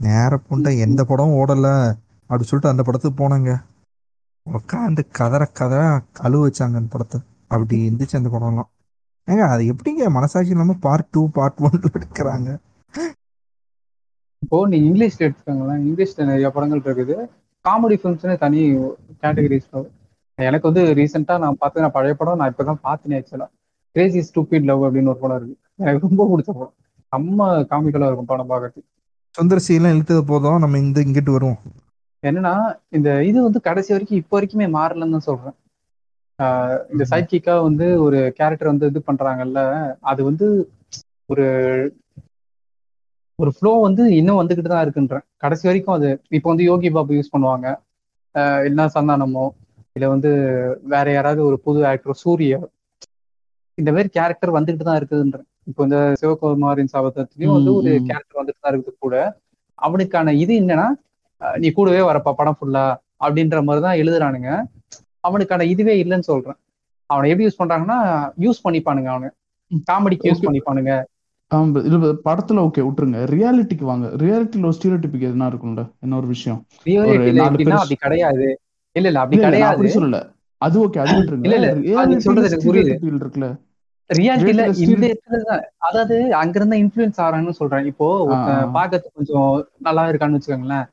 [0.06, 1.76] நேர புண்டை எந்த படம் ஓடலை
[2.24, 3.54] அப்படி சொல்லிட்டு அந்த படத்துக்கு போனேங்க.
[4.46, 5.82] உட்காந்து கதற கதற
[6.26, 7.20] அழுவ வச்சாங்க அந்த படத்தை.
[7.54, 8.70] அப்படி இருந்துச்சு அந்த படம்லாம்.
[9.28, 10.04] ஏங்க அது எப்படிங்க?
[10.18, 12.50] மனசாட்சி இல்லாம பார்ட் டூ பார்ட் ஒன் எடுக்கிறாங்க.
[14.44, 15.84] இப்போ நீ இங்கிலீஷ்ல எடுத்துக்கோங்களேன்.
[15.88, 17.16] இங்கிலீஷ்ல நிறைய படங்கள் இருக்குது.
[17.66, 18.62] காமெடி ஃபிலிம்ஸ்னு தனி
[19.22, 19.70] கேட்டகரிஸ்
[20.48, 23.48] எனக்கு வந்து ரீசெண்டா நான் பார்த்தேன் நான் பழைய படம் நான் இப்பதான் பார்த்தேன் ஆக்சுவலா
[23.96, 25.56] கிரேசி ஸ்டூபிட் லவ் அப்படின்னு ஒரு படம் இருக்கு.
[25.84, 26.76] எனக்கு ரொம்ப பிடிச்ச படம்.
[27.12, 28.88] செம்ம காமிக்கலா இருக்கும் படம் பார்க்கறதுக்கு.
[29.38, 31.60] சுந்தர் சி எல்லாம் இழுத்தது போதும் நம்ம இந்த இங்கிட்டு வருவோம்.
[32.24, 32.54] என்னன்னா
[32.98, 35.56] இந்த இது வந்து கடைசி வரைக்கும் இப்போ வரைக்குமே மாறலன்னு தான் சொல்றேன்.
[36.94, 37.04] இந்த.
[37.12, 39.62] சைக்கிக்கா வந்து ஒரு கேரக்டர் வந்து இது பண்றாங்கல்ல
[40.12, 40.48] அது வந்து
[41.32, 41.46] ஒரு
[43.40, 45.26] ஒரு ஃப்ளோ வந்து இன்னும் வந்துகிட்டு தான் இருக்குன்றேன்.
[45.44, 47.68] கடைசி வரைக்கும் அது இப்போ வந்து யோகி பாபு யூஸ் பண்ணுவாங்க.
[48.66, 49.46] இல்லைன்னா சந்தானமோ
[49.96, 50.32] இல்லை வந்து
[50.94, 52.56] வேற யாராவது ஒரு புது ஆக்டர் சூரிய
[53.78, 55.48] இந்த மாதிரி கேரக்டர் வந்துகிட்டு தான் இருக்குதுன்றேன்.
[55.68, 57.92] இப்போ இந்த சிவகுமாரின் சாபத்திலையும் வந்து ஒரு.
[58.08, 59.16] கேரக்டர் வந்துட்டு தான் இருக்குது கூட.
[59.80, 60.88] அவனுக்கான இது என்னன்னா
[61.58, 62.86] நீ கூடவே வரப்பா படம் ஃபுல்லா
[63.26, 64.50] அப்படின்ற மாதிரி தான் எழுதுறானுங்க.
[65.20, 66.58] அவனுக்கான இதுவே இல்லைன்னு சொல்றேன்.
[67.10, 67.98] அவனை எப்படி யூஸ் பண்றாங்கன்னா
[68.46, 69.30] யூஸ் பண்ணிப்பானுங்க அவனு.
[69.90, 70.46] காமெடிக்கு யூஸ்.
[70.48, 70.94] பண்ணிப்பானுங்க.
[72.28, 73.20] படத்துல ஓகே விட்டுருங்க.
[73.34, 74.08] ரியாலிட்டிக்கு வாங்க.
[74.24, 76.60] ரியாலிட்டியில ஒரு ஸ்டீரியோடிபிக் எதுனா இருக்கும்ல என்ன ஒரு விஷயம்?
[77.78, 78.48] அப்படி கிடையாது.
[78.96, 79.72] இல்ல இல்ல அப்படி கிடையாது.
[79.72, 80.20] அப்படி சொல்லல.
[80.62, 81.46] அது ஓகே அது விட்டுருங்க.
[81.48, 81.70] இல்ல, இல்ல,
[82.68, 82.94] புரியுது.
[83.22, 83.50] இருக்குல்ல.
[84.10, 87.86] ரியாலிட்டியில இந்த stereo- இடத்துல தான் அதாவது அங்கிருந்தா இன்ஃபுளுன்ஸ் ஆகிறான்னு சொல்றேன்.
[87.86, 88.08] இப்போ.
[88.74, 90.88] பார்க்கறதுக்கு கொஞ்சம் நல்லா இருக்கான்னு வச்சுக்கோங்களேன்.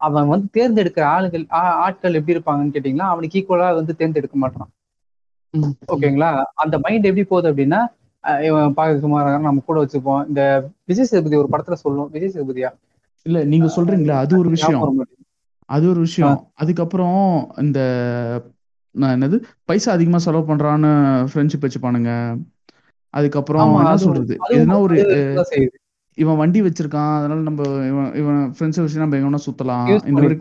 [0.00, 4.70] அவன் வந்து தேர்ந்தெடுக்கிற ஆளுகள் ஆட்கள் எப்படி இருப்பாங்கன்னு கேட்டீங்கன்னா அவனுக்கு ஈக்குவலா வந்து தேர்ந்தெடுக்க மாட்டான்.
[5.92, 6.30] ஓகேங்களா?
[6.54, 7.80] அந்த மைண்ட் எப்படி போகுது அப்படின்னா
[8.42, 10.26] இவன் பார்க்க சுமார் நம்ம கூட வச்சுப்போம்.
[10.28, 10.42] இந்த
[10.84, 12.70] விஜய் சேதுபதி ஒரு படத்துல சொல்லும் விஜய் சேதுபதியா?
[13.22, 14.16] இல்ல நீங்க சொல்றீங்களா?
[14.24, 15.06] அது ஒரு விஷயம்.
[15.68, 16.50] அது ஒரு விஷயம்.
[16.54, 17.22] அதுக்கப்புறம்
[17.56, 17.80] இந்த
[18.96, 20.90] என்னது பைசா அதிகமா செலவு பண்றான்னு
[21.32, 22.10] ஃப்ரெண்ட்ஷிப் வச்சுப்பானுங்க.
[23.14, 24.34] அதுக்கப்புறம் என்ன சொல்றது?
[24.56, 24.96] எதுனா ஒரு.
[26.18, 30.36] இவன் வண்டி வச்சிருக்கான் அதனால நம்ம இவன் இவன் ஃப்ரெண்ட்ஸ் வச்சு நம்ம எங்க வேணா சுத்தலாம் இந்த மாதிரி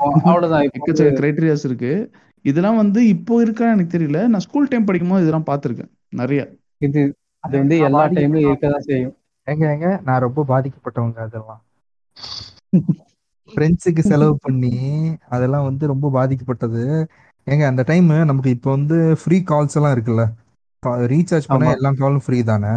[0.77, 1.91] எக்கச்சக்க கிரைட்டீரியாஸ் இருக்கு.
[2.45, 4.19] இதெல்லாம் வந்து இப்போ இருக்கா எனக்கு தெரியல.
[4.31, 6.41] நான் ஸ்கூல் டைம் படிக்கும் போது இதெல்லாம் பார்த்திருக்கேன் நிறைய.
[6.81, 7.01] இது
[7.43, 9.15] அது வந்து எல்லா டைம்லயும் இருக்கதான் செய்யும்.
[9.47, 11.61] எங்க எங்க நான் ரொம்ப பாதிக்கப்பட்டவங்க அதெல்லாம்.
[13.49, 14.75] ஃப்ரெண்ட்ஸுக்கு செலவு பண்ணி
[15.35, 16.83] அதெல்லாம் வந்து ரொம்ப பாதிக்கப்பட்டது.
[17.47, 20.25] ஏங்க அந்த டைம் நமக்கு இப்போ வந்து ஃப்ரீ கால்ஸ் எல்லாம் இருக்குல்ல.
[21.11, 21.71] ரீசார்ஜ் பண்ண.
[21.71, 22.71] எல்லா காலும் ஃப்ரீ தானே?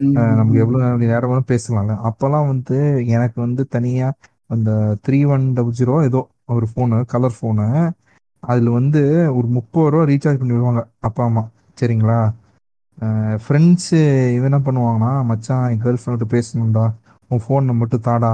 [0.00, 2.76] ம், அஹ் நமக்கு ம், எவ்வளவு நேரம் வேணும் பேசலாம்ல அப்பெல்லாம் வந்து
[3.08, 4.08] எனக்கு வந்து தனியா
[4.50, 4.70] அந்த
[5.06, 7.66] த்ரீ ஒன் டபுள் ஜீரோ ஏதோ ஒரு ஃபோனு கலர் ஃபோனு
[8.42, 9.00] அதுல வந்து
[9.34, 11.42] ஒரு முப்பது ரூபா ரீசார்ஜ் பண்ணி விடுவாங்க அப்பா அம்மா.
[11.78, 12.18] சரிங்களா?
[13.42, 13.98] ஃப்ரெண்ட்ஸு
[14.34, 16.84] இவன் என்ன பண்ணுவாங்கன்னா மச்சான் என் கேர்ள் ஃப்ரெண்ட் பேசணும்டா.
[17.30, 18.32] உன் ஃபோன் மட்டும் தாடா.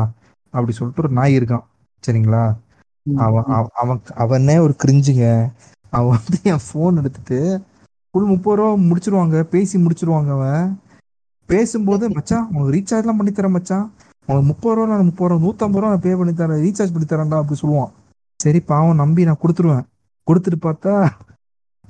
[0.54, 1.64] அப்படி சொல்லிட்டு ஒரு நாய் இருக்கான்.
[2.02, 2.44] சரிங்களா?
[3.20, 5.26] அவன் அவன் அவனே ஒரு கிரிஞ்சுங்க
[5.92, 7.38] அவன் வந்து என் ஃபோன் எடுத்துட்டு
[8.14, 10.64] ஃபுல் முப்பது ரூபா முடிச்சிருவாங்க பேசி முடிச்சிருவாங்க அவன்.
[11.48, 13.86] பேசும்போது மச்சான் உனக்கு ரீசார்ஜ்லாம் பண்ணி தரேன் மச்சான்.
[14.28, 17.38] உனக்கு முப்பது ரூபா நான் முப்பது ரூபா நூற்றம்பது ரூபா நான் பே பண்ணி தரேன் ரீசார்ஜ் பண்ணி தரேன்டா
[17.42, 17.92] அப்படி சொல்லுவான்.
[18.40, 19.86] சரி பாவம் நம்பி நான் கொடுத்துருவேன்.
[20.28, 20.92] கொடுத்துட்டு பார்த்தா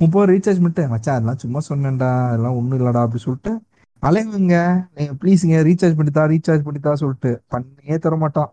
[0.00, 0.90] முப்பது ரூபா ரீசார்ஜ் பண்ணிட்டேன்.
[0.92, 3.52] மச்சான் அதெல்லாம் சும்மா சொன்னேன்டா அதெல்லாம் ஒன்றும் இல்லடா அப்படி சொல்லிட்டு.
[4.02, 4.54] அலைவங்க
[4.96, 7.32] நீங்க ப்ளீஸுங்க ரீசார்ஜ் பண்ணித்தா ரீசார்ஜ் பண்ணித்தா சொல்லிட்டு.
[7.54, 8.50] பண்ணியே தர மாட்டான்.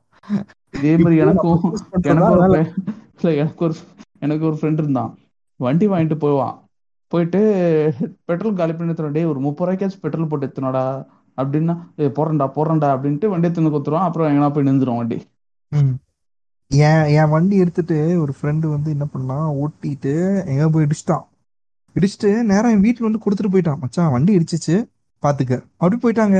[0.79, 1.61] இதே மாதிரி எனக்கும்
[2.11, 3.75] எனக்கு ஒரு
[4.25, 5.11] எனக்கு ஒரு ஃப்ரெண்ட் இருந்தான்.
[5.59, 6.55] வண்டி வாங்கிட்டு போவான்.
[7.11, 7.39] போயிட்டு
[8.29, 10.83] பெட்ரோல் காலி பண்ணி எடுத்துரும் டேய் ஒரு முப்பது ரூபாய்க்காச்சும் பெட்ரோல் போட்டு எடுத்துனடா
[11.37, 11.75] அப்படின்னா
[12.17, 15.17] போறேன்டா போறேன்டா அப்படின்ட்டு வண்டி எடுத்து கொடுத்துருவான் அப்புறம் எங்கன்னா போய் நின்றுடும் வண்டி.
[16.71, 20.13] என் என் வண்டி எடுத்துட்டு ஒரு ஃப்ரெண்டு வந்து என்ன பண்ணான் ஓட்டிட்டு
[20.53, 21.25] எங்க போய் இடிச்சிட்டான்.
[21.95, 23.81] இடிச்சிட்டு நேரா என் வீட்டுல வந்து கொடுத்துட்டு போயிட்டான்.
[23.83, 24.75] மச்சான் வண்டி இடிச்சிச்சு
[25.23, 25.53] பாத்துக்க.
[25.81, 26.39] அப்படி போயிட்டாங்க.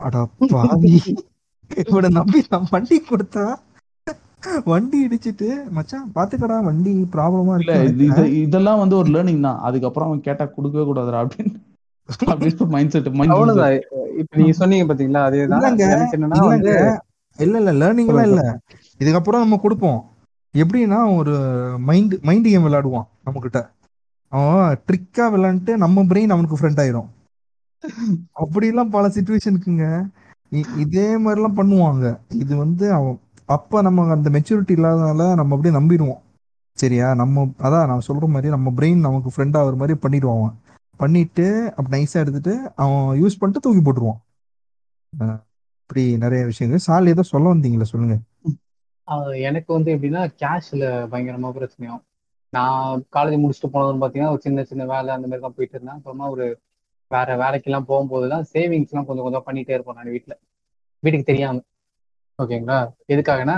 [0.00, 0.94] அடா பாவி
[1.82, 3.44] இவனை நம்பி நான் வண்டி கொடுத்தா
[4.64, 7.74] வண்டி இடிச்சிட்டு மச்சான் பாத்துக்கடா வண்டி ப்ராப்ளமா இல்ல
[8.44, 9.60] இதெல்லாம் வந்து ஒரு லேர்னிங் தான்.
[9.68, 11.54] அதுக்கப்புறம் அவன் கேட்டா கொடுக்கவே கூடாதுடா அப்படின்னு.
[17.38, 18.42] இல்ல இல்ல லேர்னிங் எல்லாம் இல்ல.
[19.02, 20.00] இதுக்கப்புறம் நம்ம கொடுப்போம்.
[20.54, 21.34] எப்படின்னா ஒரு
[21.88, 23.60] மைண்ட் மைண்ட் கேம் விளையாடுவான் நம்மக்கிட்ட
[24.32, 27.08] அவன் ட்ரிக்கா விளையாண்டுட்டு நம்ம பிரெயின் அவனுக்கு ஃப்ரெண்ட் ஆயிரும்.
[28.42, 29.86] அப்படிலாம் பல சுச்சுவேஷனுக்குங்க
[30.84, 32.06] இதே மாதிரிலாம் பண்ணுவாங்க.
[32.42, 33.16] இது வந்து அவன்
[33.56, 36.20] அப்ப நம்ம அந்த மெச்சூரிட்டி இல்லாதனால நம்ம அப்படியே நம்பிடுவோம்.
[36.78, 37.06] சரியா?
[37.20, 40.54] நம்ம அதான் நான் சொல்ற மாதிரி நம்ம பிரெயின் நமக்கு ஃப்ரெண்ட் ஆகுற மாதிரி பண்ணிடுவான் அவன்.
[41.00, 44.20] பண்ணிட்டு அப்படி நைஸா எடுத்துட்டு அவன் யூஸ் பண்ணிட்டு தூக்கி போட்டுருவான்.
[45.82, 46.84] இப்படி நிறைய விஷயங்கள்.
[46.86, 48.16] சால் ஏதோ சொல்ல வந்தீங்களா சொல்லுங்க.
[49.48, 52.02] எனக்கு வந்து எப்படின்னா கேஷ்ல பயங்கரமா பிரச்சனையும்
[52.52, 55.98] நான் காலேஜ் முடிச்சுட்டு போனதுன்னு பார்த்தீங்கன்னா ஒரு சின்ன சின்ன வேலை அந்த மாதிரி தான் போயிட்டு இருந்தேன்.
[55.98, 56.46] அப்புறமா ஒரு
[57.10, 60.36] வேற வேலைக்கெல்லாம் போகும்போது தான் சேவிங்ஸ்லாம் கொஞ்சம் கொஞ்சம் பண்ணிட்டே இருப்போம் நான் வீட்டில்
[61.02, 61.62] வீட்டுக்கு தெரியாம.
[62.42, 62.78] ஓகேங்களா?
[63.08, 63.56] எதுக்காகனா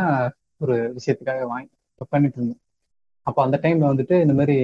[0.60, 1.70] ஒரு விஷயத்துக்காக வாங்கி
[2.12, 2.60] பண்ணிட்டு இருந்தேன்
[3.26, 4.56] அப்போ அந்த டைம்ல வந்துட்டு இந்த மாதிரி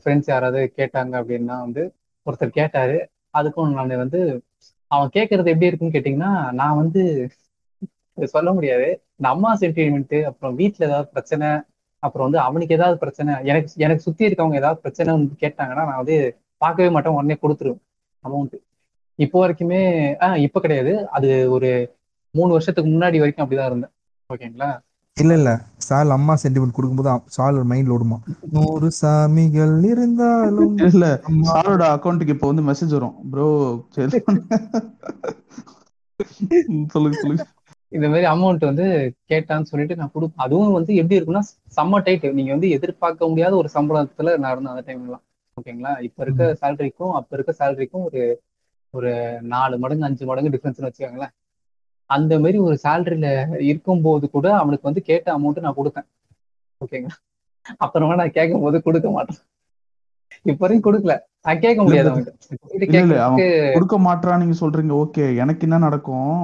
[0.00, 1.82] ஃப்ரெண்ட்ஸ் யாராவது கேட்டாங்க அப்படின்னா வந்து
[2.26, 2.96] ஒருத்தர் கேட்டாரு.
[3.38, 4.20] அதுக்கும் நான் வந்து
[4.90, 7.02] அவன் கேட்கறது எப்படி இருக்குன்னு கேட்டீங்கன்னா நான் வந்து
[8.18, 8.88] சொல்ல முடியாது.
[9.16, 11.48] இந்த அம்மா சென்டிமெண்ட் அப்புறம் வீட்டுல ஏதாவது பிரச்சனை
[12.02, 16.16] அப்புறம் வந்து அவனுக்கு ஏதாவது பிரச்சனை எனக்கு எனக்கு சுத்தி இருக்கவங்க ஏதாவது பிரச்சனை வந்து கேட்டாங்கன்னா நான் வந்து
[16.62, 17.12] பார்க்கவே மாட்டேன்.
[17.12, 17.82] உடனே கொடுத்துருவேன்
[18.24, 18.56] அமௌண்ட்
[19.18, 19.80] இப்போ வரைக்குமே
[20.24, 20.92] ஆஹ் இப்போ கிடையாது.
[21.08, 21.70] அது ஒரு
[22.34, 23.92] மூணு வருஷத்துக்கு முன்னாடி வரைக்கும் அப்படிதான் இருந்தேன்.
[24.30, 24.70] ஓகேங்களா?
[25.16, 25.50] இல்ல இல்ல.
[25.86, 28.18] சால் அம்மா சென்டிமெண்ட் கொடுக்கும்போது சால் மைண்ட்ல ஓடுமா
[28.54, 31.06] நூறு சாமிகள் இருந்தாலும் இல்ல
[31.48, 33.16] சாரோட அக்கௌண்ட்டுக்கு இப்போ வந்து மெசேஜ் வரும்.
[33.32, 33.48] ப்ரோ
[33.96, 34.20] சரி
[36.94, 37.44] சொல்லுங்க சொல்லுங்க.
[37.92, 38.84] இந்த மாதிரி அமௌண்ட் வந்து
[39.30, 41.42] கேட்டான்னு சொல்லிட்டு நான் கொடுப்பேன் அதுவும் வந்து எப்படி இருக்கும்னா
[41.76, 45.24] செம்ம டைட் நீங்க வந்து எதிர்பார்க்க முடியாத ஒரு சம்பளத்துல நான் இருந்தேன் அந்த டைம்லாம்
[45.56, 45.92] ஓகேங்களா?
[46.06, 48.22] இப்ப இருக்க சேலரிக்கும் அப்ப இருக்க சேலரிக்கும் ஒரு
[48.94, 49.10] ஒரு
[49.54, 51.34] நாலு மடங்கு அஞ்சு மடங்கு டிஃபரன்ஸ்னு வச்சுக்கோங்களேன்.
[52.16, 53.28] அந்த மாதிரி ஒரு சேலரியில
[53.70, 56.08] இருக்கும்போது கூட அவனுக்கு வந்து கேட்ட அமௌண்ட் நான் கொடுத்தேன்.
[56.84, 57.16] ஓகேங்களா
[57.84, 59.40] அப்புறமா நான் கேட்கும் போது கொடுக்க மாட்டேன்.
[60.50, 61.14] இப்ப வரைக்கும் கொடுக்கல.
[61.46, 62.10] நான் கேட்க முடியாது
[63.76, 64.92] கொடுக்க மாட்றான் நீங்க சொல்றீங்க.
[65.04, 66.42] ஓகே எனக்கு என்ன நடக்கும்?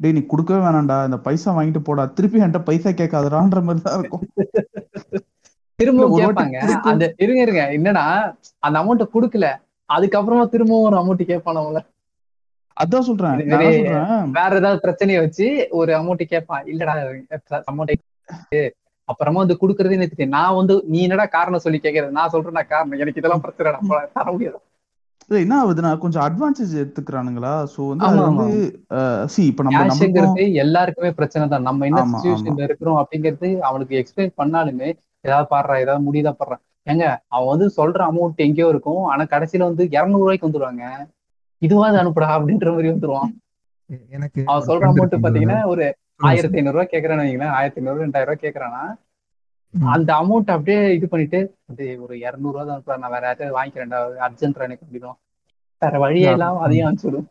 [0.00, 0.98] டேய் நீ கொடுக்கவே வேணாம்டா.
[1.08, 2.02] இந்த பைசா வாங்கிட்டு போடா.
[2.16, 4.24] திருப்பி என்கிட்ட பைசா கேட்காதடான்ற மாதிரி தான் இருக்கும்.
[5.78, 6.58] திரும்பவும் கேட்பாங்க.
[6.90, 7.64] அந்த இருங்க இருங்க.
[7.78, 8.04] என்னன்னா
[8.66, 9.48] அந்த அமௌண்ட்டை கொடுக்கல.
[9.96, 11.80] அதுக்கப்புறமா திரும்பவும் ஒரு அமௌண்ட் கேட்பானவங்கள
[12.82, 13.38] அதான் சொல்றேன்
[14.38, 15.46] வேற ஏதாவது பிரச்சனையை வச்சு
[15.80, 16.64] ஒரு அமௌண்ட் கேட்பான்.
[16.72, 16.94] இல்லடா
[17.72, 17.94] அமௌண்ட்
[19.08, 22.16] அப்புறமா வந்து கொடுக்கறதே நிறுத்திட்டேன் நான் வந்து நீ என்னடா காரணம் சொல்லி கேட்கறது?
[22.18, 23.00] நான் சொல்றேன் நான் காரணம்.
[23.02, 24.58] எனக்கு இதெல்லாம் பிரச்சனைடா போடா, தர முடியாது.
[25.44, 27.54] என்ன ஆகுதுன்னா கொஞ்சம் அட்வான்டேஜ் எடுத்துக்கிறானுங்களா?
[27.72, 28.20] சோ வந்து அது.
[28.28, 28.46] வந்து
[29.32, 31.66] சி இப்ப நம்ம நமக்கும் கேஷ்ங்கிறது எல்லாருக்குமே பிரச்சனை தான்.
[31.68, 34.88] நம்ம என்ன சுச்சுவேஷன்ல இருக்கிறோம் அப்படிங்கிறது அவனுக்கு எக்ஸ்பிளைன் பண்ணாலுமே
[35.26, 39.04] ஏதாவது பாடுறா ஏதாவது முடியுதா பாடுறான் ஏங்க அவன் வந்து சொல்ற அமௌண்ட் எங்கேயோ இருக்கும்.
[39.12, 40.84] ஆனா கடைசியில வந்து இருநூறு ரூபாய்க்கு வந்துருவாங்க.
[41.66, 43.32] இதுவாது அனுப்புடா அப்படின்ற மாதிரி வந்துருவான்.
[44.16, 45.14] எனக்கு அவன் சொல்ற அமௌண்ட்.
[45.24, 45.84] பாத்தீங்கன்னா ஒரு
[46.28, 47.54] ஆயிரத்தி ஐநூறு ரூபாய் கேக்குறான்னு வைங்களேன்.
[47.58, 48.82] ஆயிரத்தி ஐநூறு ரெண்டாயிரம் ரூபாய் கேக்குறானா.
[49.94, 53.98] அந்த அமௌண்ட் அப்படியே இது பண்ணிட்டு அப்படியே ஒரு இருநூறு ரூபா தான் அனுப்புறா நான் வேற யார்ட்டையாவது வாங்கிக்கிறேன்டா.
[54.26, 55.18] அர்ஜென்ட் எனக்கு அப்படிதான்
[55.82, 57.28] வேற வழியே இல்லாம அதையும் அனுப்பிச்சுடும்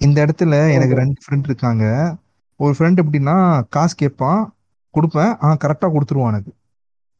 [0.00, 1.84] இந்த இடத்துல எனக்கு ரெண்டு ஃப்ரெண்ட் இருக்காங்க.
[2.60, 3.34] ஒரு ஃப்ரெண்ட் எப்படின்னா
[3.76, 4.40] காசு கேட்பான்
[4.94, 5.32] கொடுப்பேன்.
[5.44, 6.52] அவன் கரெக்டா கொடுத்துருவான் எனக்கு.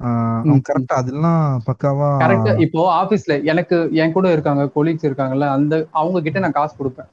[0.01, 0.61] ம்.
[0.69, 6.39] கரெக்டா அதெல்லாம் பக்காவா கரெக்டா இப்போ ஆபீஸ்ல எனக்கு என் கூட இருக்காங்க கொலீக்ஸ் இருக்காங்கல்ல அந்த அவங்க கிட்ட
[6.45, 7.11] நான் காசு கொடுப்பேன்.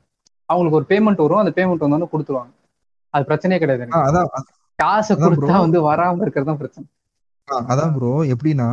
[0.49, 2.53] அவங்களுக்கு ஒரு பேமெண்ட் வரும் அந்த பேமெண்ட் வந்தோடனே கொடுத்துருவாங்க.
[3.13, 3.85] அது பிரச்சனையே கிடையாது
[4.79, 5.53] காசை கொடுத்தா.
[5.65, 6.85] வந்து வராம இருக்கிறது தான் பிரச்சனை.
[7.71, 8.69] அதான் ப்ரோ எப்படின்னா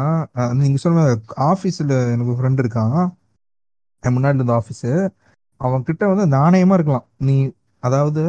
[0.60, 1.02] நீங்க சொன்ன
[1.50, 2.96] ஆஃபீஸில் எனக்கு ஃப்ரெண்ட் இருக்கான்.
[4.02, 4.90] முன்னாடி இருந்த ஆஃபீஸு
[5.60, 7.06] அவன் கிட்ட வந்து நாணயமா இருக்கலாம்.
[7.28, 7.36] நீ
[7.82, 8.22] அதாவது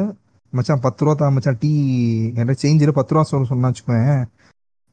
[0.54, 1.72] மச்சான் பத்து ரூபா தான் மச்சான் டீ
[2.28, 4.22] என்கிட்ட சேஞ்சில் பத்து ரூபா சொல்ல சொன்னா வச்சுக்கோயேன்.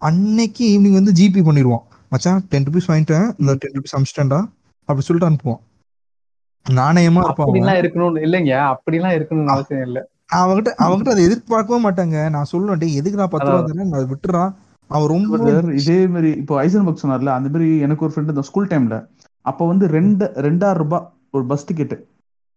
[0.02, 3.26] அன்னைக்கு ஈவினிங் வந்து ஜிபி பண்ணிடுவான் மச்சான் டென் ருபீஸ் வாங்கிட்டேன்.
[3.40, 4.40] இந்த டென் ருபீஸ் அமிச்சிட்டேன்டா.
[4.88, 5.62] அப்படி சொல்லிட்டு அனுப்புவான்
[6.66, 8.52] நாணயமா இருப்பான் இருக்கணும்னு இல்லைங்க.
[8.72, 10.02] அப்படிலாம் இருக்கணும்னு அவசியம் இல்லை.
[10.36, 12.16] அவன்கிட்ட அவன்கிட்ட அதை எதிர்பார்க்கவே மாட்டாங்க.
[12.34, 13.90] நான் சொல்லுவேன் டேய் எதுக்கு நான் பத்து ரூபா தரேன்?
[13.92, 14.52] நான் விட்டுறான்
[14.90, 15.36] அவன் ரொம்ப
[15.80, 18.96] இதே மாதிரி இப்போ ஐசன்பர்க் சொன்னார்ல அந்த மாதிரி எனக்கு ஒரு ஃப்ரெண்ட் இந்த ஸ்கூல் டைம்ல
[19.44, 21.94] அப்ப வந்து ரெண்டு ரெண்டாயிரம் ரூபாய் ஒரு பஸ் டிக்கெட்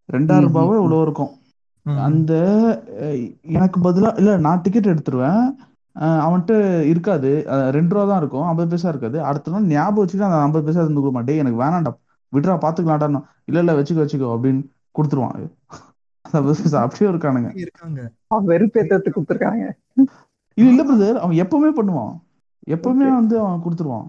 [0.10, 1.32] ரெண்டாயிரம் ரூபாவே ம், இவ்வளவு இருக்கும்
[2.02, 2.34] அந்த
[3.52, 5.44] எனக்கு பதிலா இல்ல நான் டிக்கெட் எடுத்துருவேன்.
[5.96, 6.54] அஹ், அவன்கிட்ட
[6.92, 7.30] இருக்காது.
[7.72, 8.46] ரெண்டு ரூபா தான் இருக்கும்.
[8.48, 9.18] ஐம்பது பைசா இருக்காது.
[9.24, 11.40] அடுத்த நாள் ஞாபகம் வச்சுட்டு அந்த ஐம்பது பைசா இருந்து கொடுக்க மாட்டேன்.
[11.44, 11.92] எனக்கு வேணாம்டா.
[12.34, 13.08] விட்றா பாத்துக்கலாம்டா
[13.48, 14.62] இல்ல இல்ல வச்சுக்கோ வச்சுக்கோ அப்படின்னு
[14.96, 15.36] கொடுத்துருவான்
[16.26, 17.50] அந்த ஐம்பது பைசா அப்படியே இருக்கானுங்க.
[17.64, 18.00] இருக்காங்க.
[18.32, 19.66] அவன் வெறுப்பேற்றத்துக்கு கொடுத்துருக்காங்க.
[20.58, 22.14] இல்ல இல்ல பிரதர் அவன் எப்பவுமே பண்ணுவான்.
[22.68, 24.06] எப்பவுமே வந்து அவன் கொடுத்துருவான்.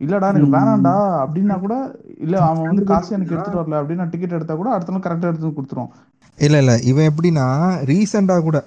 [0.00, 0.54] இல்லடா எனக்கு ம்.
[0.54, 1.74] வேணாம்டா அப்படின்னா கூட
[2.18, 3.34] இல்ல அவன் வந்து காசு எனக்கு?
[3.34, 5.92] எடுத்துட்டு வரல அப்படின்னு டிக்கெட் எடுத்தா கூட அடுத்த நாள் கரெக்டா எடுத்து கொடுத்துருவான்.
[6.38, 6.72] இல்ல இல்ல.
[6.90, 7.46] இவன் எப்படின்னா
[7.90, 8.58] ரீசெண்டா கூட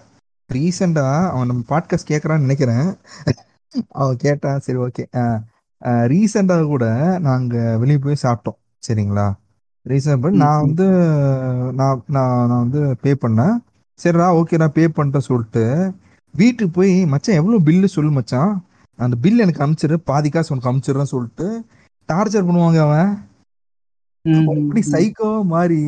[0.50, 2.88] ரீசெண்டா அவன் நம்ம பாட்காஸ்ட் கேட்கறான்னு நினைக்கிறேன்.
[4.02, 5.04] அவன் கேட்டான் சரி ஓகே
[6.12, 6.86] ரீசெண்டா கூட
[7.20, 8.58] நாங்க வெளியே போய் சாப்பிட்டோம்.
[8.84, 9.26] சரிங்களா?
[9.86, 10.64] ரீசெண்ட் பண்ணி ம், நான்.
[10.66, 10.86] வந்து
[11.80, 13.56] நான் நான் நான் வந்து பே பண்ணேன்.
[14.00, 15.64] சரிடா ஓகே நான் பே பண்ணிட்டேன் சொல்லிட்டு
[16.34, 18.52] வீட்டுக்கு போய் மச்சான் எவ்வளோ பில்லு சொல்லு மச்சான்.
[19.00, 19.96] அந்த பில் எனக்கு அனுப்பிச்சிரு.
[20.10, 21.48] பாதி காசு உனக்கு அனுப்பிச்சிடுறேன்னு சொல்லிட்டு
[22.10, 23.10] டார்ச்சர் பண்ணுவாங்க அவன்.
[24.54, 24.82] அப்படி.
[24.94, 25.82] சைக்கோ மாதிரி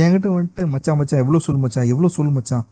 [0.00, 2.64] என்கிட்ட வந்துட்டு மச்சான் மச்சான் எவ்வளவு சொல்லு மச்சான் எவ்வளவு சொல்லு மச்சான்.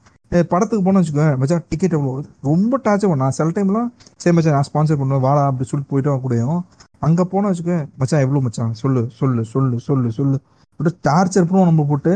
[0.50, 2.12] படத்துக்கு போனோம்னு வச்சுக்கோங்க மச்சான் டிக்கெட் எவ்வளோ
[2.48, 3.88] ரொம்ப டார்ச்சர் பண்ணா நான் சில டைம்லாம்
[4.22, 6.60] சரி மச்சான் நான் ஸ்பான்சர் பண்ணுவேன் வாடா அப்படி சொல்லிட்டு போயிட்டு கூடயும்.
[7.06, 8.72] அங்கே போனால் வச்சுக்கோ மச்சான் எவ்வளோ மச்சான்?
[8.82, 10.38] சொல்லு சொல்லு சொல்லு சொல்லு சொல்லு.
[10.72, 12.14] அப்படியே டார்ச்சர் பண்ணுவோம் நம்ம போட்டு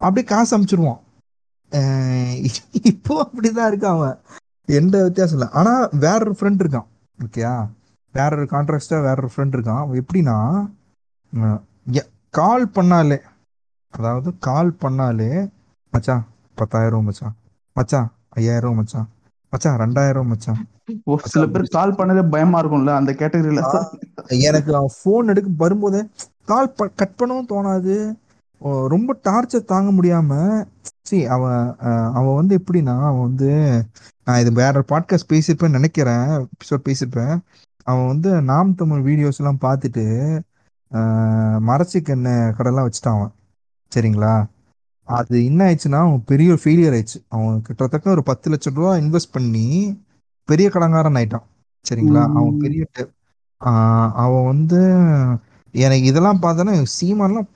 [0.00, 1.00] அப்படியே காசு அமுச்சிடுவான்
[2.90, 4.16] இப்போ அப்படிதான் இருக்கான் அவன்.
[4.80, 5.50] எந்த வித்தியாசம் இல்லை.
[5.60, 6.88] ஆனால் வேற ஒரு ஃப்ரெண்ட் இருக்கான்.
[7.18, 7.54] ஓகேயா?
[8.14, 9.82] வேற ஒரு கான்ட்ராக்டாக வேற ஒரு ஃப்ரெண்ட் இருக்கான்.
[9.82, 10.36] அவன் எப்படின்னா
[12.38, 13.18] கால் பண்ணாலே
[13.94, 15.30] அதாவது கால் பண்ணாலே
[15.92, 16.24] மச்சான்
[16.60, 17.34] பத்தாயிரம் மச்சான்.
[17.76, 19.08] மச்சான் ஐயாயிரம் மச்சான்.
[19.52, 20.60] மச்சான் ரெண்டாயிரம் மச்சான்.
[21.04, 23.62] ஒரு சில பேர் கால் பண்ணதே பயமா இருக்கும்ல அந்த கேட்டகரியில
[24.40, 26.00] எனக்கு ஃபோன் எடுக்க வரும்போதே
[26.44, 26.68] கால்
[27.00, 27.96] கட் பண்ணவும் தோணாது.
[28.86, 30.32] ரொம்ப டார்ச்சர் தாங்க முடியாம
[31.02, 33.50] சி அவன் அஹ், அவன் வந்து எப்படின்னா அவன் வந்து
[34.26, 37.34] நான் இது வேற பாட்காஸ்ட் பேசியிருப்பேன்னு நினைக்கிறேன் எபிசோட் பேசியிருப்பேன்.
[37.86, 40.04] அவன் வந்து நாம் தமிழ் வீடியோஸ் எல்லாம் பார்த்துட்டு
[41.66, 43.32] மரச்சிக்கெண்ண கடைலாம் வச்சுட்டான் அவன்.
[43.92, 44.34] சரிங்களா?
[45.10, 47.24] அது என்ன ஆயிடுச்சுன்னா அவன் பெரிய ஒரு ஃபெயிலியர் ஆயிடுச்சு.
[47.28, 50.00] அவன் கிட்டத்தட்ட ஒரு பத்து லட்சம் ரூபா இன்வெஸ்ட் பண்ணி
[50.44, 51.42] பெரிய கடங்காரன் ஆயிட்டான்.
[51.90, 52.28] சரிங்களா?
[52.34, 52.58] அவன்.
[52.58, 52.86] பெரிய
[53.56, 54.96] அவன் வந்து
[55.72, 57.46] எனக்கு இதெல்லாம் பார்த்தோன்னா சீமான்லாம்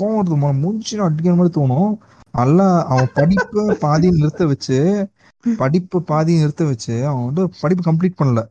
[0.00, 0.36] கோவம் வருது.
[0.36, 1.96] மு- மூஞ்சில அடிக்கிற மாதிரி தோணும்.
[2.32, 5.08] நல்லா அவன் படிப்பை பாதி நிறுத்த வச்சு
[5.56, 8.46] படிப்பு பாதி நிறுத்த வச்சு அவன் வந்து படிப்பு கம்ப்ளீட் பண்ணல.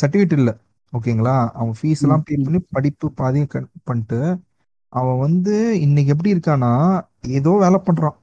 [0.00, 0.52] சர்டிஃபிகேட் இல்லை.
[0.92, 1.50] ஓகேங்களா?
[1.50, 3.46] அவன் ஃபீஸ் எல்லாம் பே பண்ணி படிப்பு பாதி
[3.84, 4.40] பண்ணிட்டு
[4.88, 8.16] அவன் வந்து இன்னைக்கு எப்படி இருக்கானா ஏதோ வேலை பண்றான்.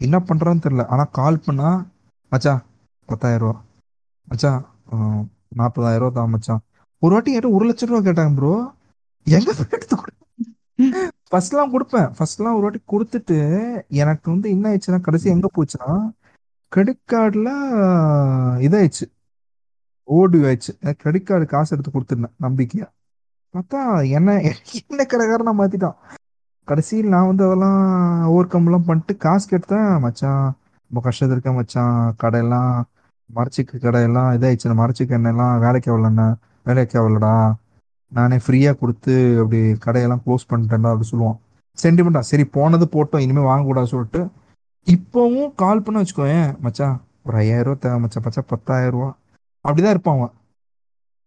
[0.00, 0.84] என்ன பண்றான்னு தெரியல.
[0.86, 1.68] ஆனா கால் பண்ணா
[2.32, 2.54] மச்சா
[3.08, 3.56] பத்தாயிரம் ரூபா.
[4.28, 4.50] மச்சா
[4.92, 6.62] ஆஹ், நாற்பதாயிரம் ரூபா தான் மச்சான்.
[7.02, 8.52] ஒரு வாட்டி என்கிட்ட ஒரு லட்சம் ரூபா கேட்டாங்க ப்ரோ
[9.26, 10.12] எங்க எடுத்து கொடு?
[11.32, 12.08] ஃபர்ஸ்ட்லாம் கொடுப்பேன்.
[12.16, 13.36] ஃபர்ஸ்ட்லாம் ஒரு வாட்டி கொடுத்துட்டு
[14.02, 15.90] எனக்கு வந்து என்ன ஆயிடுச்சுன்னா கடைசி எங்க போச்சுன்னா
[16.72, 17.50] கிரெடிட் கார்டில்
[18.66, 19.06] இதாயிடுச்சு.
[20.08, 20.72] ஓடி ஆயிடுச்சு.
[21.00, 22.86] கிரெடிட் கார்டு காசு எடுத்து கொடுத்துருந்தேன் நம்பிக்கையா.
[23.54, 23.80] பார்த்தா
[24.18, 24.30] என்ன
[24.80, 25.96] என்ன கடைக்காரனா மாத்திட்டான்.
[26.68, 27.80] கடைசியில் நான் வந்து அதெல்லாம்
[28.32, 30.44] ஓவர் கம்லாம் பண்ணிட்டு காசு கேட்டேன் மச்சான்
[30.90, 31.98] ரொம்ப கஷ்டத்தில் இருக்கேன் மச்சான்.
[32.22, 32.72] கடையெல்லாம்
[33.30, 36.26] மரச்சிக்கு கடையெல்லாம் இதாகிடுச்சு மரச்சிக்கு எண்ணெய்லாம் வேலைக்கு ஆகலண்ணே
[36.66, 37.34] வேலைக்கு ஆகலடா.
[38.12, 41.38] நானே ஃப்ரீயாக கொடுத்து அப்படி கடையெல்லாம் க்ளோஸ் பண்ணிட்டேன்டா அப்படி சொல்லுவான்.
[41.78, 44.20] சென்டிமெண்டா சரி போனது போட்டோம் இனிமேல் வாங்கக்கூடாது சொல்லிட்டு
[44.86, 46.50] இப்போவும் கால் பண்ண வச்சுக்கோயேன்.
[46.64, 46.96] மச்சான்
[47.26, 49.08] ஒரு ஐயாயிரம் ரூபா தேவை மச்சான் மச்சா பத்தாயிரம் ரூபா
[49.64, 50.34] அப்படிதான் இருப்பான் அவன்.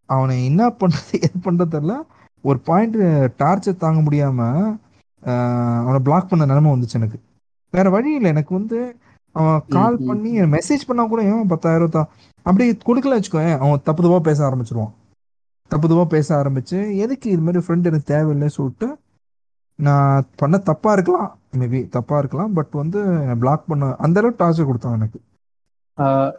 [0.09, 1.95] அவனை என்ன பண்ணுறது எது பண்ணுறது தெரில
[2.43, 2.97] ஒரு பாயிண்ட்
[3.41, 4.69] டார்ச்சர் தாங்க முடியாமல்
[5.83, 7.17] அவனை பிளாக் பண்ண நிலைமை வந்துச்சு எனக்கு.
[7.73, 8.77] வேற வழி இல்லை எனக்கு வந்து
[9.35, 9.97] அவன் கால்.
[10.09, 12.09] பண்ணி மெசேஜ் பண்ணா கூட ஏன் பத்தாயிரம் தான்
[12.45, 13.59] அப்படி கொடுக்கல வச்சுக்கோயேன்.
[13.63, 14.93] அவன் தப்பு தப்பா பேச ஆரம்பிச்சிருவான்.
[15.71, 18.87] தப்பு தப்பா பேச ஆரம்பிச்சு எதுக்கு இது மாதிரி ஃப்ரெண்ட் எனக்கு தேவையில்லை சொல்லிட்டு
[19.79, 21.29] நான் பண்ண தப்பா இருக்கலாம்.
[21.59, 22.99] மேபி தப்பா இருக்கலாம் பட் வந்து
[23.41, 25.19] பிளாக் பண்ண அந்த அளவுக்கு டார்ச்சர் கொடுத்தான் எனக்கு.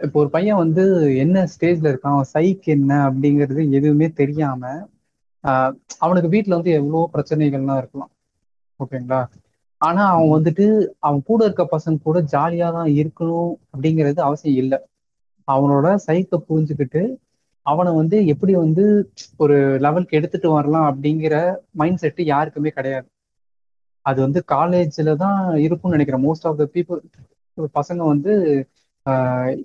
[0.05, 0.85] இப்போ ஒரு பையன் வந்து
[1.24, 4.72] என்ன ஸ்டேஜ்ல இருக்கான் அவன் சைக் என்ன அப்படிங்கிறது எதுவுமே தெரியாம
[6.05, 8.12] அவனுக்கு வீட்ல வந்து எவ்வளவோ பிரச்சனைகள்லாம் இருக்கலாம்.
[8.81, 9.20] ஓகேங்களா?
[9.81, 10.64] ஆனா அவன் வந்துட்டு
[11.07, 14.78] அவன் கூட இருக்க பசங்க கூட ஜாலியா தான் இருக்கணும் அப்படிங்கிறது அவசியம் இல்லை.
[15.49, 17.03] அவனோட சைக்கை புரிஞ்சுக்கிட்டு
[17.66, 18.85] அவனை வந்து எப்படி வந்து
[19.43, 21.35] ஒரு லெவலுக்கு எடுத்துட்டு வரலாம் அப்படிங்கிற
[21.81, 23.09] மைண்ட் செட்டு யாருக்குமே கிடையாது.
[24.07, 26.24] அது வந்து காலேஜ்ல தான் இருக்கும்னு நினைக்கிறேன்.
[26.28, 27.01] மோஸ்ட் ஆஃப் த பீப்புள்
[27.78, 28.33] பசங்க வந்து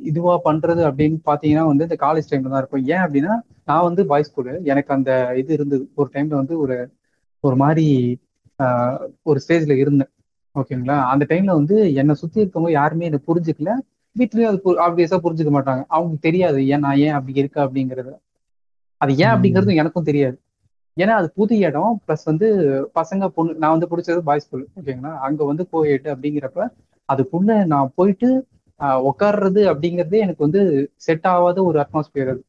[0.09, 2.85] இதுவா பண்றது அப்படின்னு பாத்தீங்கன்னா வந்து இந்த காலேஜ் டைம்ல தான் இருக்கும்.
[2.93, 3.33] ஏன் அப்படின்னா
[3.69, 5.11] நான் வந்து பாய்ஸ் ஸ்கூலு எனக்கு அந்த
[5.41, 5.83] இது இருந்தது.
[5.99, 6.77] ஒரு டைம்ல வந்து ஒரு
[7.43, 7.87] ஒரு மாதிரி
[9.23, 10.11] ஒரு ஸ்டேஜ்ல இருந்தேன்.
[10.55, 13.71] ஓகேங்களா அந்த டைம்ல வந்து என்னை சுத்தி இருக்கவங்க யாருமே என்னை புரிஞ்சுக்கல.
[14.15, 15.83] வீட்லயும் அது ஆப்வியஸா புரிஞ்சுக்க மாட்டாங்க.
[15.87, 17.65] அவங்களுக்கு தெரியாது ஏன் நான் ஏன் அப்படி இருக்கேன்?
[17.67, 18.13] அப்படிங்கிறது.
[19.01, 20.37] அது ஏன் அப்படிங்கிறது எனக்கும் தெரியாது.
[20.97, 22.01] ஏன்னா அது புது இடம்.
[22.07, 22.47] ப்ளஸ் வந்து
[22.95, 26.67] பசங்க பொண்ணு நான் வந்து பிடிச்சது பாய்ஸ் ஸ்கூல் ஓகேங்களா அங்க வந்து கோயெட்டு அப்படிங்கிறப்ப
[27.09, 28.29] அதுக்குள்ள நான் போயிட்டு
[29.09, 30.61] உட்கார்றது அப்படிங்கிறதே எனக்கு வந்து
[30.95, 32.41] செட் ஆகாத ஒரு அட்மாஸ்பியர் அது.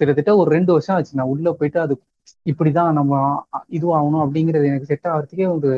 [0.00, 1.12] கிட்டத்தட்ட ஒரு ரெண்டு வருஷம் ஆச்சு.
[1.14, 1.94] நான் உள்ள போயிட்டு அது
[2.50, 3.12] இப்படிதான் நம்ம
[3.76, 5.70] இதுவாகணும் அப்படிங்கிறது எனக்கு செட் ஆகிறதுக்கே ஒரு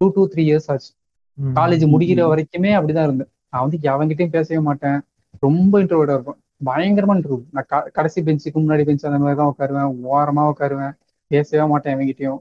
[0.00, 0.90] டூ டூ த்ரீ இயர்ஸ் ஆச்சு.
[1.38, 3.30] காலேஜ் முடிக்கிற வரைக்குமே அப்படிதான் இருந்தேன்.
[3.52, 4.98] நான் வந்து எவன்கிட்டயும் பேசவே மாட்டேன்.
[5.46, 6.38] ரொம்ப இன்ட்ரோவேர்டா இருப்பேன்.
[6.64, 9.90] பயங்கரமா இன்ட்ரோவ் நான் கடைசி பெஞ்சுக்கு முன்னாடி பெஞ்ச் அந்த மாதிரி தான் உட்காருவேன்.
[10.14, 10.94] ஓரமா உட்காருவேன்.
[11.30, 12.40] பேசவே மாட்டேன் எவன்கிட்டயும்.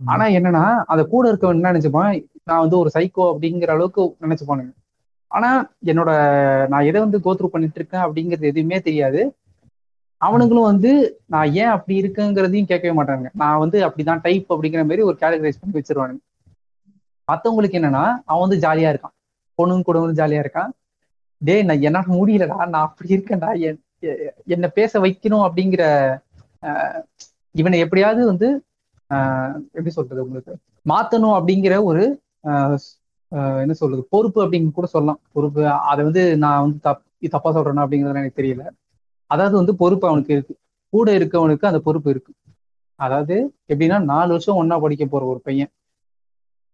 [0.00, 2.12] ஆனா என்னன்னா அத கூட இருக்கவன் என்ன நினைச்சுப்பான்?
[2.44, 4.72] நான் வந்து ஒரு சைக்கோ அப்படிங்கிற அளவுக்கு நினைச்சுப்பானுங்க.
[5.30, 5.50] ஆனா
[5.84, 6.10] என்னோட
[6.68, 9.20] நான் எதை வந்து கோத்ரூ பண்ணிட்டு இருக்கேன் அப்படிங்கிறது எதுவுமே தெரியாது.
[10.20, 10.90] அவனுங்களும் வந்து
[11.26, 15.74] நான் ஏன் அப்படி இருக்குங்கிறதையும் கேட்கவே மாட்டாங்க நான் வந்து அப்படிதான் டைப் அப்படிங்கிற மாதிரி ஒரு கேட்டகரைஸ் பண்ணி
[15.74, 16.22] வச்சிருவானுங்க.
[17.28, 19.14] மத்தவங்களுக்கு என்னன்னா அவன் வந்து ஜாலியா இருக்கான்.
[19.58, 20.70] பொண்ணுங்க கூட வந்து ஜாலியா இருக்கான்.
[21.42, 23.80] டேய் நான் என்னால முடியலடா நான் அப்படி இருக்கேன்டா என்-
[24.46, 25.82] என்னை பேச வைக்கணும் அப்படிங்கிற
[27.54, 28.48] இவனை எப்படியாவது வந்து
[29.10, 30.54] ஆஹ், எப்படி சொல்றது உங்களுக்கு?
[30.86, 32.02] மாத்தணும் அப்படிங்கிற ஒரு
[32.44, 32.76] ஆஹ்,
[33.60, 34.06] என்ன சொல்றது?
[34.10, 35.20] பொறுப்பு அப்படின்னு கூட சொல்லலாம்.
[35.32, 38.64] பொறுப்பு அதை வந்து நான் வந்து தப் தப்பா சொல்றேன்னா அப்படிங்கிறது எனக்கு தெரியல.
[39.30, 40.54] அதாவது வந்து பொறுப்பு அவனுக்கு இருக்கு.
[40.92, 42.32] கூட இருக்கவனுக்கு அந்த பொறுப்பு இருக்கு.
[43.00, 43.34] அதாவது
[43.68, 45.70] எப்படின்னா நாலு வருஷம் ஒன்னா படிக்க போற ஒரு பையன்.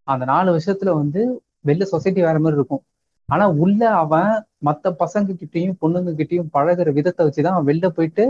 [0.08, 1.20] அந்த நாலு வருஷத்துல வந்து
[1.66, 2.82] வெளில சொசைட்டி வேற மாதிரி இருக்கும்.
[3.28, 4.30] ஆனா உள்ள அவன்
[4.64, 8.24] மத்த பசங்க கிட்டயும் பொண்ணுங்க கிட்டயும் பழகுற விதத்தை வச்சுதான் அவன் வெளில போயிட்டு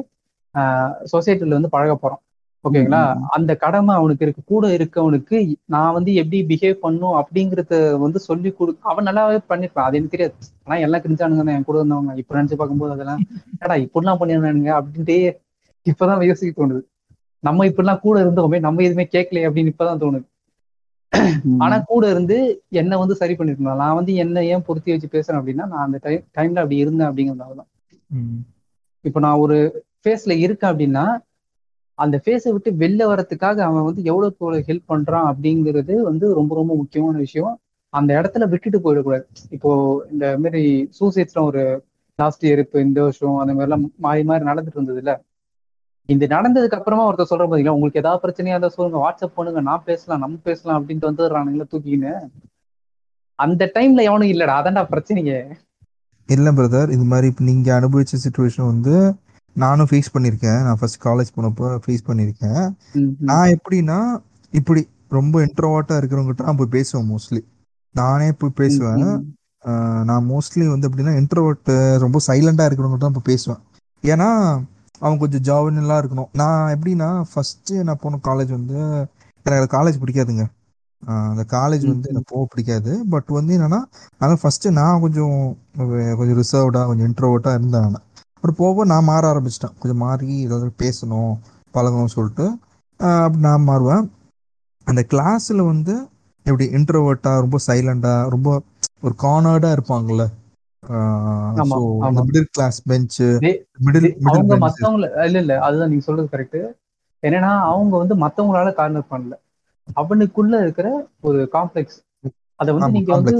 [1.12, 2.22] சொசைட்டில வந்து பழக போறான்.
[2.64, 3.00] ஓகேங்களா?
[3.36, 4.42] அந்த கடமை அவனுக்கு இருக்கு.
[4.46, 9.86] கூட இருக்கவனுக்கு நான் வந்து எப்படி பிஹேவ் பண்ணும் அப்படிங்கறத வந்து சொல்லி கொடு அவன் நல்லாவே பண்ணிருப்பான்.
[9.88, 10.34] அது எனக்கு தெரியாது.
[10.64, 12.14] ஆனா எல்லாம் கிரிஞ்சானுங்க என் கூட இருந்தவங்க.
[12.22, 13.22] இப்ப நினைச்சு பார்க்கும்போது அதெல்லாம்
[13.62, 15.18] ஏடா இப்படிலாம் பண்ணிருந்தானுங்க அப்படின்ட்டே
[15.86, 16.82] இப்பதான் யோசிக்க தோணுது.
[17.42, 20.26] நம்ம இப்படிலாம் கூட இருந்தோமே நம்ம எதுவுமே கேட்கலையே அப்படின்னு இப்பதான் தோணுது.
[21.64, 22.36] ஆனா கூட இருந்து
[22.80, 23.80] என்ன வந்து சரி பண்ணிருக்கணும்.
[23.82, 27.68] நான் வந்து என்ன ஏன் பொருத்தி வச்சு பேசுறேன் அப்படின்னா நான் அந்த டைம் டைம்ல அப்படி இருந்தேன் அப்படிங்கிறதுனாலதான்.
[29.04, 29.56] இப்ப நான் ஒரு
[30.02, 31.04] ஃபேஸ்ல இருக்கேன் அப்படின்னா
[31.98, 34.28] அந்த ஃபேஸை விட்டு வெளில வரத்துக்காக அவன் வந்து எவ்வளோ
[34.68, 37.54] ஹெல்ப் பண்றான் அப்படிங்கிறது வந்து ரொம்ப ரொம்ப முக்கியமான விஷயம்.
[37.94, 39.24] அந்த இடத்துல விட்டுட்டு போயிடக்கூடாது.
[39.50, 39.70] இப்போ
[40.12, 40.62] இந்த மாதிரி
[40.98, 41.62] சூசைட்ஸ்லாம் ஒரு
[42.18, 45.12] லாஸ்ட் இயர் இப்போ இந்த வருஷம் அந்த மாதிரிலாம் மாறி மாறி நடந்துட்டு இருந்தது இல்ல
[46.08, 47.76] இந்த நடந்ததுக்கு அப்புறமா ஒருத்தர் சொல்ற பாத்தீங்களா?
[47.76, 48.98] உங்களுக்கு ஏதாவது பிரச்சனையா இருந்தா சொல்லுங்க.
[49.04, 49.60] வாட்ஸ்அப் பண்ணுங்க.
[49.60, 50.20] நான் பேசலாம்.
[50.20, 50.78] நம்ம பேசலாம்.
[50.80, 52.12] அப்படின்ட்டு வந்துடுறானுங்களா தூக்கின்னு
[53.38, 54.54] அந்த டைம்ல எவனும் இல்லடா.
[54.60, 55.38] அதான்டா பிரச்சனையே.
[56.28, 58.94] இல்ல பிரதர் இது மாதிரி இப்போ நீங்க அனுபவிச்ச சுச்சுவேஷன் வந்து
[59.62, 60.60] நானும் ஃபேஸ் பண்ணியிருக்கேன்.
[60.66, 62.64] நான் ஃபர்ஸ்ட் காலேஜ் போனப்போ ஃபேஸ் பண்ணியிருக்கேன்.
[63.30, 63.98] நான் எப்படின்னா
[64.52, 64.82] இப்படி
[65.18, 67.42] ரொம்ப இன்ட்ரோவாட்டாக இருக்கிறவங்ககிட்ட நான் போய் பேசுவேன் மோஸ்ட்லி
[67.94, 69.04] நானே போய் பேசுவேன்.
[70.08, 71.70] நான் மோஸ்ட்லி வந்து எப்படின்னா இன்ட்ரோவர்ட்
[72.04, 73.60] ரொம்ப சைலண்டாக இருக்கிறவங்க தான் இப்போ பேசுவேன்.
[74.04, 74.28] ஏன்னா
[75.04, 76.30] அவன் கொஞ்சம் ஜாவினெல்லாம் இருக்கணும்.
[76.40, 78.76] நான் எப்படின்னா ஃபஸ்ட்டு நான் போன காலேஜ் வந்து
[79.46, 80.44] எனக்கு காலேஜ் பிடிக்காதுங்க.
[81.30, 82.92] அந்த காலேஜ் வந்து எனக்கு போக பிடிக்காது.
[83.12, 83.80] பட் வந்து என்னன்னா
[84.18, 85.36] அதனால் ஃபஸ்ட்டு நான் கொஞ்சம்
[86.18, 88.06] கொஞ்சம் ரிசர்வ்டாக கொஞ்சம் இன்ட்ரோவர்ட்டாக இருந்தேன் நான்.
[88.44, 89.74] அப்புறம் போக நான் மாற ஆரம்பிச்சிட்டேன்.
[89.76, 91.32] கொஞ்சம் மாறி ஏதாவது பேசணும்
[91.74, 92.46] பழகணும்னு சொல்லிட்டு
[93.20, 94.04] அப்படி நான் மாறுவேன்.
[94.86, 95.94] அந்த கிளாஸில் வந்து
[96.46, 98.48] எப்படி இன்ட்ரோவர்ட்டாக ரொம்ப சைலண்டாக ரொம்ப
[99.02, 100.24] ஒரு கார்னர்டாக இருப்பாங்கல்ல.
[102.18, 103.28] மிடில் கிளாஸ் பெஞ்சு
[103.84, 106.58] மிடில் அவங்க மத்தவங்கள இல்ல இல்ல அதுதான் நீங்க சொல்றது கரெக்ட்
[107.22, 109.34] என்னன்னா அவங்க வந்து மத்தவங்களால கார்னர் பண்ணல.
[109.96, 110.88] அவனுக்குள்ள இருக்கிற
[111.24, 111.98] ஒரு காம்ப்ளெக்ஸ்
[112.60, 113.36] அத வந்து நீங்க வந்து.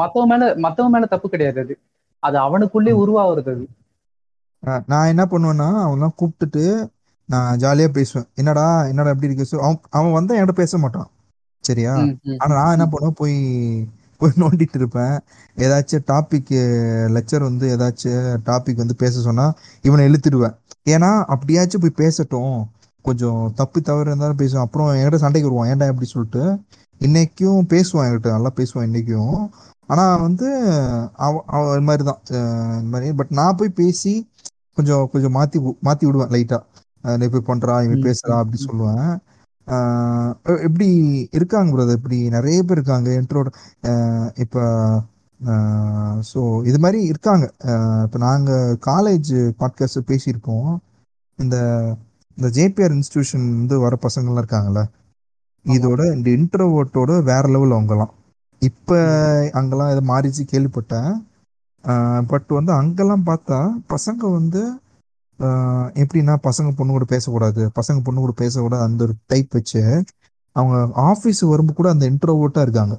[0.00, 1.74] மத்தவங்க மேல மத்தவங்க மேல தப்பு கிடையாது அது.
[2.22, 3.66] அது அவனுக்குள்ளே உருவாகுறது அது.
[4.86, 6.64] நான் என்ன பண்ணுவேன்னா அவன்லாம் கூப்பிட்டுட்டு
[7.28, 8.28] நான் ஜாலியாக பேசுவேன்.
[8.34, 9.60] என்னடா என்னடா எப்படி இருக்கு?
[9.66, 11.08] அவன் அவன் வந்தா என்கிட்ட பேச மாட்டான்.
[11.64, 11.94] சரியா?
[12.42, 13.18] ஆனா நான் என்ன பண்ணுவேன்?
[13.20, 13.36] போய்
[14.20, 15.16] போய் நோண்டிட்டு இருப்பேன்.
[15.56, 16.52] ஏதாச்சும் டாபிக்
[17.16, 19.46] லெக்சர் வந்து ஏதாச்சும் டாபிக் வந்து பேச சொன்னா
[19.82, 20.56] இவனை இழுத்துடுவேன்.
[20.88, 22.56] ஏன்னா அப்படியாச்சும் போய் பேசட்டும்.
[23.04, 24.66] கொஞ்சம் தப்பு தவறு இருந்தாலும் பேசுவான்.
[24.66, 25.70] அப்புறம் என்கிட்ட சண்டைக்கு வருவான்.
[25.72, 26.42] ஏன்டா எப்படி சொல்லிட்டு?
[27.00, 28.30] இன்னைக்கும் பேசுவான் என்கிட்ட.
[28.36, 29.36] நல்லா பேசுவான் இன்னைக்கும்.
[29.90, 30.46] ஆனா வந்து
[31.26, 32.20] அவ அவ இது மாதிரி தான்
[32.80, 33.12] இந்த மாதிரி.
[33.20, 34.14] பட் நான் போய் பேசி
[34.76, 35.58] கொஞ்சம் கொஞ்சம் மாத்தி
[35.88, 36.58] மாத்தி விடுவேன் லைட்டா
[37.26, 39.10] இப்படி பண்றா இவன் பேசுறா அப்படி சொல்லுவேன்.
[40.66, 40.88] எப்படி
[41.38, 43.48] இருக்காங்க பிரதர் இப்படி நிறைய பேர் இருக்காங்க என்ட்ரோட
[44.44, 44.62] இப்போ
[46.30, 47.46] ஸோ இது மாதிரி இருக்காங்க.
[48.04, 50.70] இப்போ நாங்கள் காலேஜ் பாட்காஸ்ட் பேசியிருக்கோம்
[51.38, 51.56] இந்த
[52.38, 54.82] இந்த ஜேபிஆர் இன்ஸ்டிடியூஷன் வந்து வர பசங்கள்லாம் இருக்காங்கல்ல.
[55.64, 58.12] இதோட இந்த இன்ட்ரோவோட்டோட வேற லெவல் அவங்கலாம்.
[58.62, 58.98] இப்போ
[59.58, 61.10] அங்கெல்லாம் இது மாறிச்சு கேள்விப்பட்டேன்.
[62.26, 63.58] பட் வந்து அங்கெல்லாம் பார்த்தா
[63.88, 64.62] பசங்க வந்து
[66.02, 67.60] எப்படின்னா பசங்க பொண்ணு கூட பேசக்கூடாது.
[67.68, 70.04] பசங்க பொண்ணு கூட பேசக்கூடாது அந்த ஒரு டைப் வச்சு
[70.56, 72.94] அவங்க ஆஃபீஸ் வரும்போது கூட அந்த இன்ட்ரோவோட்டா இருக்காங்க.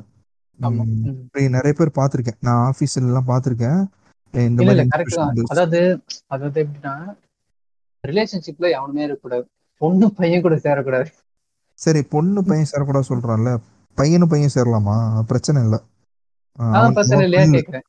[1.32, 2.40] நிறைய பேர் பார்த்துருக்கேன்.
[2.42, 3.80] நான் ஆஃபீஸ்ல எல்லாம் பார்த்துருக்கேன்.
[4.34, 4.90] இந்த மாதிரி
[5.46, 5.80] அதாவது
[6.28, 6.96] அதாவது எப்படின்னா
[8.04, 9.46] ரிலேஷன்ஷிப்ல எவனுமே இருக்கக்கூடாது.
[9.82, 11.10] பொண்ணு பையன் கூட சேரக்கூடாது.
[11.80, 13.52] சரி பொண்ணு பையன் சேரக்கூடாது சொல்றான்ல.
[13.98, 14.96] பையனும் பையன் சேரலாமா?
[15.22, 15.80] பிரச்சனை இல்லை.
[16.94, 17.80] பிரச்சனை இல்லையா ஆ.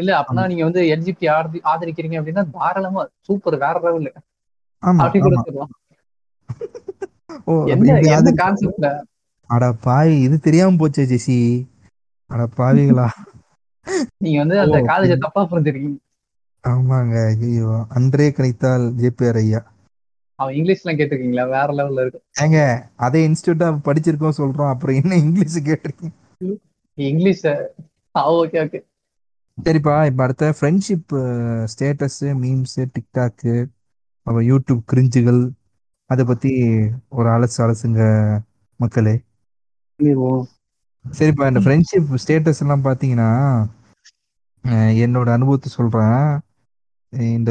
[0.00, 4.10] இல்ல அப்படின்னா நீங்க வந்து எல்ஜிபி ஆதரி ஆதரிக்கிறீங்க அப்படின்னா தாராளமா சூப்பர் வேற லெவல்
[4.98, 5.72] அப்படி கூட சொல்லலாம்
[7.46, 7.98] ஓ என்ன
[8.40, 8.88] கான்செப்ட்ல
[9.50, 11.38] அட பாய் இது தெரியாம போச்சே ஜெசி.
[12.30, 13.08] அட பாவிகளா.
[14.22, 15.98] நீங்க வந்து அந்த காலேஜ தப்பா புரிஞ்சிருக்கீங்க.
[16.64, 19.62] ஆமாங்க ஐயோ அன்றே கணித்தால் ஜேபிஆர் ஐயா.
[20.38, 21.46] அவன் இங்கிலீஷ்லாம் கேட்டிருக்கீங்களா?
[21.54, 22.20] வேற லெவல்ல இருக்கு.
[22.42, 22.58] ஏங்க
[23.06, 26.16] அதே இன்ஸ்டியூட்டா படிச்சிருக்கோம் சொல்றோம் அப்புறம் என்ன இங்கிலீஷ் கேட்டிருக்கீங்க?
[26.98, 27.46] இங்கிலீஷ்?
[28.14, 28.80] Okay okay.
[29.64, 31.14] சரிப்பா இப்ப அடுத்த ஃப்ரெண்ட்ஷிப்
[31.72, 33.68] ஸ்டேட்டஸ் மீம்ஸ் டிக்டாக்கு
[34.26, 35.52] அப்புறம் யூடியூப் கிரிஞ்சுகள்
[36.10, 36.50] அதை பத்தி
[37.08, 38.02] ஒரு அலசு அலசுங்க
[38.80, 39.24] மக்களே.
[41.04, 43.30] சரிப்பா இந்த ஃப்ரெண்ட்ஷிப் ஸ்டேட்டஸ் எல்லாம் பாத்தீங்கன்னா
[45.04, 46.40] என்னோட அனுபவத்தை சொல்றேன்.
[47.12, 47.50] இந்த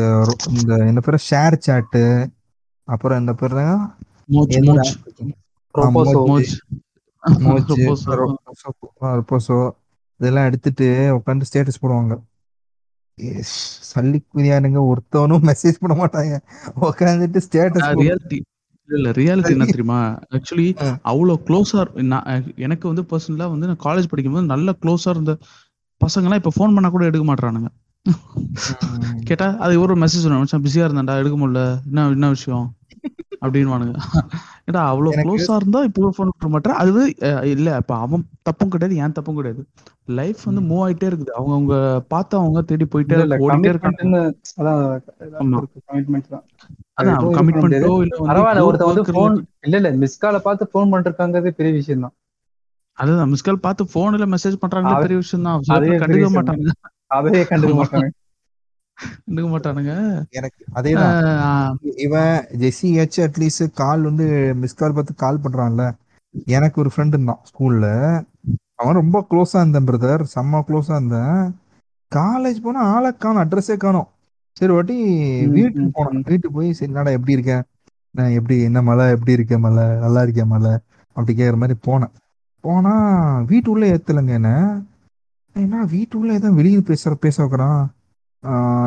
[0.57, 2.31] இந்த என்ன பேர் ஷேர் சாட்டு
[2.87, 3.49] அப்புறம் என்ன பேர்
[4.33, 4.55] மோச்
[10.19, 10.85] இதெல்லாம் எடுத்துட்டு
[11.17, 12.13] உட்காந்து ஸ்டேட்டஸ் போடுவாங்க.
[13.17, 13.55] ஏஸ்,
[13.89, 16.33] சல்லி குதியானுங்க ஒருத்தவனும் மெசேஜ் பண்ண மாட்டாங்க.
[16.81, 18.39] உட்காந்துட்டு ஸ்டேட்டஸ் ரியாலிட்டி
[18.89, 19.99] இல்ல ரியாலிட்டி என்ன தெரியுமா?
[20.35, 20.87] ஆக்சுவலி ஆ.
[21.05, 21.81] அவ்வளோ க்ளோஸா
[22.57, 25.33] எனக்கு வந்து பர்சனலா வந்து நான் காலேஜ் படிக்கும்போது நல்ல க்ளோஸா இருந்த
[26.01, 27.69] பசங்கலாம் இப்ப ஃபோன் பண்ணா கூட எடுக்க மாட்டானுங்க
[29.23, 30.25] கேட்டா அது ஒரு மெசேஜ்
[30.65, 31.61] பிஸியா இருந்தான்டா எடுக்க முடியல.
[31.85, 32.67] என்ன என்ன விஷயம்?
[33.41, 33.95] அப்படின்னுவானுங்க.
[34.67, 37.01] ஏடா அவ்வளவு க்ளோஸா இருந்தா இப்போ ஃபோன் பண்ண மாட்டேன் அது
[37.51, 39.61] இல்ல இப்ப அவன் தப்பும் கிடையாது ஏன் தப்பும் கிடையாது.
[40.17, 41.31] லைஃப் வந்து மூவ் ஆயிட்டே இருக்குது.
[41.31, 41.75] அவங்க அவங்க
[42.09, 43.15] பார்த்து அவங்க தேடி போயிட்டே
[43.45, 44.21] ஓடிட்டே இருக்காங்க.
[46.99, 52.05] அதான் கமிட்மெண்ட்டோ இல்ல வந்து பரவாயில்ல ஒருத்தன் இல்ல இல்ல மிஸ் கால பார்த்து போன் பண்ணிருக்காங்கிறது பெரிய விஷயம்
[52.05, 52.15] தான்.
[52.97, 55.57] அதுதான் மிஸ் கால் பார்த்து போன்ல மெசேஜ் பண்றாங்களே அது- பெரிய விஷயம் தான்.
[56.03, 56.71] கண்டுக்க மாட்டாங்க
[57.17, 57.73] அதையே கண்டுக்க.
[57.81, 58.07] மாட்டாங்க
[58.97, 59.93] கண்டுக்க மாட்டானுங்க
[60.29, 61.77] எனக்கு அதேதான்.
[61.97, 64.25] இவன் ஜெஸ்ஸி ஏச்சு அட்லீஸ்ட் கால் வந்து
[64.55, 65.85] மிஸ் கால் பார்த்து கால் பண்றான்ல.
[66.47, 67.87] எனக்கு ஒரு ஃப்ரெண்ட் இருந்தான் ஸ்கூல்ல
[68.75, 71.39] அவன் ரொம்ப க்ளோஸா இருந்தேன் பிரதர் செம்ம க்ளோஸா இருந்தேன்.
[72.11, 74.07] காலேஜ் போனா ஆளை காணும் அட்ரஸே காணும்.
[74.57, 74.97] சரி வாட்டி
[75.47, 76.19] வீட்டுக்கு ம், போனேன்.
[76.19, 76.27] ம்.
[76.27, 77.55] வீட்டுக்கு போய் சரி என்னடா எப்படி இருக்க?
[78.15, 80.71] நான் எப்படி என்ன மலை எப்படி இருக்க மலை நல்லா இருக்கேன் மலை
[81.15, 82.13] அப்படி கேட்குற மாதிரி போனேன்.
[82.63, 82.93] போனா
[83.45, 84.51] வீட்டு உள்ள ஏத்தலைங்க என்ன.
[85.55, 87.83] என்ன வீட்டு உள்ள ஏதோ வெளியே பேசுற பேச வைக்கிறான்.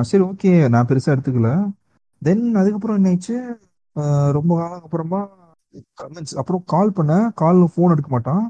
[0.03, 0.69] சரி ஓகே.
[0.69, 1.51] நான் பெருசா எடுத்துக்கல.
[2.23, 3.37] தென் அதுக்கப்புறம் என்ன ஆயிடுச்சு?
[3.97, 5.21] ஆஹ் ரொம்ப காலம் அப்புறமா
[6.01, 8.45] comments அப்புறம் கால் பண்ணேன் கால் ஃபோன் எடுக்க மாட்டான்.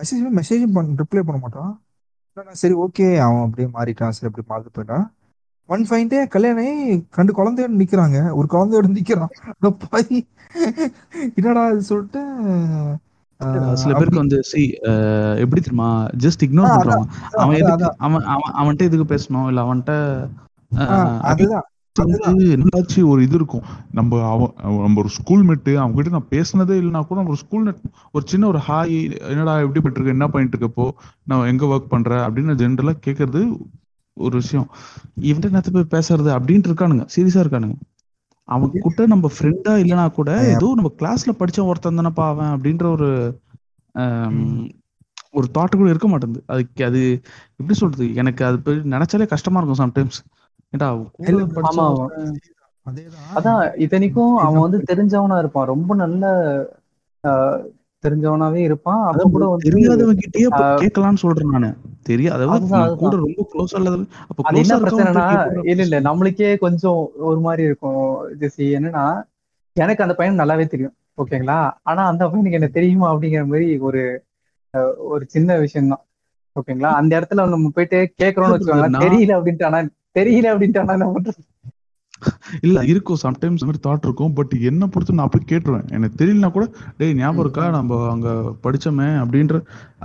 [0.00, 1.72] மெசேஜ் மெசேஜும் பண்ண ரிப்ளை பண்ண மாட்டான்.
[2.36, 3.06] நான் சரி ஓகே.
[3.26, 4.14] அவன் அப்படியே மாறிட்டான்.
[4.16, 5.06] சரி அப்படி மாறி போயிட்டான்.
[5.68, 6.74] ஒன் ஃபைன் டே கல்யாணம்
[7.18, 8.18] ரெண்டு குழந்தையோட நிக்கிறாங்க.
[8.38, 9.32] ஒரு குழந்தையோட நிக்கிறான்.
[9.58, 10.26] அந்த பாய்
[11.36, 12.22] என்னடா இது சொல்லிட்டு
[13.80, 14.60] சில பேருக்கு வந்து சி
[15.42, 15.88] எப்படி தெரியுமா?
[16.24, 17.06] ஜஸ்ட் இக்னோர் பண்றான்
[17.42, 17.88] அவன் எதுக்கு.
[18.06, 19.46] அவன் அவன் அவன்கிட்ட எதுக்கு பேசணும்?
[19.48, 19.94] இல்ல அவன்கிட்ட
[21.30, 21.66] அதுதான்
[22.54, 23.66] என்னாச்சு ஒரு இது இருக்கும்.
[23.98, 24.52] நம்ம அவன்
[24.84, 27.70] நம்ம ஒரு ஸ்கூல் மேட்டு அவங்க கிட்ட நான் பேசினதே இல்லைனா கூட ஒரு ஸ்கூல்
[28.14, 28.94] ஒரு சின்ன ஒரு ஹாய்
[29.32, 30.86] என்னடா எப்படி பண்ணிட்டு இருக்க என்ன பண்ணிட்டு இருக்கப்போ
[31.30, 33.42] நான் எங்க ஒர்க் பண்ற அப்படின்னு ஜென்ரலா கேக்குறது
[34.16, 34.68] ஒரு விஷயம்.
[35.28, 37.76] இவன்ட்ட நேரத்து போய் பேசுறது அப்படின்ட்டு இருக்கானுங்க சீரியஸா இருக்கானுங்க.
[38.48, 43.08] அவன் கிட்ட நம்ம ஃப்ரெண்டா இல்லைனா கூட ஏதோ நம்ம கிளாஸ்ல படிச்ச ஒருத்தன் தானப்பா அவன் அப்படின்ற ஒரு
[45.38, 46.42] ஒரு தாட் கூட இருக்க மாட்டேங்குது.
[46.52, 47.00] அதுக்கு அது
[47.58, 50.18] எப்படி சொல்றது எனக்கு அது நினைச்சாலே கஷ்டமா இருக்கும் சம்டைம்ஸ்
[53.34, 55.66] அதான் இத்தனைக்கும் அவன் வந்து தெரிஞ்சவனா இருப்பான்.
[55.66, 56.24] ரொம்ப நல்ல
[58.04, 59.00] தெரிஞ்சவனாவே இருப்பான்.
[59.06, 60.48] அதான் கூட தெரியாதவங்க கிட்டயே
[60.82, 61.70] கேட்கலாம்னு சொல்றேன் நானு.
[62.08, 63.14] தெரியா அதாவது கூட.
[63.16, 63.96] ரொம்ப க்ளோஸ் இல்லாத
[64.26, 65.24] அப்ப அது என்ன பிரச்சனைனா
[65.64, 68.02] இல்ல இல்ல நம்மளுக்கே கொஞ்சம் ஒரு மாதிரி இருக்கும்.
[68.40, 69.04] ஜெசி என்னன்னா
[69.76, 70.94] எனக்கு அந்த பையன் நல்லாவே தெரியும்.
[71.18, 71.58] ஓகேங்களா?
[71.82, 74.02] ஆனா அந்த பையனுக்கு என்ன தெரியுமா அப்படிங்கிற மாதிரி ஒரு
[75.06, 76.02] ஒரு சின்ன விஷயம் தான்
[76.56, 76.90] ஓகேங்களா?
[76.92, 78.56] அந்த இடத்துல நம்ம போயிட்டு கேக்குறோம்னு
[78.86, 79.78] நான்- தெரியல அப்படின்ட்டு ஆனா
[80.16, 81.34] தெரியல அப்படின்ட்டு
[82.62, 83.18] இல்ல இருக்கும்.
[83.22, 84.32] சம்டைம்ஸ் மாதிரி தாட் இருக்கும்.
[84.32, 85.88] பட் என்ன பொறுத்து நான் போய் கேட்டுருவேன்.
[85.90, 86.66] எனக்கு தெரியலனா கூட
[86.98, 87.64] டேய் ஞாபகம் இருக்கா?
[87.70, 88.28] நம்ம அங்க
[88.62, 89.56] படிச்சோமே அப்படின்ற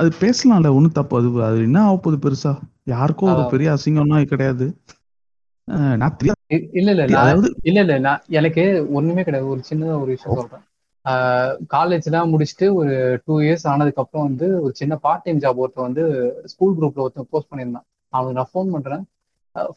[0.01, 0.71] அது பேசலாம்ல.
[0.77, 1.17] ஒண்ணும் தப்பு.
[1.19, 2.53] அது அது என்ன ஆக போகுது பெருசா?
[2.87, 3.45] யாருக்கும் ஒரு.
[3.49, 4.67] பெரிய அசிங்கம்லாம் கிடையாது.
[6.01, 6.17] நான்
[6.77, 7.03] இல்ல இல்ல.
[7.19, 7.95] அதாவது இல்ல இல்ல.
[7.99, 9.51] நான் எனக்கு ஒண்ணுமே கிடையாது.
[9.51, 10.65] ஒரு சின்னதா ஒரு விஷயம் சொல்றேன்.
[11.75, 12.95] காலேஜ்லாம் முடிச்சுட்டு ஒரு
[13.25, 16.03] டூ இயர்ஸ் ஆனதுக்கு அப்புறம் வந்து ஒரு சின்ன பார்ட் டைம் ஜாப் ஒருத்தன் வந்து
[16.45, 17.87] ஸ்கூல் குரூப்ல ஒருத்தன் போஸ்ட் பண்ணியிருந்தான்.
[18.13, 19.03] அவனுக்கு நான் ஃபோன் பண்றேன்.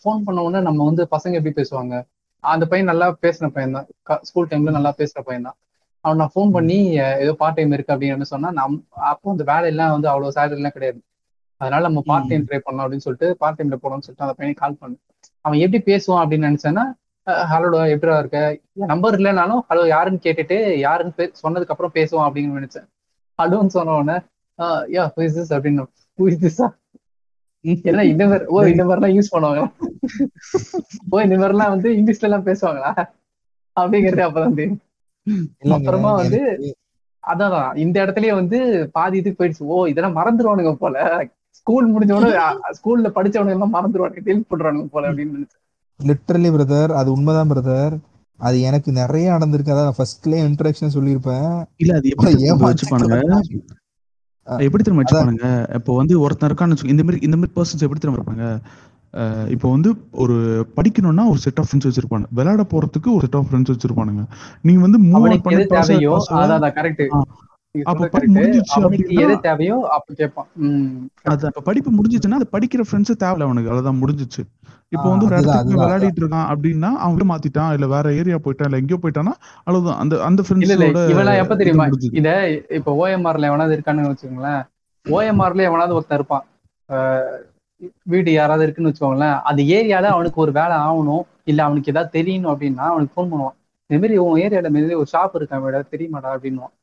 [0.02, 1.94] ஃபோன் பண்ண உடனே நம்ம வந்து பசங்க எப்படி பேசுவாங்க?
[2.44, 3.86] அந்த பையன் நல்லா பேசின பையன் தான்.
[4.28, 5.56] ஸ்கூல் டைம்ல நல்லா பேசுற பையன் தான்.
[6.04, 6.78] அவன் நான் ஃபோன் பண்ணி
[7.22, 8.74] ஏதோ பார்ட் டைம் இருக்கு அப்படின்னு சொன்னா நம்
[9.10, 10.98] அப்போ அந்த வேலையெல்லாம் வந்து அவ்வளவு சேலரி எல்லாம் கிடையாது.
[11.60, 14.78] அதனால நம்ம பார்ட் டைம் ட்ரை பண்ணலாம் அப்படின்னு சொல்லிட்டு பார்ட் டைம்ல போனோம்னு சொல்லிட்டு அந்த பையனை கால்
[14.82, 15.02] பண்ணேன்.
[15.44, 16.84] அவன் எப்படி பேசுவான் அப்படின்னு நினைச்சேன்னா
[17.50, 18.38] ஹலோடா எப்படிடா இருக்க?
[18.92, 20.56] நம்பர் இல்லைனாலும் ஹலோ யாருன்னு கேட்டுட்டு
[20.86, 22.86] யாருன்னு பே சொன்னதுக்கு அப்புறம் பேசுவான் அப்படின்னு நினைச்சேன்.
[23.38, 24.16] ஹலோன்னு சொன்ன உடனே
[24.96, 25.84] யா ஹூ இஸ் திஸ் அப்படின்னு
[26.18, 26.66] ஹூ இஸ் திஸ்ஸா
[27.64, 29.60] ஏன்னா இந்த மாதிரி ஓ இந்த மாதிரிலாம் யூஸ் பண்ணுவாங்க
[31.10, 32.92] ஓ இந்த மாதிரிலாம் வந்து இங்கிலீஷ்ல எல்லாம் பேசுவாங்களா?
[33.76, 34.80] அப்படிங்கிறது அப்பதான் தெரியும்.
[35.76, 36.40] அப்புறமா வந்து
[37.24, 38.58] அதான் இந்த இடத்துலயே வந்து
[38.92, 39.68] பாதி இதுக்கு போயிடுச்சு.
[39.74, 40.96] ஓ இதெல்லாம் மறந்துடுவானுங்க போல.
[41.58, 42.30] ஸ்கூல் முடிஞ்சவன
[42.78, 45.62] ஸ்கூல்ல படிச்சவனுங்க எல்லாம் மறந்துடுவானுங்க டெலிட் பண்றானுங்க போல அப்படின்னு நினைச்சேன்.
[46.00, 47.94] லிட்டரலி பிரதர் அது உண்மைதான் பிரதர்
[48.38, 49.74] அது எனக்கு நிறைய நடந்திருக்கு.
[49.74, 51.52] அதான் ஃபர்ஸ்ட்லயே இன்ட்ரடக்ஷன் சொல்லியிருப்பேன்.
[51.82, 52.32] இல்ல அது எப்படி
[52.64, 53.18] வச்சுப்பானுங்க?
[54.46, 58.46] எப்படி தெரியுமா வச்சுப்பானுங்க இப்போ வந்து ஒருத்தன் இருக்கான்னு இந்த மாதிரி இந்த மாதிரி பர்சன்ஸ் எப்படி தெரியுமா இருப்பாங்க?
[59.54, 59.90] இப்போ வந்து
[60.22, 60.36] ஒரு
[60.76, 62.26] படிக்கணும்னா ஒரு செட் ஆஃப் ஃப்ரெண்ட்ஸ் வச்சிருப்பாங்க.
[62.38, 64.24] விளையாட போறதுக்கு ஒரு செட் ஆஃப் ஃப்ரெண்ட்ஸ் வச்சிருப்பானுங்க.
[64.60, 65.64] நீங்க வந்து மூவ் அவனுக்கு பண்ணி
[67.74, 69.76] எது தேவையோ.
[69.86, 70.48] அப்ப அப்ப கேட்பான்.
[70.62, 70.90] உம்
[71.24, 73.70] அதான் இப்ப படிப்பு முடிஞ்சிச்சுன்னா அது படிக்கிற ஃப்ரெண்ட்ஸ் தேவையில்ல அவனுக்கு.
[73.70, 74.42] அவ்வளவுதான் முடிஞ்சிச்சு.
[74.92, 75.74] இப்போ வந்து ஒரு இடத்துக்கு.
[75.74, 79.32] விளையாடிட்டு இருக்கான் அப்படின்னா அவன் வீடு மாத்திட்டான் இல்ல வேற ஏரியா போயிட்டான் இல்ல எங்கேயோ போயிட்டானா
[79.66, 79.98] அவ்வளவுதான்.
[80.02, 81.86] அந்த அந்த ஃப்ரெண்ட்ஸோட இவெல்லாம் எப்ப தெரியுமா?
[82.20, 82.28] இத
[82.78, 84.62] இப்ப ஓஎம்ஆர்ல எவனாவது இருக்கான்னு வச்சுக்கோங்களேன்.
[85.06, 86.44] ஓஎம்ஆர்ல எவனாவது ஒருத்தன் இருப்பான்.
[88.06, 89.36] வீடு யாராவது இருக்குன்னு வச்சுக்கோங்களேன்.
[89.50, 93.56] அந்த ஏரியால அவனுக்கு ஒரு வேலை ஆகணும் இல்ல அவனுக்கு ஏதாவது தெரியணும் அப்படின்னா அவனுக்கு ஃபோன் பண்ணுவான்.
[93.90, 94.68] இந்த மாதிரி உன் ஏரியால
[95.02, 96.74] ஒரு ஷாப் இருக்கான் வீட தெரியுமாடா அப்படின்னுவான்.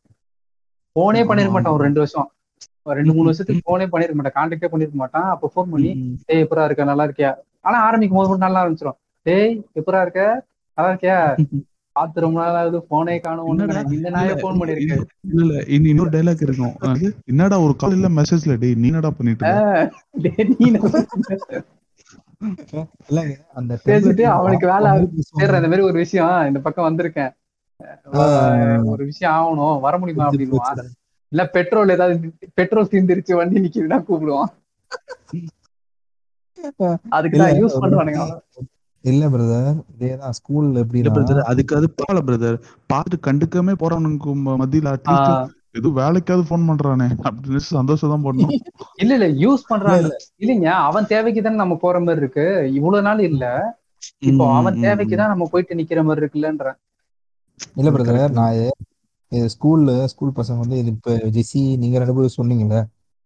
[0.96, 2.28] போனே பண்ணிருக்க மாட்டான் ஒரு ரெண்டு வருஷம்.
[2.84, 5.30] ஒரு ரெண்டு மூணு வருஷத்துக்கு போனே பண்ணிருக்க மாட்டான் கான்டாக்டே பண்ணிருக்க மாட்டான்.
[5.30, 5.92] அப்ப ஃபோன் பண்ணி
[6.26, 6.84] டேய் எப்பரா இருக்க?
[6.84, 7.32] நல்லா இருக்கியா?
[7.62, 10.22] ஆனா ஆரம்பிக்கும் போது மட்டும் நல்லா ஆரம்பிச்சிடும் டேய் எப்பரா இருக்க?
[10.78, 11.18] நல்லா இருக்கியா?
[11.96, 13.48] பார்த்து ரொம்ப நாள் ஆகுது போனே காணும்.
[13.92, 15.06] இந்த நாயே போன் பண்ணிருக்கு இல்ல
[15.40, 16.76] இல்ல இனி இன்னொரு டைலாக் இருக்கும்.
[16.80, 19.92] அது, என்னடா ஒரு கால் இல்ல மெசேஜ்ல டேய் நீ என்னடா பண்ணிட்டு இருக்க?
[20.22, 21.64] டேய், நீ என்ன-
[23.10, 25.24] இல்லைங்க அந்த பேசிட்டு அவனுக்கு வேலை ஆகுது.
[25.42, 27.32] இந்த மாதிரி ஒரு விஷயம் இந்த பக்கம் வந்திருக்கேன்.
[28.92, 29.76] ஒரு விஷயம் ஆகணும்.
[29.86, 30.82] வர முடியுமா அப்படின்னுவான்
[31.32, 32.16] இல்ல பெட்ரோல் ஏதாவது
[32.58, 34.52] பெட்ரோல் தீர்ந்துருச்சு வண்டி நிக்குதுன்னா கூப்பிடுவான்
[37.14, 38.24] அதுக்குதான் இல்ல, யூஸ் பண்ணுவானுங்க
[39.04, 42.58] இல்ல பிரதர் இதேதான் ஸ்கூல்ல இல்ல எப்படின்னா பிரதர் அதுக்கு அது பரவாயில்ல பிரதர்
[42.90, 47.06] பார்த்து கண்டுக்காம போறவனுக்கு மத்தியில அட்லீஸ்ட் ஏதோ வேலைக்காவது ஃபோன் பண்றானே.
[47.28, 48.50] அப்படின்னு சந்தோஷம் தான் படணும்.
[49.02, 50.10] இல்ல இல்ல யூஸ் பண்றாங்க
[50.42, 52.46] இல்லைங்க அவன் தேவைக்கு தானே நம்ம போற மாதிரி இருக்கு.
[52.78, 53.46] இவ்வளவு நாள் இல்ல.
[54.24, 56.70] இப்போ அவன் தேவைக்கு தான் நம்ம போயிட்டு நிக்கிற மாதிரி இருக்குல்லன்ற
[57.76, 58.70] இல்ல அது பிரதர் நான் இது-
[59.32, 62.78] ஸ்கூல்ல ஸ்கூல் பசங்க வந்து இது இப்ப ஜெசி நீங்க ரெண்டு பேரும் சொன்னீங்கல்ல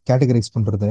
[0.07, 0.89] கேட்டகரைஸ் பண்றது.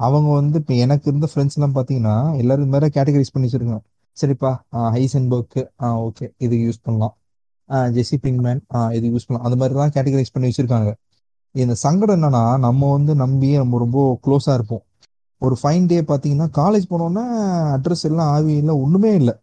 [0.00, 3.82] அவங்க வந்து இப்ப எனக்கு இருந்த ஃப்ரெண்ட்ஸ் எல்லாம் பாத்தீங்கன்னா எல்லாரும் மாதிரி கேட்டகரைஸ் பண்ணி வச்சிருக்காங்க.
[4.16, 4.50] சரிப்பா
[4.94, 7.14] ஹைசன்பர்க் ஆ ஓகே இது யூஸ் பண்ணலாம்.
[7.68, 9.52] ஜெசி பிங்மேன் ஆ இது யூஸ் பண்ணலாம்.
[9.52, 10.92] அந்த மாதிரி தான் கேட்டகரைஸ் பண்ணி வச்சிருக்காங்க.
[11.54, 14.82] இந்த சங்கடம் என்னன்னா நம்ம வந்து நம்பி நம்ம ரொம்ப க்ளோஸா இருப்போம்.
[15.38, 17.24] ஒரு ஃபைன் டே பாத்தீங்கன்னா காலேஜ் போனோன்னா
[17.76, 19.34] அட்ரஸ் எல்லாம் ஆவி இல்லை ஒண்ணுமே இல்லை.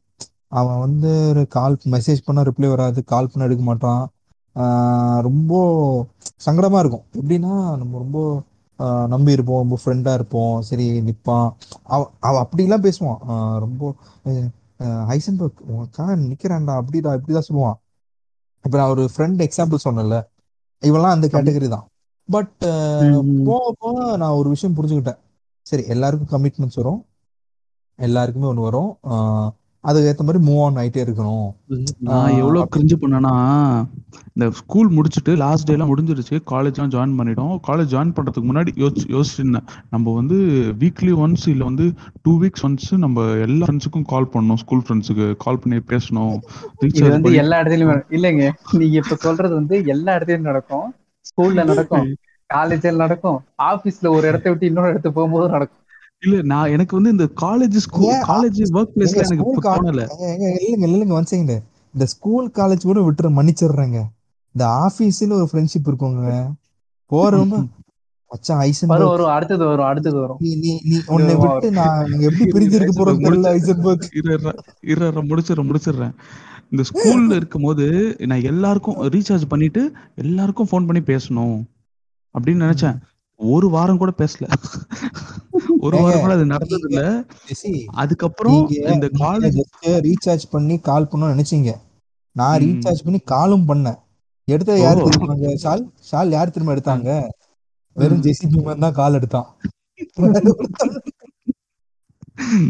[0.51, 1.11] அவன் வந்து
[1.49, 4.03] கால் மெசேஜ் பண்ணா ரிப்ளை வராது கால் பண்ண எடுக்க மாட்டான்.
[5.27, 5.51] ரொம்ப
[6.45, 7.05] சங்கடமா இருக்கும்.
[7.19, 8.19] எப்படின்னா நம்ம ரொம்ப
[9.13, 10.55] நம்பி இருப்போம் ரொம்ப ஃப்ரெண்டா இருப்போம்.
[10.69, 11.47] சரி நிப்பான்.
[11.95, 13.21] அவ அவ அப்படிலாம் பேசுவான்.
[13.65, 13.81] ரொம்ப
[15.09, 17.77] ஹைசன்பர்க் உனக்காக நிக்கிறான்டா அப்படிடா இப்படிதான் சொல்லுவான்.
[18.65, 20.17] இப்ப நான் ஒரு ஃப்ரெண்ட் எக்ஸாம்பிள் சொன்னேன்ல.
[20.83, 21.85] இவெல்லாம் அந்த கேட்டகரி தான்.
[22.29, 22.53] பட்
[23.47, 25.19] போக போக நான் ஒரு விஷயம் புரிஞ்சுக்கிட்டேன்.
[25.65, 27.01] சரி எல்லாருக்கும் கமிட்மெண்ட்ஸ் வரும்.
[27.99, 28.91] எல்லாருக்குமே ஒன்று வரும்.
[29.83, 31.47] அதுக்கு ஏற்ற மாதிரி மூவ் ஆன் ஆயிட்டே இருக்கணும்.
[31.99, 33.33] நான் எவ்வளவு கிரிஞ்சு பண்ணேன்னா
[34.33, 37.59] இந்த ஸ்கூல் முடிச்சுட்டு லாஸ்ட் டே எல்லாம் முடிஞ்சிருச்சு காலேஜ்லாம் ஜாயின் பண்ணிட்டோம்.
[37.67, 39.65] காலேஜ் ஜாயின் பண்றதுக்கு முன்னாடி யோசிச்சு யோசிச்சிருந்தேன்.
[39.89, 40.35] நம்ம வந்து
[40.79, 45.59] வீக்லி ஒன்ஸ் இல்ல வந்து டூ வீக்ஸ் ஒன்ஸ் நம்ம எல்லா ஃப்ரெண்ட்ஸுக்கும் கால் பண்ணணும் ஸ்கூல் ஃப்ரெண்ட்ஸுக்கு கால்
[45.59, 46.37] பண்ணி பேசணும்.
[46.79, 48.51] இது வந்து எல்லா இடத்துலயும் இல்லைங்க.
[48.71, 50.93] நீங்க இப்ப சொல்றது வந்து எல்லா இடத்துலயும் நடக்கும்.
[51.25, 52.15] ஸ்கூல்ல நடக்கும்.
[52.53, 53.43] காலேஜ்ல நடக்கும்.
[53.63, 55.80] ஆபீஸ்ல ஒரு இடத்த விட்டு இன்னொரு இடத்துக்கு போகும்போது நடக்கும்.
[56.23, 61.29] இல்ல நான் எனக்கு வந்து இந்த காலேஜ் ஸ்கூல் காலேஜ் ஒர்க் பிளேஸ்ல எனக்கு தோணல இல்லைங்க இல்லைங்க ஒன்
[61.31, 61.55] செகண்ட்
[61.93, 63.99] இந்த ஸ்கூல் காலேஜ் கூட விட்டுற மன்னிச்சிடுறேங்க.
[64.55, 66.33] இந்த ஆபீஸ்ல ஒரு ஃப்ரெண்ட்ஷிப் இருக்குங்க.
[67.11, 67.57] போறவங்க
[68.31, 69.11] மச்சான் ஐசன்பர்க்.
[69.13, 70.37] வரும் அடுத்தது வரும் அடுத்தது வரும்.
[70.39, 74.05] நீ நீ நீ உன்னை விட்டு நான் நாங்க எப்படி பிரிஞ்சிருக்க போறோம் தெரியல ஐசன்பர்க்.
[74.19, 74.31] இரு
[74.91, 76.13] இரு இரு முடிச்சிடுறேன் முடிச்சிடுறேன்.
[76.71, 77.85] இந்த ஸ்கூல்ல இருக்கும்போது
[78.25, 79.81] நான் எல்லாருக்கும் ரீசார்ஜ் பண்ணிட்டு
[80.15, 81.57] எல்லாருக்கும் ஃபோன் பண்ணி பேசணும்
[82.35, 82.97] அப்படின்னு நினைச்சேன்.
[83.43, 84.45] ஒரு வாரம் கூட பேசல.
[85.79, 87.25] ஒரு வாரம் கூட அது நடந்தது இல்ல
[87.85, 91.71] அதுக்கப்புறம் இந்த காலேஜ் ரீசார்ஜ் பண்ணி கால் பண்ணணும்னு நினைச்சீங்க.
[92.31, 92.59] நான்.
[92.59, 93.99] ரீசார்ஜ் பண்ணி காலும் பண்ணேன்.
[94.47, 94.97] எடுத்தது யார்.
[94.97, 95.83] தெரியுமாங்க ஷால்?
[96.11, 97.27] ஷால் யார் திரும்ப எடுத்தாங்க?
[97.93, 99.49] வெறும் ஜெசி பீமன் தான் கால் எடுத்தான்.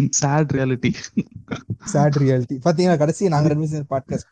[0.09, 0.91] சேட் ரியாலிட்டி
[1.85, 4.29] சேட் ரியாலிட்டி பாத்தீங்களா கடைசி நாங்க ரெண்டு பேரும் பாட்காஸ்ட்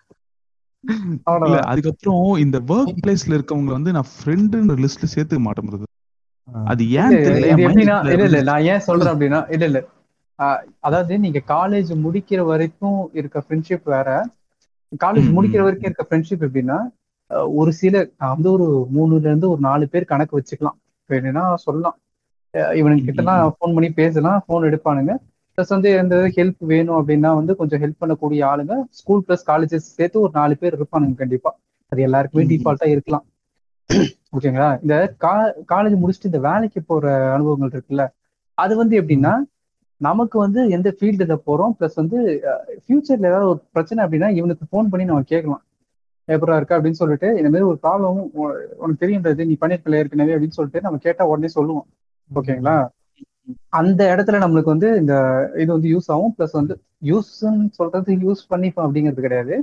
[1.71, 5.83] அதுக்கப்புறம் இந்த ஒர்க் பிளேஸ்ல இருக்கவங்க வந்து நான் ஃப்ரெண்டுன்ற லிஸ்ட்ல சேர்த்துக்க மாட்டேன்.
[6.65, 7.11] அது ஏன்
[8.07, 8.41] இல்ல இல்ல.
[8.41, 9.79] நான் ஏன் சொல்றேன் அப்படின்னா இல்ல இல்ல.
[10.39, 14.09] ஆஹ் அதாவது நீங்க காலேஜ் முடிக்கிற வரைக்கும் இருக்க ஃப்ரெண்ட்ஷிப் வேற.
[15.01, 15.61] காலேஜ் முடிக்கிற.
[15.61, 16.77] வரைக்கும் இருக்க ஃப்ரெண்ட்ஷிப் எப்படின்னா
[17.55, 20.77] ஒரு சில நான் வந்து ஒரு மூணுல இருந்து ஒரு நாலு பேர் கணக்கு வச்சுக்கலாம்.
[21.09, 21.97] என்னன்னா சொல்லலாம்.
[22.53, 25.13] ஆஹ் இவனுங்க கிட்டலாம் ஃபோன் பண்ணி பேசலாம் ஃபோன் எடுப்பானுங்க.
[25.57, 30.21] ப்ளஸ் வந்து எந்த ஹெல்ப் வேணும் அப்படின்னா வந்து கொஞ்சம் ஹெல்ப் பண்ணக்கூடிய ஆளுங்க ஸ்கூல் ப்ளஸ் காலேஜஸ் சேர்த்து
[30.21, 31.51] ஒரு நாலு பேர் இருப்பானுங்க கண்டிப்பா.
[31.91, 32.45] அது எல்லாருக்குமே.
[32.51, 33.25] டிஃபால்ட்டா இருக்கலாம்.
[34.35, 34.67] ஓகேங்களா?
[34.81, 35.33] இந்த கா
[35.71, 38.03] காலேஜ் முடிச்சுட்டு இந்த வேலைக்கு போற அனுபவங்கள் இருக்குல்ல
[38.57, 39.33] அது வந்து எப்படின்னா
[40.01, 42.17] நமக்கு வந்து எந்த ஃபீல்டுல போறோம் ப்ளஸ் வந்து
[42.83, 45.63] ஃபியூச்சர்ல ஏதாவது ஒரு பிரச்சனை அப்படின்னா இவனுக்கு ஃபோன் பண்ணி நம்ம கேட்கலாம்.
[46.27, 48.17] எப்படா இருக்கா அப்படின்னு சொல்லிட்டு இந்த மாதிரி ஒரு ப்ராப்ளம்
[48.81, 51.87] உனக்கு தெரியுன்றது நீ பண்ணிருக்கல ஏற்கனவே அப்படின்னு சொல்லிட்டு நம்ம கேட்டா உடனே சொல்லுவோம்.
[52.31, 52.75] ஓகேங்களா?
[53.71, 55.13] அந்த இடத்துல நம்மளுக்கு வந்து இந்த
[55.57, 56.35] இது வந்து யூஸ் ஆகும்.
[56.37, 59.55] ப்ளஸ் வந்து யூஸ்ன்னு சொல்றது யூஸ் பண்ணிப்போம் அப்படிங்கிறது கிடையாது.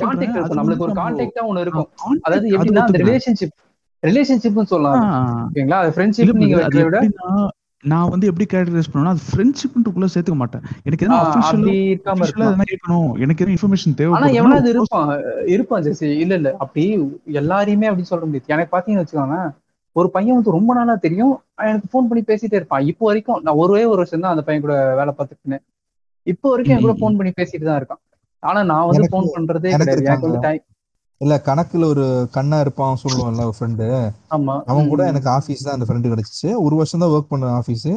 [0.00, 0.60] கான்டாக்ட் அது இருக்கும்.
[0.60, 1.88] நம்மளுக்கு ஒரு கான்டாக்டா ஒண்ணு இருக்கும்.
[2.20, 3.02] அதாவது அது எப்படின்னா அந்த.
[3.04, 3.56] ரிலேஷன்ஷிப்
[4.02, 5.08] ரிலேஷன்ஷிப்னு சொல்லலாம் அது.
[5.48, 5.80] ஓகேங்களா?
[5.82, 7.00] அது ஃப்ரெண்ட்ஷிப் நீங்க அது வைக்கிறத விட
[7.84, 10.64] நான் வந்து எப்படி கேரக்டரைஸ் பண்ணுவேன்னா அது ஃப்ரெண்ட்ஷிப்ன்றக்குள்ள சேர்த்துக்க மாட்டேன்.
[10.82, 11.72] எனக்கு ஆஹ் அஃபிஷியலா
[12.18, 12.52] இருக்கலாம்.
[12.52, 13.08] எதனா இருக்கணும்.
[13.18, 15.10] எனக்கு எதனா இன்ஃபர்மேஷன் ஆனா தேவைப்படுதுன்னா எவனாவது இருப்பான்.
[15.46, 16.08] இருப்பான் ஜெசி.
[16.18, 16.50] இல்ல இல்ல.
[16.58, 16.84] அப்படி
[17.34, 18.52] எல்லாரையுமே அப்படி சொல்ல முடியாது.
[18.54, 19.38] எனக்கு பாத்தீங்கன்னு வச்சுக்கோங்க
[19.96, 21.32] ஒரு பையன் வந்து ரொம்ப நாளா தெரியும்.
[21.70, 22.84] எனக்கு ஃபோன் பண்ணி பேசிட்டே இருப்பான்.
[22.90, 25.58] இப்போ வரைக்கும் நான் ஒரே ஒரு வருஷம் தான் அந்த பையன் கூட வேலை பார்த்துட்டு
[26.26, 28.02] இப்போ வரைக்கும் என் கூட ஃபோன் பண்ணி பேசிட்டு தான் இருக்கான்.
[28.42, 30.08] ஆனா நான் வந்து ஃபோன் பண்றதே எனக்கு கிடையாது.
[30.08, 30.46] எனக்கு வந்து இருக்காங்க.
[30.48, 30.62] டைம்
[31.20, 32.04] இல்ல கணக்குல ஒரு
[32.36, 33.86] கண்ணா இருப்பான் சொல்லுவான்ல ஒரு ஃப்ரெண்டு
[34.36, 34.54] ஆமா.
[34.70, 35.02] அவன் கூட.
[35.12, 36.48] எனக்கு ஆபீஸ் தான் அந்த ஃப்ரெண்டு கிடைச்சிச்சு.
[36.64, 37.88] ஒரு வருஷம் தான் ஒர்க் பண்ண ஆபீஸ்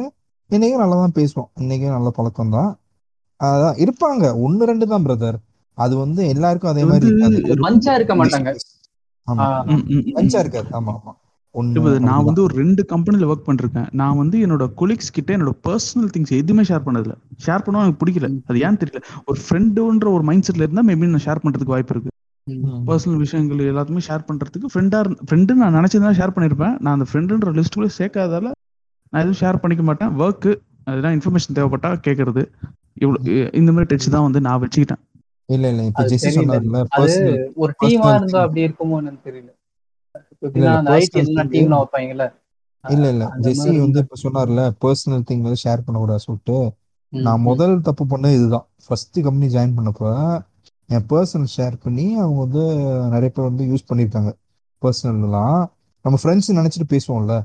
[0.50, 2.70] இன்னைக்கும் நல்லா தான் பேசுவோம் இன்னைக்கும் நல்ல பழக்கம் தான்.
[3.40, 4.24] அதான் இருப்பாங்க.
[4.44, 5.38] ஒன்னு ரெண்டு தான் பிரதர்
[5.78, 7.08] அது வந்து எல்லாருக்கும் அதே மாதிரி
[7.66, 8.50] மஞ்சா இருக்க மாட்டாங்க.
[10.16, 10.38] மஞ்சா.
[10.44, 10.68] இருக்காது.
[10.78, 11.12] ஆமா ஆமா.
[11.76, 12.26] Brother, நான்.
[12.26, 13.88] வந்து ஒரு ரெண்டு கம்பெனில ஒர்க் பண்ணிருக்கேன்.
[13.92, 17.14] நான் வந்து என்னோட கொலீக்ஸ் கிட்ட என்னோட பர்சனல் திங்ஸ் எதுவுமே ஷேர் பண்ணதில்ல.
[17.44, 18.28] ஷேர் பண்ணவும் எனக்கு பிடிக்கல.
[18.48, 19.00] அது ஏன் தெரியல.
[19.28, 22.12] ஒரு ஃப்ரெண்டுன்ற ஒரு மைண்ட் செட்ல இருந்தா மேபி நான் ஷேர் பண்றதுக்கு வாய்ப்பு இருக்கு.
[22.88, 26.76] பர்சனல் விஷயங்கள் எல்லாத்தையுமே ஷேர் பண்றதுக்கு ஃப்ரெண்டா ஃப்ரெண்டு நான் நினைச்சதுனா ஷேர் பண்ணிருப்பேன்.
[26.80, 28.46] நான் அந்த ஃப்ரெண்டுன்ற லிஸ்ட்டுக்குள்ள சேர்க்காதால
[29.12, 30.12] நான் எதுவும் ஷேர் பண்ணிக்க மாட்டேன்.
[30.20, 30.52] ஒர்க்கு
[30.86, 32.42] அதெல்லாம் இன்ஃபர்மேஷன் தேவைப்பட்டா கேட்கறது
[33.02, 33.18] இவ்வளோ
[33.60, 35.02] இந்த மாதிரி டச் தான் வந்து நான் வச்சுக்கிட்டேன்.
[35.48, 37.32] இல்ல இல்ல இப்ப தெரியல சொன்னார்ல
[37.62, 38.40] ஒரு டீமா இருந்தா.
[38.46, 39.50] அப்படி இருக்குமோ என்னன்னு தெரியல.
[42.84, 46.56] இல்ல இல்ல ஜெஸ்ஸி வந்து இப்ப சொன்னார்ல பர்சனல் திங் வந்து ஷேர் பண்ணக்கூடாது சொல்லிட்டு
[47.12, 47.40] ம், நான்.
[47.40, 48.66] முதல் தப்பு பண்ணது இதுதான்.
[48.86, 50.04] ஃபர்ஸ்ட் கம்பெனி ஜாயின் பண்ணப்ப
[50.88, 52.62] என் பர்சனல் ஷேர் பண்ணி அவங்க வந்து
[53.10, 54.30] நிறைய பேர் வந்து யூஸ் பண்ணியிருக்காங்க.
[54.82, 55.58] பர்சனல்லாம்
[56.04, 57.36] நம்ம ஃப்ரெண்ட்ஸ் நினைச்சிட்டு பேசுவோம்ல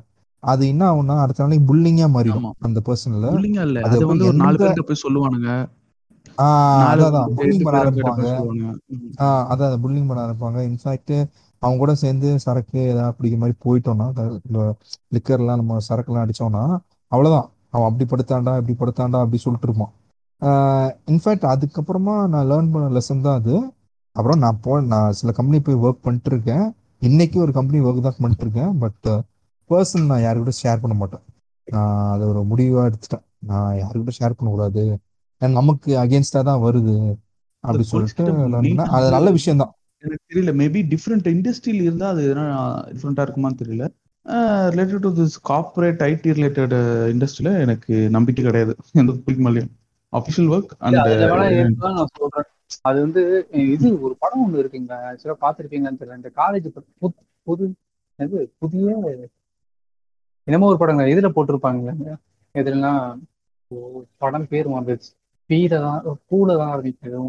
[0.44, 3.28] அது என்ன ஆகும்னா அடுத்த நாளைக்கு புல்லிங்கா மாறிடும் அந்த பர்சனல்ல
[3.88, 5.50] அது வந்து ஒரு நாலு பேர்கிட்ட போய் சொல்லுவானுங்க.
[6.92, 8.26] அதான் புல்லிங் பண்ண ஆரம்பிப்பாங்க.
[9.24, 10.60] ஆஹ் அதான் புல்லிங் பண்ண ஆரம்பிப்பாங்க.
[10.70, 11.14] இன்ஃபேக்ட்
[11.64, 14.08] அவங்க கூட சேர்ந்து சரக்கு ஏதாவது பிடிக்கிற மாதிரி போயிட்டோம்னா
[15.16, 16.64] லிக்கர்லாம் நம்ம சரக்குலாம் அடிச்சோம்னா
[17.12, 17.48] அவ்வளவுதான்.
[17.74, 19.92] அவன் அப்படி படுத்தாண்டா இப்படி படுத்தாண்டா அப்படி சொல்லிட்டு இருப்பான்.
[21.12, 23.56] இன்ஃபேக்ட் அதுக்கப்புறமா நான் லேர்ன் பண்ண லெசன் தான் அது.
[24.16, 26.66] அப்புறம் நான் போ நான் சில கம்பெனி போய் ஒர்க் பண்ணிட்டு இருக்கேன்.
[27.10, 28.72] இன்னைக்கு ஒரு கம்பெனி ஒர்க் தான் பண்ணிட்டு இருக்கேன்.
[28.84, 29.10] பட்
[29.70, 31.24] பர்சன் நான் யாருக்கிட்ட ஷேர் பண்ண மாட்டேன்.
[31.68, 33.26] நான் அதை ஒரு முடிவாக எடுத்துட்டேன்.
[33.52, 34.84] நான் யாருக்கிட்ட ஷேர் பண்ணக்கூடாது
[35.42, 36.96] ஏன்னா நமக்கு அகேன்ஸ்டா தான் வருது.
[37.64, 38.24] அப்படி சொல்லிட்டு
[38.98, 39.74] அது நல்ல விஷயம் தான்
[40.04, 40.52] எனக்கு தெரியல.
[40.62, 42.46] மேபி டிஃப்ரெண்ட் இண்டஸ்ட்ரியில் இருந்தா அது எதனா
[42.96, 43.86] டிஃப்ரெண்டா இருக்குமான்னு தெரியல.
[44.74, 46.74] Related to this corporate IT related
[47.14, 48.74] இண்டஸ்ட்ரியில எனக்கு நம்பிக்கை கிடையாது.
[49.04, 49.14] எந்த
[49.46, 49.72] மாட்டேன்
[50.14, 51.00] அஃபிஷியல் ஒர்க் அண்ட்
[52.90, 53.22] அது வந்து
[53.76, 54.94] இது ஒரு படம் ஒண்ணு இருக்குங்க.
[55.08, 56.20] ஆக்சுவலா பாத்திருப்பீங்கன்னு தெரியல.
[56.22, 56.68] இந்த காலேஜ்
[57.48, 57.66] புது
[58.20, 58.94] இது புதிய
[60.48, 61.04] என்னமோ ஒரு படங்க.
[61.14, 62.16] இதுல போட்டிருப்பாங்க
[62.56, 63.04] எதுலாம்
[64.24, 65.12] படம் பேர் வந்துச்சு
[65.50, 67.20] பீல தான் பூல தான் ஆரம்பிக்குது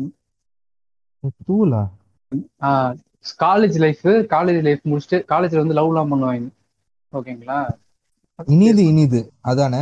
[1.49, 1.83] டூலா
[3.45, 6.49] காலேஜ் லைஃப் காலேஜ் லைஃப் முடிச்சுட்டு காலேஜ்ல வந்து லவ்லாம் பண்ணுவாங்க.
[7.13, 7.61] ஓகேங்களா?
[8.55, 9.21] இனிது இனிது.
[9.51, 9.81] அதானே?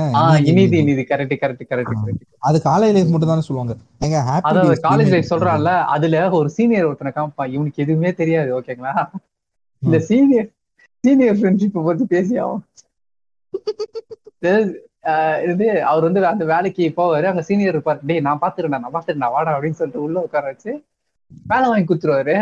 [0.50, 1.92] இனிது இனிது கரெக்ட் கரெக்ட் கரெக்ட்.
[1.98, 3.74] கரெக்ட் அது காலை லைஃப் மட்டும் தானே சொல்லுவாங்க.
[4.06, 7.46] எங்க ஹாப்பி அதாவது காலேஜ் லைஃப் சொல்றான்ல அதுல ஒரு சீனியர் ஒருத்தனை காமிப்பா.
[7.54, 8.94] இவனுக்கு எதுவுமே தெரியாது ஓகேங்களா?
[9.82, 10.48] இந்த சீனியர்
[11.04, 12.64] சீனியர் ஃப்ரெண்ட்ஷிப் பத்தி பேசி ஆகும்
[15.52, 17.26] இது அவர் வந்து அந்த வேலைக்கு போவாரு.
[17.30, 18.00] அங்க சீனியர் இருப்பாரு.
[18.08, 20.72] டேய் நான் பாத்துறேன் நான் பாத்துறேன் வாடா அப்படின்னு சொல்லிட்டு உள்ள உட்கார வச்சு
[21.50, 22.36] வேலை வாங்கி கொடுத்துருவாரு.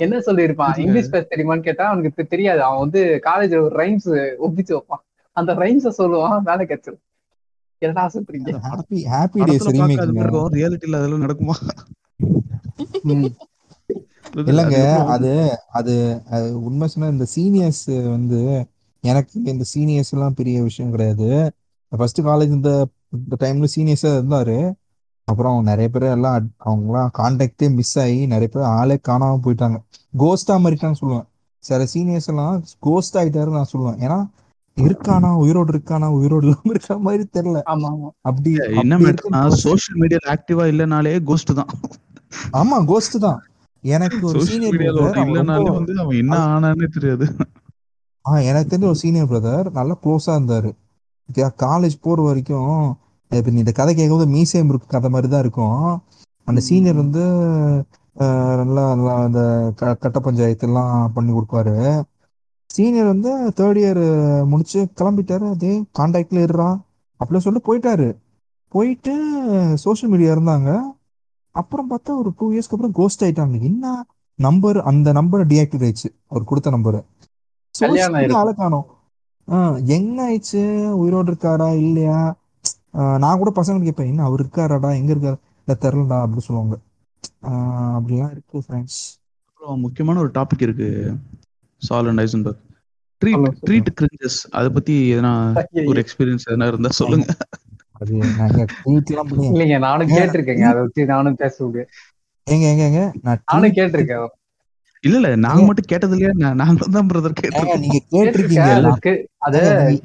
[0.00, 0.78] என்ன சொல்லியிருப்பான்?
[0.84, 2.60] இங்கிலீஷ் பேச தெரியுமான்னு கேட்டா அவனுக்கு தெரியாது.
[2.66, 4.08] அவன் வந்து காலேஜ்ல ஒரு ரைம்ஸ்
[4.46, 5.02] ஒப்பிச்சு வைப்பான்.
[5.36, 7.02] அந்த ரைம்ஸ சொல்லுவான் வேலை கிடைச்சிடும்
[7.82, 8.50] என்னடா சொல்றீங்க?
[8.66, 11.56] ஹாப்பி ஹாப்பி டேஸ் ரீமேக்குங்க இருக்கும் ரியாலிட்டியில அதெல்லாம் நடக்குமா.
[14.50, 14.78] இல்லைங்க
[15.14, 15.32] அது
[15.78, 15.94] அது
[16.36, 17.84] அது உண்மை சொன்னா இந்த சீனியர்ஸ்
[18.14, 18.40] வந்து
[19.04, 21.28] எனக்கு இந்த சீனியர்ஸ் எல்லாம் பெரிய விஷயம் கிடையாது.
[21.92, 22.70] ஃபர்ஸ்ட் காலேஜ் இந்த
[23.18, 24.56] இந்த டைம்ல சீனியர்ஸா இருந்தாரு.
[25.28, 29.78] அப்புறம் நிறைய பேர் எல்லாம் அவங்கலாம் கான்டாக்டே மிஸ் ஆகி நிறைய பேர் ஆளே காணாம போயிட்டாங்க.
[30.22, 31.26] கோஸ்டா மாறிட்டான்னு சொல்லுவேன்.
[31.64, 32.56] சில சீனியர்ஸ் எல்லாம்
[32.86, 33.98] கோஸ்ட் ஆயிட்டாரு நான் சொல்லுவேன்.
[34.04, 34.18] ஏன்னா
[34.76, 37.58] இருக்கானா உயிரோடு இருக்கானா உயிரோடு இல்லாம இருக்கிற மாதிரி தெரியல.
[38.28, 38.50] அப்படி
[38.82, 41.70] என்ன சோஷியல் மீடியால ஆக்டிவா இல்லனாலே கோஸ்ட் தான்.
[42.60, 43.40] ஆமா கோஸ்ட் தான்.
[43.84, 44.76] எனக்கு ஒரு சீனியர்
[45.26, 47.26] இல்லனாலே வந்து அவன் என்ன ஆனானே தெரியாது.
[48.24, 50.70] ஆ எனக்கு தெரிஞ்ச ஒரு சீனியர் பிரதர் நல்லா க்ளோஸா இருந்தாரு.
[51.64, 52.74] காலேஜ் போற வரைக்கும்
[53.30, 56.02] இப்ப இந்த கதை கேட்கும்போது மீசேம் இருக்கு கதை மாதிரி தான் இருக்கும்.
[56.44, 57.22] அந்த சீனியர் வந்து
[58.14, 62.02] நல்லா நல்லா அந்த கட்ட பஞ்சாயத்து எல்லாம் பண்ணி கொடுப்பாரு.
[62.66, 64.04] சீனியர் வந்து தேர்ட் இயர்
[64.46, 65.50] முடிச்சு கிளம்பிட்டாரு.
[65.50, 66.78] அதே கான்டாக்ட்ல இருறான்.
[67.20, 68.08] அப்படின்னு சொல்லிட்டு போயிட்டாரு.
[68.68, 69.12] போயிட்டு
[69.78, 70.80] சோஷியல் மீடியா இருந்தாங்க.
[71.54, 74.04] அப்புறம் பார்த்தா ஒரு டூ இயர்ஸ்க்கு அப்புறம் கோஸ்ட் ஆயிட்டாங்க என்ன
[74.38, 76.08] நம்பர் அந்த நம்பர் டீஆக்டிவேட் ஆயிடுச்சு.
[76.28, 77.04] அவர் கொடுத்த நம்பர்.
[78.34, 78.86] ஆளை காணோம்.
[79.48, 80.62] ஆஹ் என்ன ஆயிடுச்சு?
[80.90, 81.76] உயிரோடு இருக்காரா?
[81.76, 82.20] இல்லையா?
[82.94, 85.38] நான் கூட பசங்க கேட்பேன் என்ன அவர் இருக்காராடா எங்க இருக்காரு?
[85.66, 86.76] இல்ல தெரிலடா அப்படி சொல்லுவாங்க.
[87.42, 89.00] ஆஹ் அப்படிலாம் இருக்கு ஃப்ரெண்ட்ஸ்
[89.48, 90.88] அப்புறம் முக்கியமான ஒரு டாபிக் இருக்கு
[91.82, 92.62] Saul and Heisenberg
[93.22, 93.46] treat.
[93.66, 95.32] Treat cringes அதை பத்தி எதனா
[95.86, 97.26] ஒரு எக்ஸ்பீரியன்ஸ் எதனா இருந்தா சொல்லுங்க.
[99.52, 100.08] இல்லைங்க நானும்?
[100.08, 101.90] கேட்டிருக்கேங்க அதை வச்சு நானும் பேச முடியும்
[102.46, 104.26] எங்க எங்க எங்க நான் நானும் கேட்டிருக்கேன்.
[105.04, 106.32] இல்ல இல்ல நாங்க மட்டும் கேட்டது இல்லையா?
[106.60, 108.70] நாங்க தான் பிரதர் கேட்டிருக்கோம் நீங்க கேட்டிருக்கீங்க.
[108.80, 109.12] அதுக்கு
[109.46, 109.56] அத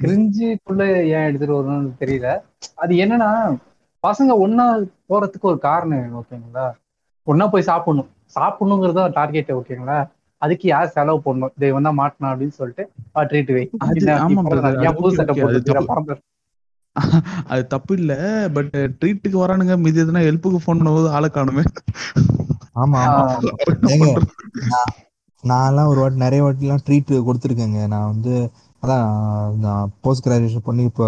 [0.02, 0.82] கிரிஞ்சுக்குள்ள
[1.14, 2.28] ஏன் எடுத்துட்டு வரணும்னு தெரியல.
[2.82, 3.30] அது என்னன்னா
[4.04, 4.66] பசங்க ஒன்னா
[5.10, 6.66] போறதுக்கு ஒரு காரணம் ஓகேங்களா?
[7.26, 8.10] ஒன்னா போய் சாப்பிடணும்.
[8.36, 9.98] சாப்பிடணுங்கிறத டார்கெட் ஓகேங்களா?
[10.42, 11.52] அதுக்கு யார் செலவு பண்ணணும்?
[11.58, 12.84] இதை வந்தா மாட்டணும் அப்படின்னு சொல்லிட்டு
[13.30, 13.64] ட்ரீட் வை.
[14.98, 16.16] புது சட்டை போட்டு
[17.52, 17.92] அது தப்பு.
[17.98, 18.12] இல்ல
[18.56, 21.64] பட் ட்ரீட்டுக்கு வரானுங்க மீதி எதுனா ஹெல்ப்புக்கு ஃபோன் பண்ணும்போது ஆளை காணுமே.
[22.80, 23.24] ஆமா ஆமா.
[25.44, 27.78] நான்லாம் ஒரு வாட்டி நிறைய வாட்டிலாம் ட்ரீட் கொடுத்துருக்கேங்க.
[27.92, 28.32] நான் வந்து
[28.82, 29.06] அதான்
[29.62, 31.06] நான் போஸ்ட் கிராஜுவேஷன் பண்ணி இப்போ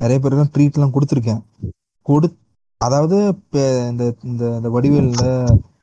[0.00, 1.40] நிறைய பேருக்குலாம் ட்ரீட்லாம் கொடுத்துருக்கேன்.
[2.06, 2.28] கொடு
[2.80, 3.16] அதாவது
[3.90, 5.24] இந்த இந்த இந்த வடிவேல்ல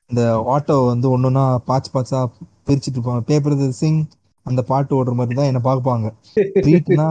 [0.10, 0.22] இந்த
[0.54, 2.20] ஆட்டோ வந்து ஒன்னொன்னா பாச்சு பாச்சா
[2.68, 3.24] பிரிச்சுட்டு இருப்பாங்க.
[3.30, 4.02] பேப்பர் சிங்
[4.46, 6.08] அந்த பாட்டு ஓடுற மாதிரி தான் என்னை பார்ப்பாங்க.
[6.58, 7.08] ட்ரீட்னா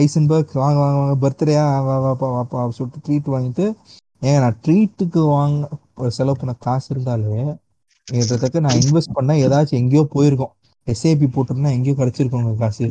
[0.00, 3.66] ஐசன்பர்க் வாங்க வாங்க வாங்க பர்த்டேயா அப்படின்னு சொல்லிட்டு ட்ரீட் வாங்கிட்டு
[4.22, 7.40] ஏங்க நான் ட்ரீட்டுக்கு வாங்க செலவு பண்ண காசு இருந்தாலே
[8.08, 10.52] கிட்டத்தட்ட நான் இன்வெஸ்ட் பண்ண ஏதாச்சும் எங்கேயோ போயிருக்கோம்.
[10.86, 12.86] எஸ்ஏபி போட்டிருந்தா எங்கேயோ கிடைச்சிருக்கோங்க காசு.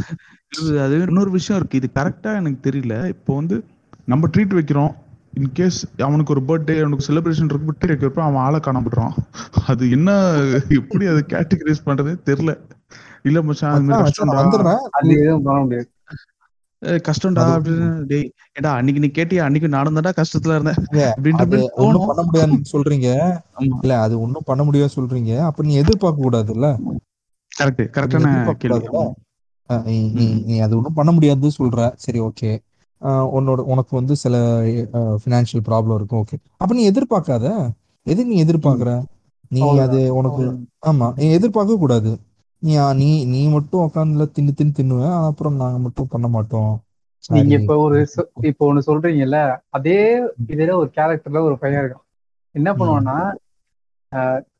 [0.85, 1.79] அது இன்னொரு விஷயம் இருக்கு.
[1.81, 2.95] இது கரெக்டா எனக்கு தெரியல.
[3.13, 3.57] இப்போ வந்து
[4.05, 4.93] நம்ம ட்ரீட் வைக்கிறோம்.
[5.39, 9.15] இன்கேஸ் அவனுக்கு ஒரு பர்த்டே அவனுக்கு செலிப்ரேஷன் இருக்கு பர்த்டே இருக்கிறப்ப அவன் ஆளை காணப்படுறான்
[9.71, 10.11] அது என்ன
[10.79, 12.53] எப்படி அதை கேட்டகரைஸ் பண்றதே தெரியல.
[13.27, 14.83] இல்ல மச்சான் அது மாதிரி வந்துடுறேன்.
[14.97, 15.89] அது எதுவும் பண்ண முடியாது.
[17.07, 17.87] கஷ்டம்டா அப்படின்னு.
[18.07, 19.43] டேய் ஏடா அன்னைக்கு நீ கேட்டியா?
[19.43, 20.81] அன்னைக்கு நானும் தான்டா கஷ்டத்துல இருந்தேன்.
[21.09, 21.43] அப்படின்ற
[21.81, 23.09] ஒண்ணும் பண்ண முடியாதுன்னு சொல்றீங்க.
[23.77, 25.33] இல்ல அது ஒண்ணும் பண்ண முடியாது சொல்றீங்க.
[25.47, 26.69] அப்ப நீ எதிர்பார்க்க கூடாதுல்ல?
[27.51, 28.31] கரெக்ட் கரெக்டான
[30.15, 31.79] நீ நீ அது ஒன்றும் பண்ண முடியாது சொல்ற.
[31.95, 32.51] சரி ஓகே.
[33.37, 34.35] உன்னோட உனக்கு வந்து சில
[35.21, 36.21] ஃபினான்ஷியல் ப்ராப்ளம் இருக்கும்.
[36.23, 36.37] ஓகே.
[36.61, 37.47] அப்ப நீ எதிர்பார்க்காத?
[38.07, 38.91] எது நீ எதிர்பார்க்கற?
[39.51, 39.61] நீ.
[39.85, 40.43] அது உனக்கு
[40.87, 42.11] ஆமா நீ எதிர்பார்க்க கூடாது
[42.95, 45.01] நீ நீ மட்டும் உட்காந்துல தின்னு தின்னு தின்னுவ.
[45.29, 46.73] அப்புறம் நாங்க மட்டும் பண்ண மாட்டோம்.
[47.29, 47.97] நீங்க இப்ப ஒரு
[48.49, 49.39] இப்ப ஒண்ணு சொல்றீங்கல்ல
[49.69, 49.99] அதே
[50.53, 52.05] இதுல ஒரு கேரக்டர்ல ஒரு பையன் இருக்கான்.
[52.55, 53.17] என்ன பண்ணுவான்னா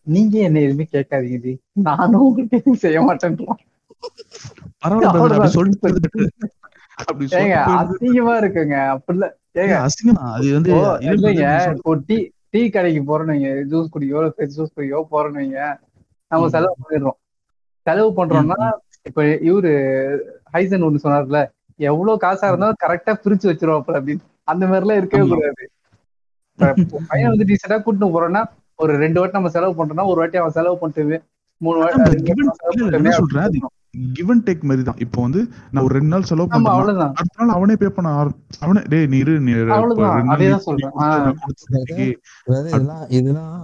[0.08, 3.62] நீங்க என்ன எதுவுமே கேட்காதீங்க ஜி நானும் உங்களுக்கு எதுவும் செய்ய மாட்டேன்றான்.
[7.76, 8.76] அசிங்கமா இருக்குங்க.
[8.96, 9.26] அப்படில
[9.56, 9.76] ஏங்க.
[11.12, 11.46] இல்லைங்க.
[11.76, 12.18] இப்போ டீ
[12.54, 14.22] டீ கடைக்கு போறோம் நீங்க ஜூஸ் குடிக்கோ
[14.56, 15.58] ஜூஸ் குடிக்கோ போறோம் நீங்க
[16.32, 16.50] நம்ம.
[16.54, 17.20] செலவு பண்ணிடுறோம்.
[17.88, 18.58] செலவு பண்றோம்னா
[19.10, 19.72] இப்ப இவரு
[20.54, 21.42] ஹைசன் ஒண்ணு சொன்னார்ல
[21.90, 24.24] எவ்வளவு காசா இருந்தாலும் கரெக்டா பிரிச்சு வச்சிருவாப்ல அப்படின்னு.
[24.52, 25.26] அந்த மாதிரி எல்லாம் இருக்கவே.
[25.34, 25.64] கூடாது.
[27.10, 28.44] பையன் வந்து டீசெண்டா கூட்டிட்டு போறோம்னா
[28.84, 31.18] ஒரு ரெண்டு வாட்டி நம்ம செலவு பண்றோம்னா ஒரு வாட்டி அவன் செலவு பண்ணிட்டு
[31.62, 31.98] மூணு வாட்டி
[33.20, 33.58] சொல்றேன்,
[34.16, 34.98] give and take மாதிரி தான்.
[35.04, 37.14] இப்போ வந்து நான் ஒரு ரெண்டு நாள் செலவு அவ்வளவுதான்.
[37.20, 38.10] அடுத்த நாள் அவனே பே பண்ண
[38.66, 39.52] அவனே டேய் நீ இரு நீ
[42.62, 43.56] இதெல்லாம் இதெல்லாம்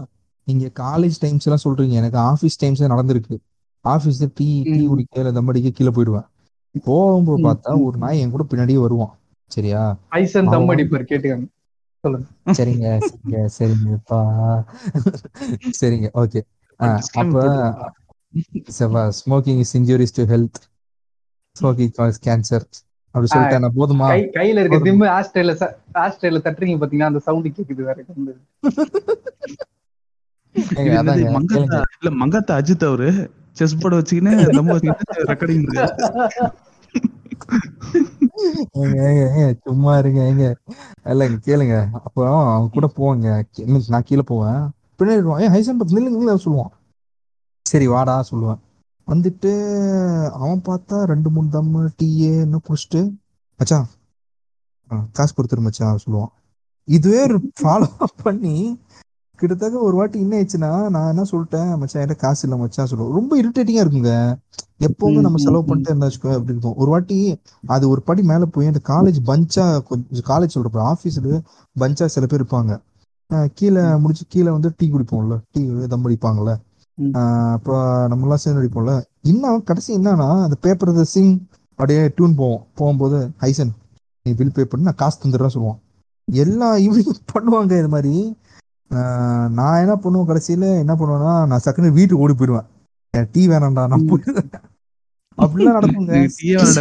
[0.47, 1.95] நீங்க காலேஜ் டைம்ஸ் எல்லாம் சொல்றீங்க.
[2.01, 3.37] எனக்கு ஆபீஸ் டைம்ஸ் நடந்திருக்கு.
[3.85, 4.75] ஆபீஸ்ல டீ டீ.
[4.87, 6.27] குடிக்க இல்ல தம் அடிக்க கீழே போயிடுவேன்.
[6.85, 7.71] போகும்போது பார்த்தா.
[7.85, 9.13] ஒரு நாய் என் கூட பின்னாடியே வருவான்.
[9.51, 9.81] சரியா?
[10.11, 11.47] ஹைசன் தம் அடிப்பார் கேட்டுக்காங்க.
[12.53, 14.19] சரிங்க சரிங்க சரிங்கப்பா.
[15.79, 16.41] சரிங்க ஓகே.
[17.19, 17.41] அப்ப?
[19.19, 20.59] Smoking is injurious to health
[21.55, 22.65] smoking causes cancer
[23.15, 24.07] அப்படி சொல்லிட்டேன் நான் போதுமா?
[24.35, 24.77] கையில இருக்க?
[24.85, 25.53] திம்பு ஆஸ்ட்ரேல
[26.03, 27.97] ஆஸ்ட்ரேல தட்டுறீங்க பாத்தீங்கன்னா அந்த சவுண்ட் கேக்குது வேற
[31.35, 33.09] மங்காத்தா இல்ல மங்காத்தா அஜித் அவரு?
[33.57, 34.35] செஸ் போர்டு வச்சுக்கின்னு
[34.75, 35.65] வச்சுக்கிட்டு ரெக்கார்டிங்
[38.81, 40.45] ஏங்க சும்மா இருங்க ஏங்க.
[41.11, 41.75] இல்லைங்க கேளுங்க.
[42.07, 43.27] அப்புறம் அவன் கூட போவாங்க.
[43.93, 44.61] நான் கீழே போவேன்.
[44.97, 46.71] பின்னாடி ஏன் ஏய் ஹைசன் நில்லுங்க சொல்லுவான்.
[47.71, 48.59] சரி வாடா சொல்லுவேன்.
[49.11, 49.51] வந்துட்டு
[50.41, 53.01] அவன் பார்த்தா ரெண்டு மூணு தம்மு டீயே என்ன குடிச்சிட்டு
[53.59, 53.87] மச்சான்
[55.17, 56.31] காசு கொடுத்துரு மச்சான் சொல்லுவான்.
[56.97, 57.21] இதுவே
[57.61, 58.55] ஃபாலோ ஃபாலோ பண்ணி
[59.41, 63.31] கிட்டத்தட்ட ஒரு வாட்டி என்ன ஆயிடுச்சுன்னா நான் என்ன சொல்லிட்டேன் மச்சான் என்கிட்ட காசு இல்லை மச்சான் சொல்லுவோம் ரொம்ப
[63.43, 64.11] இரிட்டேட்டிங்கா இருக்குங்க.
[64.79, 65.63] எப்பவுமே நம்ம செலவு.
[65.63, 66.75] பண்ணிட்டே இருந்தா வச்சுக்கோ அப்படி இருக்கும்.
[66.75, 67.17] ஒரு வாட்டி
[67.65, 71.39] அது ஒரு படி மேல போய் அந்த காலேஜ் பஞ்சா கொஞ்சம் காலேஜ் சொல்றப்ப ஆஃபீஸில்
[71.79, 72.81] பஞ்சா சில பேர் இருப்பாங்க.
[73.53, 76.55] கீழே முடிச்சு கீழே வந்து டீ குடிப்போம்ல டீ தம் அடிப்பாங்கல்ல.
[76.95, 77.13] ம்.
[77.13, 79.01] அஹ் அப்போ நம்ம எல்லாம் சேர்ந்து அடிப்போம்ல.
[79.21, 81.33] இன்னும் கடைசி என்னன்னா அந்த பேப்பர் சிங்
[81.69, 82.65] அப்படியே டியூன் போவோம்.
[82.75, 83.71] போகும்போது ஹைசன்
[84.23, 85.79] நீ பில் பே பண்ணி நான் காசு தந்துடுறேன் சொல்லுவான்.
[86.31, 88.15] எல்லா இவங்களும் பண்ணுவாங்க இது மாதிரி.
[89.51, 90.65] நான் என்ன பண்ணுவேன் கடைசியில?
[90.79, 92.67] என்ன பண்ணுவேன்னா நான் சக்குன்னு வீட்டுக்கு ஓடி போயிடுவேன்.
[93.31, 94.49] டீ வேணாம்டா நான் போயிடுவேன்
[95.37, 96.13] அப்படிலாம் நடக்குங்க.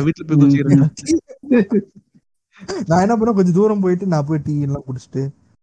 [0.00, 0.38] வீட்டுல போய்
[2.88, 5.22] நான் என்ன பண்ணுவேன் கொஞ்சம் தூரம் போயிட்டு நான் போய் டீ எல்லாம் குடிச்சிட்டு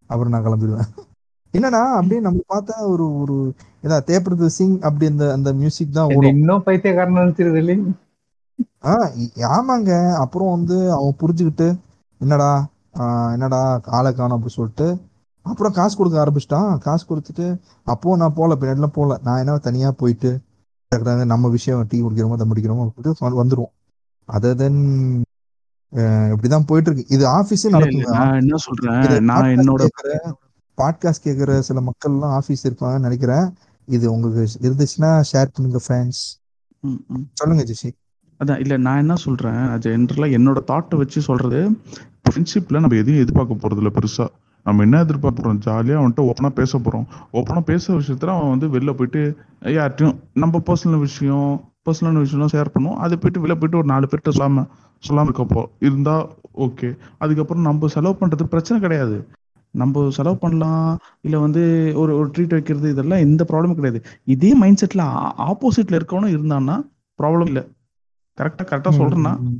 [0.09, 0.89] அப்புறம் நான் கிளம்பிடுவேன்.
[1.53, 3.35] என்னன்னா அப்படியே நம்ம பார்த்தா ஒரு ஒரு
[3.83, 6.31] ஏதா தேப்பறது சிங் அப்படி அந்த அந்த மியூசிக் தான் ஓடும்.
[6.33, 7.93] இன்னும் பைத்தியக்காரன் நினைச்சிருது இல்லைங்க
[8.85, 9.91] ஆ இ- ஆமாங்க.
[10.15, 11.67] அப்புறம் வந்து அவன் புரிஞ்சுக்கிட்டு
[12.21, 12.49] என்னடா
[12.97, 14.87] ஆஹ் என்னடா ஆளை காணோம் அப்படி சொல்லிட்டு
[15.47, 16.77] அப்புறம் காசு கொடுக்க ஆரம்பிச்சிட்டான்.
[16.77, 17.45] காசு கொடுத்துட்டு
[17.87, 20.31] அப்போ நான் போகல பின்னாடிலாம் போகல நான் என்ன தனியா போயிட்டு
[21.25, 23.73] நம்ம விஷயம் டீ குடிக்கிறோமோ தம் அடிக்கிறோமோ அப்படின்ட்டு வந்து- வந்துருவோம்
[24.29, 24.79] அதை தென்
[26.31, 27.69] இப்படிதான் போயிட்டு இருக்கு இது ஆபீஸே
[29.55, 29.83] என்னோட
[30.77, 33.45] பாட்காஸ்ட் கேட்குற சில மக்கள்லாம் ஆஃபீஸ் இருப்பாங்கன்னு நினைக்கிறேன்.
[33.87, 35.79] இது உங்களுக்கு இருந்துச்சுன்னா ஷேர் பண்ணுங்க
[36.83, 37.25] ம்.
[37.33, 37.89] சொல்லுங்க ஜெஷி
[38.39, 41.59] அதான் இல்ல நான் என்ன சொல்றேன் ஜென்ரலா என்னோட தாட்டை வச்சு சொல்றது
[42.23, 44.25] ஃப்ரெண்ட்ஷிப்ல நம்ம எதையும் எதிர்பார்க்க போறது இல்ல பெருசா.
[44.67, 45.59] நம்ம என்ன எதிர்பார்க்க போறோம்?
[45.65, 47.05] ஜாலியா அவன்கிட்ட ஓப்பனா பேச போறோம்.
[47.33, 49.21] ஓப்பனா பேசுற விஷயத்துல அவன் வந்து வெளில போயிட்டு
[49.77, 51.49] யார்ட்டையும் நம்ம பர்சனல் விஷயம்
[51.85, 52.99] பர்சனல் விஷயம்லாம் ஷேர் பண்ணுவோம்.
[53.05, 54.65] அது போயிட்டு வெளில போயிட்டு ஒரு நாலு பேர்கிட்ட சொல்லாம
[55.03, 56.15] சொல்லாம இருக்கப்போ இருந்தா
[56.65, 56.89] ஓகே
[57.19, 59.17] அதுக்கப்புறம் நம்ம செலவு பண்றது பிரச்சனை கிடையாது.
[59.73, 60.91] நம்ம செலவு பண்ணலாம்
[61.21, 61.63] இல்ல வந்து
[61.95, 63.99] ஒரு ஒரு ட்ரீட் வைக்கிறது இதெல்லாம் எந்த ப்ராப்ளமும் கிடையாது.
[64.27, 65.03] இதே மைண்ட் செட்ல
[65.47, 66.75] ஆப்போசிட்ல இருக்கவனும் இருந்தான்னா
[67.19, 67.61] ப்ராப்ளம் இல்ல.
[68.37, 69.59] கரெக்டா கரெக்டா சொல்றேன்னா ம்.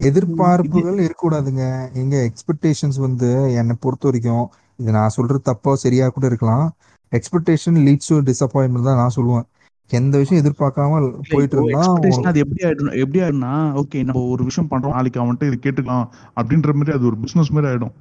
[0.00, 1.64] எதிர்பார்ப்புகள் இருக்கக்கூடாதுங்க.
[2.00, 3.28] எங்க எக்ஸ்பெக்டேஷன்ஸ் வந்து
[3.60, 4.46] என்னை பொறுத்த வரைக்கும்
[4.78, 6.66] இது நான் சொல்றது தப்போ சரியா கூட இருக்கலாம்.
[7.12, 9.46] எக்ஸ்பெக்டேஷன் லீட்ஸ் டு டிசப்பாயின்மெண்ட் தான் நான் சொல்லுவேன்.
[9.90, 11.00] எந்த விஷயம் எதிர்பார்க்காம
[11.32, 11.82] போயிட்டு இருந்தா
[12.30, 16.06] அது எப்படி ஆயிடும் எப்படி ஆயிடும்னா ஓகே நம்ம ஒரு விஷயம் பண்றோம் நாளைக்கு அவன்கிட்ட இது கேட்டுக்கலாம்
[16.40, 17.94] அப்படின்ற மாதிரி அது ஒரு பிசினஸ் மாதிரி ஆயிடும்.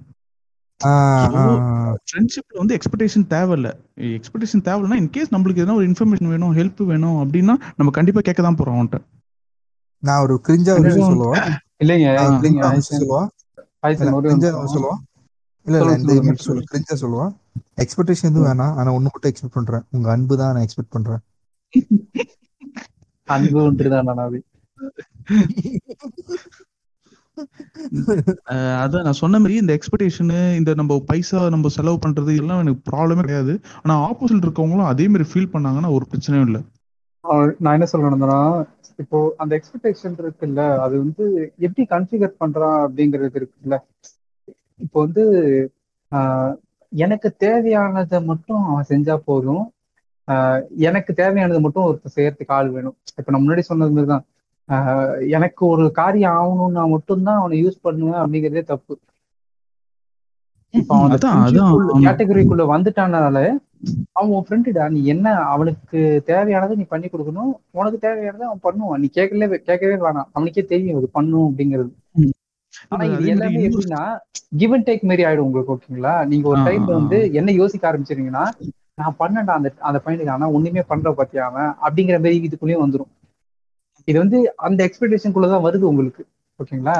[2.08, 3.70] ஃப்ரெண்ட்ஷிப்ல வந்து எக்ஸ்பெக்டேஷன் தேவையில்ல.
[4.18, 8.60] எக்ஸ்பெக்டேஷன் தேவையில்லைனா இன்கேஸ் நம்மளுக்கு எதனா ஒரு இன்ஃபர்மேஷன் வேணும் ஹெல்ப் வேணும் அப்படின்னா நம்ம கண்டிப்பா கேட்க தான்
[8.62, 9.00] போறோம் அவன்கிட்ட.
[10.04, 11.44] நான் ஒரு கிரிஞ்சா விஷயம் அதுவும் சொல்லுவா
[11.82, 12.08] இல்லைங்க
[12.90, 13.22] சொல்லுவா.
[15.66, 16.14] இல்ல இல்ல இந்த
[16.46, 16.64] சொல்லு.
[16.72, 16.96] கிரிஞ்சா
[17.84, 18.74] எக்ஸ்பெக்டேஷன் எதுவும் வேணாம்.
[18.80, 19.86] ஆனா ஒண்ணு மட்டும் எக்ஸ்பெக்ட் பண்றேன்.
[19.92, 21.22] உங்க அன்பு தான் நான் எக்ஸ்பெக்ட் பண்றேன்.
[23.28, 24.40] அன்பு ஒன்றுதான் நான் அது
[28.50, 32.82] அஹ் அதான் நான் சொன்ன மாதிரி இந்த எக்ஸ்பெக்டேஷனு இந்த நம்ம பைசா நம்ம செலவு பண்றது இதெல்லாம் எனக்கு
[32.90, 33.54] ப்ராப்ளமே கிடையாது.
[33.82, 36.62] ஆனா ஆப்போசிட் இருக்கவங்களும் அதே மாதிரி ஃபீல் பண்ணாங்கன்னா ஒரு பிரச்சனையும் இல்லை.
[37.60, 38.40] நான் என்ன சொல்லணும்னா
[39.00, 41.26] இப்போ அந்த எக்ஸ்பெக்டேஷன் இருக்குல்ல அது வந்து
[41.60, 43.78] எப்படி கன்ஃபிகர் பண்றான் அப்படிங்கிறது இருக்குல்ல.
[44.80, 45.24] இப்போ வந்து
[46.12, 46.54] ஆஹ்,
[46.92, 49.64] எனக்கு தேவையானதை மட்டும் அவன் செஞ்சா போதும்.
[50.28, 52.96] ஆஹ், எனக்கு தேவையானது மட்டும் ஒருத்தர் செய்யறதுக்கு ஆள் வேணும்.
[53.18, 54.26] இப்போ நான் முன்னாடி சொன்னது மாதிரி தான்
[54.70, 58.94] ஆஹ், எனக்கு ஒரு காரியம் ஆகணும்னா மட்டும்தான் அவனை யூஸ் பண்ணுவேன் அப்படிங்கிறதே தப்பு.
[60.80, 61.14] இப்போ அவன்.
[62.06, 63.38] கேட்டகரிக்குள்ள வந்துட்டானால
[64.18, 66.00] அவன் உன் ஃப்ரெண்டுடா நீ என்ன அவனுக்கு
[66.30, 67.52] தேவையானதை நீ பண்ணி கொடுக்கணும்.
[67.72, 69.02] உனக்கு தேவையானதை அவன் பண்ணுவான்.
[69.04, 70.30] நீ கேட்கல கேட்கவே வேணாம்.
[70.32, 71.92] அவனுக்கே தெரியும் இது பண்ணும் அப்படிங்கிறது.
[72.90, 74.02] ஆனா இது எல்லாமே எப்படின்னா
[74.58, 76.14] கிவ் அண்ட் டேக் மாரி ஆயிடும் உங்களுக்கு ஓகேங்களா?
[76.26, 78.44] நீங்க ஒரு டைம்ல வந்து என்ன யோசிக்க ஆரம்பிச்சிருங்கன்னா
[79.02, 81.72] நான் பண்ணேன்டா அந்த அந்த பையனுக்கு ஆனா ஒண்ணுமே பண்ற பத்தியா அவன்?
[81.86, 83.12] அப்படிங்கிற மாதிரி இதுக்குள்ளேயும் வந்துரும்.
[84.08, 86.24] இது வந்து அந்த எக்ஸ்பெக்டேஷனுக்குள்ளதான் வருது உங்களுக்கு.
[86.60, 86.96] ஓகேங்களா?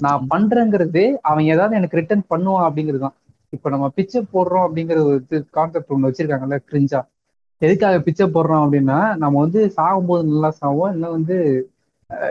[0.00, 3.16] நான் பண்றேங்கிறது அவன் ஏதாவது எனக்கு ரிட்டர்ன் பண்ணுவான் அப்படிங்கிறது தான்
[3.52, 5.18] இப்ப நம்ம பிச்சை போடுறோம் அப்படிங்கிற ஒரு
[5.52, 7.00] கான்செப்ட் ஒண்ணு வச்சிருக்காங்கல்ல கிரிஞ்சா
[7.62, 11.36] எதுக்காக பிச்சை போடுறோம் அப்படின்னா நம்ம வந்து சாகும்போது நல்லா சாவோம் இல்லை வந்து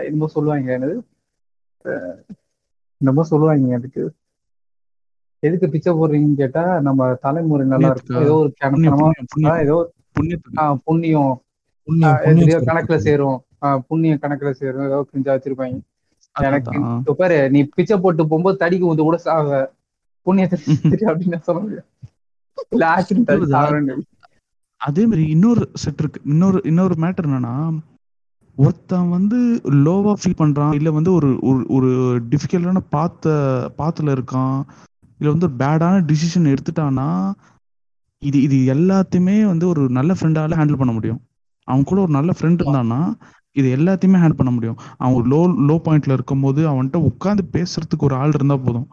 [0.03, 0.95] என்னமோ சொல்லுவாங்க என்னது?
[3.01, 4.03] என்னமோ சொல்லுவாங்க அதுக்கு
[5.43, 8.21] எதுக்கு பிச்சை போடுறீங்கன்னு கேட்டா நம்ம தலைமுறை நல்லா இருக்கும்.
[8.21, 8.99] ஏதோ ஒரு புண்ணியம்.
[9.63, 9.77] ஏதோ
[10.85, 11.33] புண்ணியம்.
[12.23, 12.65] புண்ணியம்.
[12.67, 13.37] கணக்குல சேரும்.
[13.89, 14.87] புண்ணியம் கணக்குல சேரும்.
[14.89, 15.77] ஏதோ கிரிஞ்சா வச்சிருப்பாங்க.
[16.35, 16.79] எனக்கு
[17.19, 19.49] பாரு நீ பிச்சை போட்டு போகும்போது தடிக்கு வந்து கூட சாவ.
[20.25, 20.57] புண்ணியத்தை
[21.09, 21.81] அப்படின்னு சொல்ல?
[23.53, 23.95] சாவறேன்னு
[24.81, 26.19] அதே மாதிரி இன்னொரு செட் இருக்கு.
[26.25, 27.53] இன்னொரு இன்னொரு மேட்டர் என்னன்னா
[28.57, 29.37] ஒருத்தன் வந்து
[29.83, 31.89] லோவா ஃபீல் பண்றான் இல்ல வந்து ஒரு ஒரு ஒரு
[32.29, 33.33] டிஃபிகல்ட்டான பாத்த
[33.79, 34.57] பாத்துல இருக்கான்
[35.19, 37.09] இல்ல வந்து ஒரு பேடான டிசிஷன் எடுத்துட்டான்னா
[38.21, 41.21] இது இது எல்லாத்தையுமே வந்து ஒரு நல்ல ஃப்ரெண்டால ஹேண்டில் பண்ண முடியும்.
[41.67, 42.99] அவன் கூட ஒரு நல்ல ஃப்ரெண்ட் இருந்தான்னா
[43.55, 44.77] இது எல்லாத்தையுமே ஹேண்டில் பண்ண முடியும்.
[44.97, 45.39] அவன் லோ
[45.69, 48.87] லோ பாயிண்ட்ல இருக்கும்போது அவன்கிட்ட உட்காந்து பேசுறதுக்கு ஒரு ஆள் இருந்தா போதும்.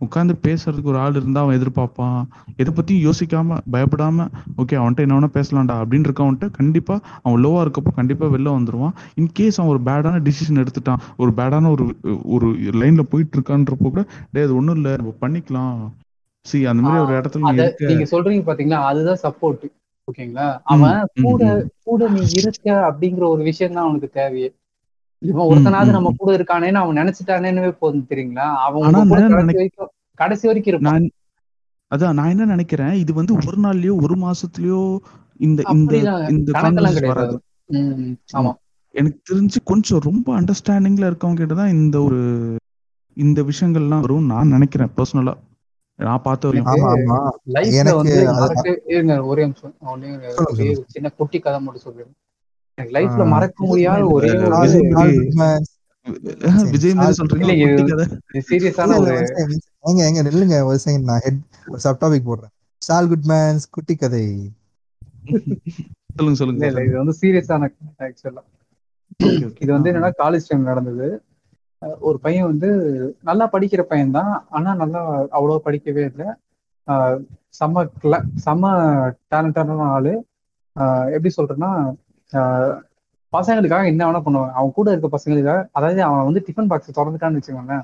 [0.00, 2.20] உட்காந்து பேசுறதுக்கு ஒரு ஆள் இருந்தா அவன் எதிர்பார்ப்பான்.
[2.60, 4.26] எதை பத்தியும் யோசிக்காம பயப்படாம
[4.60, 6.94] ஓகே அவன்கிட்ட என்ன வேணா பேசலாம்டா அப்படின்னு இருக்கவன்ட்ட கண்டிப்பா
[7.24, 8.94] அவன் லோவா இருக்கப்போ கண்டிப்பா வெளில வந்துருவான்.
[9.20, 11.86] இன்கேஸ் அவன் ஒரு பேடான டிசிஷன் எடுத்துட்டான் ஒரு பேடான ஒரு
[12.36, 12.48] ஒரு
[12.82, 15.76] லைன்ல போயிட்டு இருக்கான்றப்போ கூட டேய் அது ஒண்ணும் இல்ல நம்ம பண்ணிக்கலாம்.
[16.46, 17.52] சி அந்த மாதிரி ஒரு இடத்துல
[17.90, 18.80] நீங்க சொல்றீங்க பாத்தீங்களா?
[18.90, 19.66] அதுதான் சப்போர்ட்
[20.10, 20.46] ஓகேங்களா?
[20.72, 21.42] அவன் கூட.
[21.84, 24.48] கூட நீ இருக்க அப்படிங்கிற ஒரு விஷயம் தான் அவனுக்கு தேவையே.
[25.22, 27.50] இவன் ஒருத்தனாவது நம்ம கூட இருக்கானேன்னு அவன் நினைச்சிட்டானே
[27.80, 28.46] போதும் தெரியுங்களா?
[28.66, 28.86] அவன்
[30.18, 31.08] கடைசி வரைக்கும் இருப்பான்.
[31.90, 34.80] அதான் நான் என்ன நினைக்கிறேன் இது வந்து ஒரு நாள்லயோ ஒரு மாசத்துலயோ
[35.40, 35.94] இந்த இந்த
[36.32, 36.50] இந்த
[37.08, 37.36] வராது.
[38.34, 38.52] ஆமா.
[38.94, 42.20] எனக்கு தெரிஞ்சு கொஞ்சம் ரொம்ப அண்டர்ஸ்டாண்டிங்ல இருக்கவங்க கிட்ட தான் இந்த ஒரு
[43.16, 45.34] இந்த விஷயங்கள்லாம் வரும் நான் நினைக்கிறேன் பர்சனலா
[46.04, 46.60] நான் பார்த்த ஒரே
[49.44, 49.74] நிமிஷம்.
[50.86, 52.12] சின்ன குட்டி கதை மட்டும் சொல்றேன்.
[52.78, 53.26] எனக்கு லைஃப்ல.
[53.26, 54.30] மறக்க முடியாத ஒரே.
[56.70, 58.06] விஜய் சொல்றீங்க
[58.50, 59.14] சீரியஸான ஒரு.
[59.90, 62.54] எங்க எங்க நில்லுங்க ஒரு செகண்ட் நான் ஹெட் ஒரு சப் டாபிக் போடுறேன்.
[62.82, 64.24] சால் குட் மேன்ஸ் குட்டி கதை.
[66.16, 68.42] சொல்லுங்க சொல்லுங்க இது வந்து சீரியஸான ஆக்சுவலா.
[69.60, 71.08] இது வந்து என்னன்னா காலேஜ் டைம் நடந்தது.
[72.00, 72.70] ஒரு பையன் வந்து
[73.22, 74.46] நல்லா படிக்கிற பையன் தான்.
[74.50, 76.26] ஆனா நல்லா அவ்வளோ படிக்கவே இல்லை.
[76.86, 77.26] ஆஹ்
[77.60, 78.66] செம்ம கிள- செம்ம
[79.30, 80.26] டேலண்டான ஆளு.
[81.12, 81.94] எப்படி சொல்றேன்னா
[83.32, 84.50] பசங்களுக்காக என்ன வேணா பண்ணுவான்.
[84.50, 87.82] அவன் கூட இருக்க பசங்களுக்காக அதாவது அவன் வந்து டிஃபன் பாக்ஸ் திறந்துட்டான்னு வச்சுக்கோங்களேன்.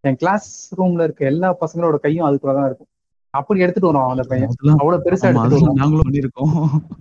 [0.00, 2.86] என் கிளாஸ் ரூம்ல இருக்க எல்லா பசங்களோட கையும் அதுக்குள்ளதான் இருக்கும்.
[3.34, 4.50] அப்படி எடுத்துட்டு வருவான் அந்த பையன்.
[4.80, 6.52] அவ்வளவு பெருசா எடுத்துட்டு நாங்களும் பண்ணிருக்கோம்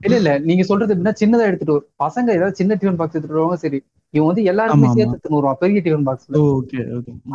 [0.05, 3.59] இல்ல இல்ல நீங்க சொல்றது எப்படின்னா சின்னதா எடுத்துட்டு வரும் பசங்க ஏதாவது சின்ன டிஃபன் பாக்ஸ் எடுத்துட்டு வருவாங்க
[3.63, 3.79] சரி.
[4.13, 4.43] இவன் வந்து
[4.73, 4.89] ஆமா.
[4.89, 6.41] சேர்த்து எடுத்துட்டு வருவான் பெரிய டிஃபன் பாக்ஸ்ல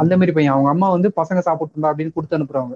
[0.02, 0.54] அந்த மாதிரி பையன்.
[0.54, 2.74] அவங்க அம்மா வந்து பசங்க சாப்பிட்டுண்டா அப்படின்னு கொடுத்து அனுப்புறாங்க.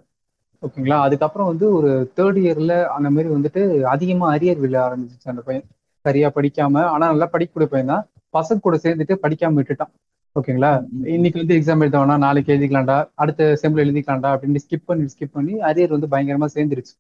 [0.63, 0.99] ஓகேங்களா?
[1.01, 3.63] அதுக்கப்புறம் வந்து ஒரு தேர்ட் இயர்ல அந்த மாதிரி வந்துட்டு
[3.93, 5.65] அதிகமா அரியர் விழ ஆரம்பிச்சிச்சு அந்த பையன்.
[6.05, 8.05] சரியா படிக்காம ஆனா நல்லா படிக்கக்கூடிய பையன் தான்.
[8.35, 9.93] பசங்க கூட சேர்ந்துட்டு படிக்காம விட்டுட்டான்.
[10.37, 10.71] ஓகேங்களா?
[11.15, 15.95] இன்னைக்கு வந்து எக்ஸாம் எழுதவனா நாளைக்கு எழுதிக்கலாம்டா அடுத்த செம்ல எழுதிக்கலாம்டா அப்படின்னு ஸ்கிப் பண்ணி ஸ்கிப் பண்ணி அரியர்
[15.97, 16.95] வந்து பயங்கரமா சேர்ந்துருச்சு.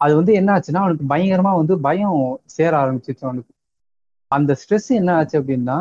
[0.00, 2.16] அது வந்து என்ன ஆச்சுன்னா அவனுக்கு பயங்கரமா வந்து பயம்
[2.56, 3.52] சேர ஆரம்பிச்சிச்சு அவனுக்கு.
[4.30, 5.78] அந்த ஸ்ட்ரெஸ் என்ன ஆச்சு அப்படின்னா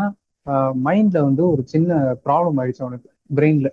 [0.88, 1.92] மைண்ட்ல வந்து ஒரு சின்ன
[2.26, 3.08] ப்ராப்ளம் ஆயிடுச்சு அவனுக்கு
[3.38, 3.70] பிரெயின்ல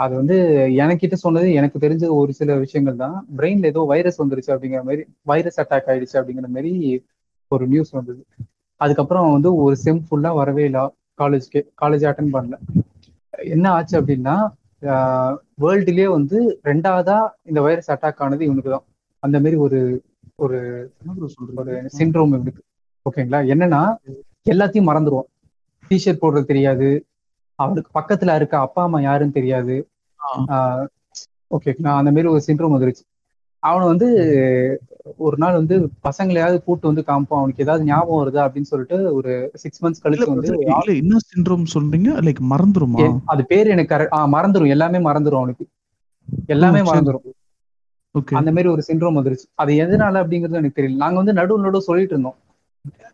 [0.00, 0.36] அது வந்து
[0.84, 3.16] எனக்கிட்ட சொன்னது எனக்கு தெரிஞ்ச ஒரு சில விஷயங்கள் தான்.
[3.38, 6.72] பிரெயின்ல ஏதோ வைரஸ் வந்துருச்சு அப்படிங்கிற மாதிரி வைரஸ் அட்டாக் ஆயிடுச்சு அப்படிங்கிற மாதிரி
[7.50, 8.20] ஒரு நியூஸ் வந்தது.
[8.80, 10.84] அதுக்கப்புறம் வந்து ஒரு செம் ஃபுல்லா வரவே இல்லை.
[11.18, 12.56] காலேஜ்க்கு காலேஜ் அட்டன் பண்ணல.
[13.54, 14.36] என்ன ஆச்சு அப்படின்னா
[15.62, 16.38] வேர்ல்டுலயே வந்து
[16.68, 17.18] ரெண்டாவதா
[17.50, 18.86] இந்த வைரஸ் அட்டாக் ஆனது இவனுக்கு தான்
[19.22, 19.80] அந்த மாதிரி ஒரு
[20.44, 20.58] ஒரு
[21.60, 22.62] ஒரு சிண்ட்ரோம் இருக்கு
[23.06, 23.82] ஓகேங்களா என்னன்னா
[24.52, 25.28] எல்லாத்தையும் மறந்துடுவான்
[25.90, 26.88] டிஷர்ட் போடுறது தெரியாது.
[27.58, 29.76] அவனுக்கு பக்கத்துல இருக்க அப்பா அம்மா யாருன்னு தெரியாது.
[31.56, 33.04] ஓகே நான் அந்த மாதிரி ஒரு சிண்ட்ரோம் வந்துருச்சு.
[33.62, 34.08] அவனை வந்து
[35.16, 39.84] ஒரு நாள் வந்து பசங்களையாவது கூட்டு வந்து காமிப்பான் அவனுக்கு ஏதாவது ஞாபகம் வருதா அப்படின்னு சொல்லிட்டு ஒரு சிக்ஸ்
[39.84, 42.10] மந்த்ஸ் கழிச்சு வந்து என்ன சிண்ட்ரோம் சொல்றீங்க?
[42.26, 43.18] லைக் மறந்துருமா?
[43.24, 44.68] அது பேர் எனக்கு மறந்துரும்.
[44.68, 45.66] எல்லாமே மறந்துரும் அவனுக்கு.
[46.46, 46.90] எல்லாமே சரி.
[46.90, 47.34] மறந்துரும்
[48.40, 49.46] அந்த மாதிரி ஒரு சிண்ட்ரோம் வந்துருச்சு.
[49.54, 51.02] அது எதனால அப்படிங்கிறது எனக்கு தெரியல.
[51.04, 52.36] நாங்க வந்து நடுவு நடுவு சொல்லிட்டு இருந்தோம்.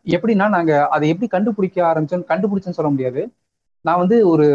[0.07, 3.23] எப்படின்னா நாங்க அதை எப்படி கண்டுபிடிக்க ஆரம்பிச்சோம் கண்டுபிடிச்சோன்னு சொல்ல முடியாது.
[3.81, 4.47] நான் வந்து ஒரு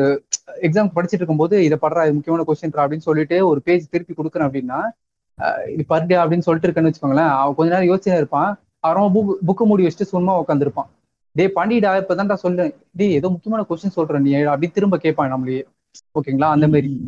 [0.62, 4.80] எக்ஸாம் படிச்சுட்டு இருக்கும்போது இதை படுறா இது முக்கியமான கொஸ்டின் அப்படின்னு சொல்லிட்டு ஒரு பேஜ் திருப்பி கொடுக்குறேன் அப்படின்னா
[5.44, 7.30] இது பர்டே அப்படின்னு சொல்லிட்டு இருக்கேன்னு வச்சுக்கோங்களேன்.
[7.30, 8.60] அவன் கொஞ்ச நேரம் யோசனை இருப்பான்.
[8.80, 10.88] அவன் புக் புக்கு மூடி வச்சுட்டு சும்மா உட்காந்துருப்பான்
[11.32, 14.34] டேய் பண்ணிடா இப்பதான் நான் சொல்றேன் டேய் ஏதோ முக்கியமான கொஸ்டின் சொல்றேன் நீ.
[14.34, 15.64] அப்படி திரும்ப கேட்பான் நம்மளையே.
[15.98, 16.44] ஓகேங்களா?
[16.44, 17.02] அந்த மாதிரி.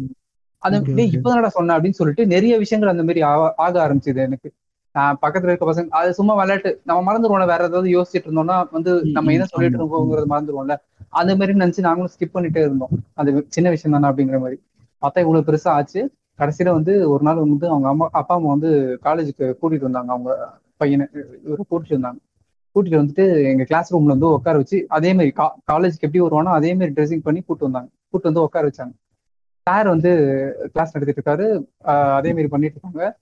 [0.58, 0.80] அந்த.
[1.20, 4.52] இப்பதானடா சொன்ன அப்படின்னு சொல்லிட்டு நிறைய விஷயங்கள் அந்த மாதிரி ஆக- ஆக ஆரம்பிச்சது எனக்கு.
[5.00, 6.82] ஆஹ் பக்கத்துல இருக்க பசங்க அது சும்மா விளையாட்டு.
[6.84, 10.76] நம்ம மறந்துடுவோம்ல வேற ஏதாவது யோசிச்சுட்டு இருந்தோம்னா வந்து நம்ம என்ன சொல்லிட்டு இருக்கோங்கிறது மறந்துடுவோம்ல
[11.10, 12.90] அந்த மாதிரி நினைச்சு நாங்களும் ஸ்கிப் பண்ணிட்டே இருந்தோம்.
[13.14, 14.62] அது சின்ன விஷயம் தானே அப்படிங்கிற மாதிரி.
[15.02, 16.12] பார்த்தா இவ்வளவு பெருசா ஆச்சு.
[16.40, 20.12] கடைசியில வந்து ஒரு நாள் வந்து அவங்க அம்மா அப்பா அம்மா வந்து காலேஜுக்கு கூட்டிட்டு வந்தாங்க.
[20.12, 21.08] அவங்க பையனை
[21.46, 22.18] இவரை கூட்டிட்டு வந்தாங்க.
[22.76, 25.34] கூட்டிட்டு வந்துட்டு எங்க கிளாஸ் ரூம்ல வந்து உட்கார வச்சு அதே மாதிரி
[25.72, 27.88] காலேஜுக்கு எப்படி வருவானோ அதே மாதிரி ட்ரெஸ்ஸிங் பண்ணி கூட்டு வந்தாங்க.
[28.10, 28.92] கூட்டு வந்து உட்கார வச்சாங்க.
[29.62, 30.12] சார் வந்து
[30.74, 31.66] கிளாஸ் நடத்திட்டு இருக்காரு.
[31.84, 33.18] ஆஹ் அதே மாதிரி பண்ணிட்டு இருக்காங்க.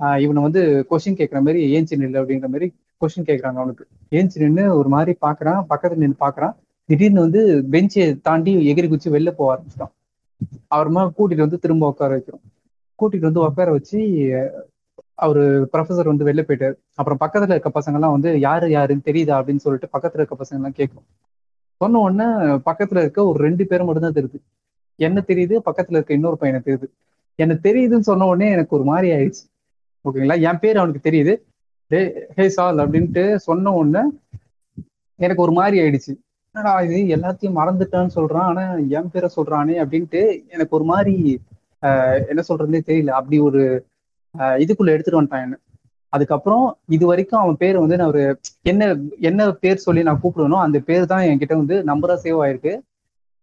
[0.00, 3.86] ஆஹ் இவனை வந்து கொஸ்டின் கேட்குற மாதிரி ஏஞ்சி நில்லு அப்படிங்கிற மாதிரி கொஸ்டின் கேட்குறாங்க அவனுக்கு.
[4.10, 5.64] ஏஞ்சி நின்று ஒரு மாதிரி பாக்குறான்.
[5.70, 6.54] பக்கத்துல நின்று பாக்குறான்.
[6.84, 9.90] திடீர்னு வந்து பெஞ்சை தாண்டி எகிரி குச்சி வெளில போக ஆரம்பிச்சிட்டான்.
[10.66, 12.61] அப்புறமா கூட்டிட்டு வந்து திரும்ப உட்கார வைக்கிறோம்.
[13.02, 13.98] கூட்டிட்டு வந்து உட்கார வச்சு
[15.14, 16.74] அவரு ப்ரொஃபசர் வந்து வெளில போயிட்டாரு.
[16.94, 19.42] அப்புறம் பக்கத்துல இருக்க பசங்க எல்லாம் வந்து யாரு யாருன்னு தெரியுதா?
[19.42, 21.04] அப்படின்னு சொல்லிட்டு பக்கத்துல இருக்க பசங்க எல்லாம் கேட்கும்.
[21.76, 24.40] சொன்ன உடனே பக்கத்துல இருக்க ஒரு ரெண்டு பேரும் மட்டும்தான் தெரியுது.
[24.96, 25.58] என்ன தெரியுது?
[25.64, 26.86] பக்கத்துல இருக்க இன்னொரு பையனை தெரியுது.
[27.34, 29.50] என்ன தெரியுதுன்னு சொன்ன உடனே எனக்கு ஒரு மாதிரி ஆயிடுச்சு.
[30.04, 30.40] ஓகேங்களா?
[30.40, 31.40] என் பேர் அவனுக்கு தெரியுது.
[31.86, 34.08] டே ஹே சால் அப்படின்ட்டு சொன்ன உடனே
[35.16, 36.16] எனக்கு ஒரு மாதிரி ஆயிடுச்சு.
[36.52, 37.16] என்னடா இது?
[37.16, 38.46] எல்லாத்தையும் மறந்துட்டான்னு சொல்றான்.
[38.50, 41.40] ஆனா என் பேரை சொல்றானே அப்படின்ட்டு எனக்கு ஒரு மாதிரி
[42.32, 43.12] என்ன சொல்றதுனே தெரியல.
[43.20, 43.62] அப்படி ஒரு
[44.64, 45.56] இதுக்குள்ள எடுத்துட்டு வந்துட்டான் என்ன.
[46.12, 46.64] அதுக்கப்புறம்
[46.96, 48.22] இது வரைக்கும் அவன் பேர் வந்து நான் ஒரு
[48.72, 48.82] என்ன
[49.28, 52.72] என்ன பேர் சொல்லி நான் கூப்பிடுவேனோ அந்த பேர் தான் என்கிட்ட வந்து நம்பரா சேவ் ஆயிருக்கு.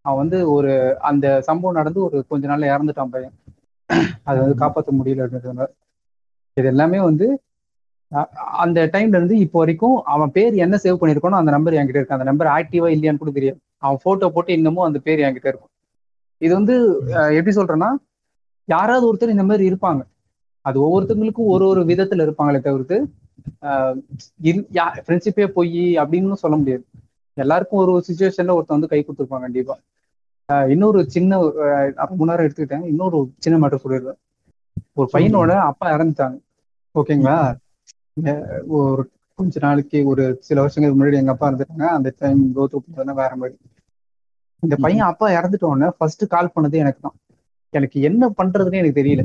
[0.05, 0.71] அவன் வந்து ஒரு
[1.09, 3.35] அந்த சம்பவம் நடந்து ஒரு கொஞ்ச நாள்ல இறந்துட்டான் பையன்.
[4.27, 5.67] அதை வந்து காப்பாற்ற முடியல அப்படின்றதுனால.
[6.57, 7.27] இது எல்லாமே வந்து
[8.63, 12.17] அந்த டைம்ல இருந்து இப்போ வரைக்கும் அவன் பேர் என்ன சேவ் பண்ணிருக்கானோ அந்த நம்பர் என்கிட்ட இருக்கு.
[12.17, 13.59] அந்த நம்பர் ஆக்டிவா இல்லையான்னு கூட தெரியாது.
[13.85, 15.71] அவன் போட்டோ போட்டு இன்னமும் அந்த பேர் என்கிட்ட இருக்கும்.
[16.41, 16.75] இது வந்து
[17.39, 17.89] எப்படி சொல்றேன்னா
[18.69, 20.01] யாராவது ஒருத்தர் இந்த மாதிரி இருப்பாங்க.
[20.65, 22.97] அது ஒவ்வொருத்தவங்களுக்கும் ஒரு ஒரு விதத்துல இருப்பாங்களே தவிர்த்து
[25.05, 26.83] ஃப்ரெண்ட்ஷிப்பே போய் அப்படின்னு சொல்ல முடியாது.
[27.37, 29.75] எல்லாருக்கும் ஒரு ஒரு சுச்சுவேஷன்ல ஒருத்தன் வந்து கை கொடுத்துருப்பாங்க கண்டிப்பா.
[30.73, 31.37] இன்னொரு சின்ன
[32.21, 32.85] முன்னாடி எடுத்துக்கிட்டேன்.
[32.91, 34.19] இன்னொரு சின்ன மேட்டர் சொல்லிடுறேன்.
[34.99, 36.37] ஒரு பையனோட அப்பா இறந்துட்டாங்க.
[36.95, 37.37] ஓகேங்களா?
[38.77, 39.03] ஒரு
[39.39, 43.55] கொஞ்ச நாளைக்கு ஒரு சில வருஷங்களுக்கு முன்னாடி எங்க அப்பா இருந்துட்டாங்க அந்த டைம் கோத் பண்ணா வேற மாதிரி.
[44.63, 47.17] இந்த பையன் அப்பா இறந்துட்ட உடனே ஃபர்ஸ்ட் கால் பண்ணது எனக்கு தான்.
[47.73, 49.23] எனக்கு என்ன பண்றதுன்னு எனக்கு தெரியல.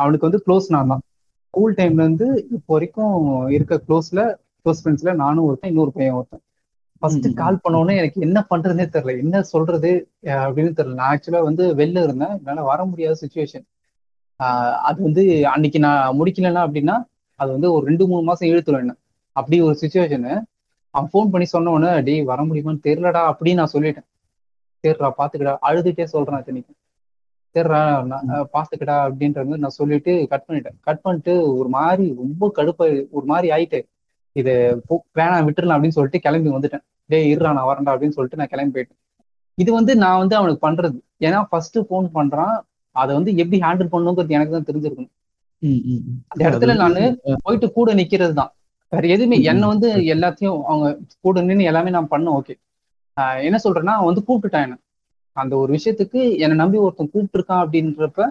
[0.00, 1.02] அவனுக்கு வந்து க்ளோஸ் நான் தான்.
[1.48, 2.26] ஸ்கூல் டைம்ல இருந்து
[2.56, 3.14] இப்போ வரைக்கும்
[3.56, 4.22] இருக்க க்ளோஸ்ல
[4.62, 6.42] க்ளோஸ் ஃப்ரெண்ட்ஸ்ல நானும் ஒருத்தன் இன்னொரு பையன் ஒருத்தன்.
[7.02, 9.14] ஃபர்ஸ்ட் கால் பண்ண உடனே எனக்கு என்ன பண்றதுனே தெரியல.
[9.24, 9.90] என்ன சொல்றது
[10.44, 10.98] அப்படின்னு தெரியல.
[11.00, 12.34] நான் ஆக்சுவலா வந்து வெளில இருந்தேன்.
[12.40, 13.66] என்னால வர முடியாத சுச்சுவேஷன்
[14.88, 15.22] அது வந்து
[15.52, 16.96] அன்னைக்கு நான் முடிக்கலன்னா அப்படின்னா
[17.40, 18.94] அது வந்து ஒரு ரெண்டு மூணு மாசம் இழுத்துடும் என்ன.
[19.36, 20.32] அப்படி ஒரு சுச்சுவேஷனு
[20.94, 24.06] அவன் ஃபோன் பண்ணி சொன்ன உடனே டேய் வர முடியுமான்னு தெரியலடா அப்படின்னு நான் சொல்லிட்டேன்.
[24.84, 26.72] சரிடா பாத்துக்கடா அழுதுட்டே சொல்றேன் இத்தனைக்கு
[27.58, 30.76] அஹ், பாத்துக்கடா அப்படின்ற மாதிரி நான் சொல்லிட்டு கட் பண்ணிட்டேன்.
[30.80, 33.80] கட் பண்ணிட்டு ஒரு மாதிரி ரொம்ப கடுப்பா ஒரு மாதிரி ஆயிட்டு
[34.36, 34.52] இது
[35.18, 36.82] வேணாம் விட்டுறலாம் அப்படின்னு சொல்லிட்டு கிளம்பி வந்துட்டேன்.
[37.10, 39.00] டேய் இருடா நான் வரேன்டா அப்படின்னு சொல்லிட்டு நான் கிளம்பி போயிட்டேன்.
[39.58, 40.96] இது வந்து நான் வந்து அவனுக்கு பண்றது.
[41.20, 42.56] ஏன்னா ஃபர்ஸ்ட் ஃபோன் பண்றான்.
[42.96, 45.12] அதை வந்து எப்படி ஹேண்டில் பண்ணணுங்கிறது எனக்கு தான் தெரிஞ்சிருக்கணும்.
[46.30, 47.02] அந்த இடத்துல நானு
[47.44, 48.50] போயிட்டு கூட நிக்கிறது தான்.
[48.92, 49.64] வேற எதுவுமே என்ன.
[49.66, 50.86] வந்து எல்லாத்தையும் அவங்க
[51.24, 52.34] கூட நின்று எல்லாமே நான் பண்ணேன்.
[52.38, 52.54] ஓகே.
[53.42, 54.76] என்ன சொல்றேன்னா அவன் வந்து கூப்பிட்டுட்டான் என்ன.
[55.36, 58.26] அந்த ஒரு விஷயத்துக்கு என்னை நம்பி ஒருத்தன் கூப்பிட்டுருக்கான் அப்படின்றப்ப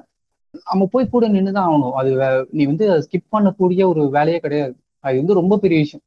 [0.68, 1.96] நம்ம போய் கூட நின்று தான் ஆகணும்.
[2.00, 2.10] அது
[2.52, 4.74] நீ வந்து ஸ்கிப் பண்ணக்கூடிய ஒரு வேலையே கிடையாது.
[5.04, 6.04] அது வந்து ரொம்ப பெரிய விஷயம்.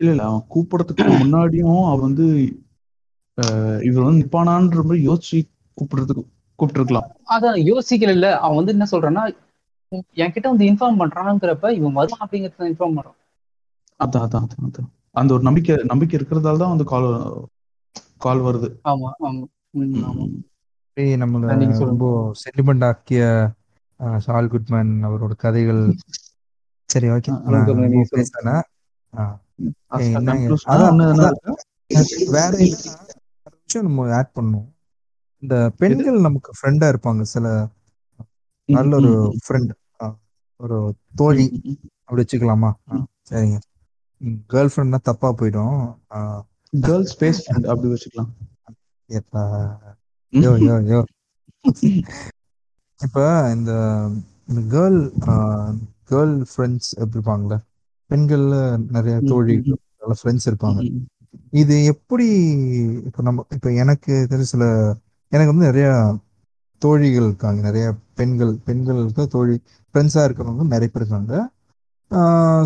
[0.00, 0.22] இல்ல இல்ல.
[0.28, 2.26] அவன் கூப்பிடறதுக்கு முன்னாடியும் அவன் வந்து
[3.82, 5.38] இவர் வந்து நிப்பானான்ற மாதிரி யோசிச்சு
[5.78, 6.24] கூப்பிடுறதுக்கு
[6.58, 7.06] கூப்பிட்டுருக்கலாம்.
[7.34, 9.24] அதான் யோசிக்கல அவன் வந்து என்ன சொல்றான்னா
[10.18, 13.18] என்கிட்ட வந்து இன்ஃபார்ம் பண்றாங்கிறப்ப இவன் வருவான் அப்படிங்கறத இன்ஃபார்ம் பண்றான்
[14.00, 17.08] அதான் அதான் அதான் அந்த ஒரு நம்பிக்கை நம்பிக்கை இருக்கிறதால தான் வந்து கால்
[18.18, 18.68] கால் வருது.
[18.90, 19.42] ஆமா ஆமா.
[19.76, 21.48] நம்மள.
[21.78, 23.52] ரொம்ப சென்டிமெண்ட் ஆக்கிய
[24.18, 25.96] சால் குட்மேன் அவரோட கதைகள்.
[26.86, 27.42] சரி ஓகே?
[32.26, 32.56] வேற
[33.64, 34.68] விஷயம் நம்ம ஆட் பண்ணணும்
[35.38, 37.68] இந்த பெண்கள் நமக்கு ஃப்ரெண்டா இருப்பாங்க சில
[38.64, 39.70] நல்ல ஒரு ஃப்ரெண்ட்
[40.56, 41.76] ஒரு தோழி.
[42.04, 42.72] அப்படி வச்சுக்கலாமா.
[43.30, 43.58] சரிங்க.
[44.48, 45.96] கேர்ள் ஃப்ரெண்ட்னா தப்பா போயிடும்.
[46.80, 48.30] கேர்ள்ஸ் ஸ்பேஸ் ஃப்ரெண்ட் அப்படி வச்சுக்கலாம்.
[49.08, 49.42] எப்பா
[50.42, 51.00] யோ யோ யோ.
[53.00, 53.22] இப்போ
[53.52, 53.72] இந்த
[54.72, 54.98] கேர்ள்
[56.10, 57.56] கேர்ள் ஃப்ரெண்ட்ஸ் இருப்பாங்கல்ல?
[58.10, 58.54] பெண்கள்ல
[58.96, 59.56] நிறைய தோழி
[60.20, 60.80] ஃப்ரெண்ட்ஸ் இருப்பாங்க.
[61.54, 62.26] இது எப்படி
[63.08, 64.64] இப்போ நம்ம இப்போ எனக்கு தெரிஞ்ச சில
[65.32, 65.88] எனக்கு வந்து நிறைய
[66.82, 67.60] தோழிகள் இருக்காங்க.
[67.68, 67.86] நிறைய
[68.18, 69.56] பெண்கள் பெண்களுக்கு தோழி
[69.94, 71.34] ஃப்ரெண்ட்ஸாக இருக்கிறவங்க நிறைய பேர் இருக்காங்க.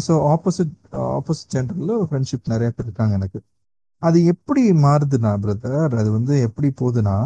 [0.07, 0.73] ஸோ ஆப்போசிட்
[1.17, 3.39] ஆப்போசிட் ஜெண்டரில் ஃப்ரெண்ட்ஷிப் நிறைய பேர் இருக்காங்க எனக்கு.
[4.03, 5.65] அது எப்படி மாறுதுன்னா பிரதர்
[5.99, 7.17] அது வந்து எப்படி போகுதுன்னா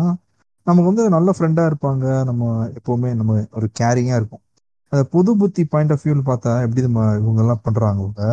[0.66, 2.04] நமக்கு வந்து நல்ல ஃப்ரெண்டாக இருப்பாங்க.
[2.28, 2.42] நம்ம
[2.78, 4.44] எப்போவுமே நம்ம ஒரு கேரிங்காக இருக்கும்
[4.92, 8.24] அந்த புது புத்தி பாயிண்ட் ஆஃப் வியூவில் பார்த்தா எப்படி நம்ம இவங்கெல்லாம் பண்ணுறாங்க இவங்க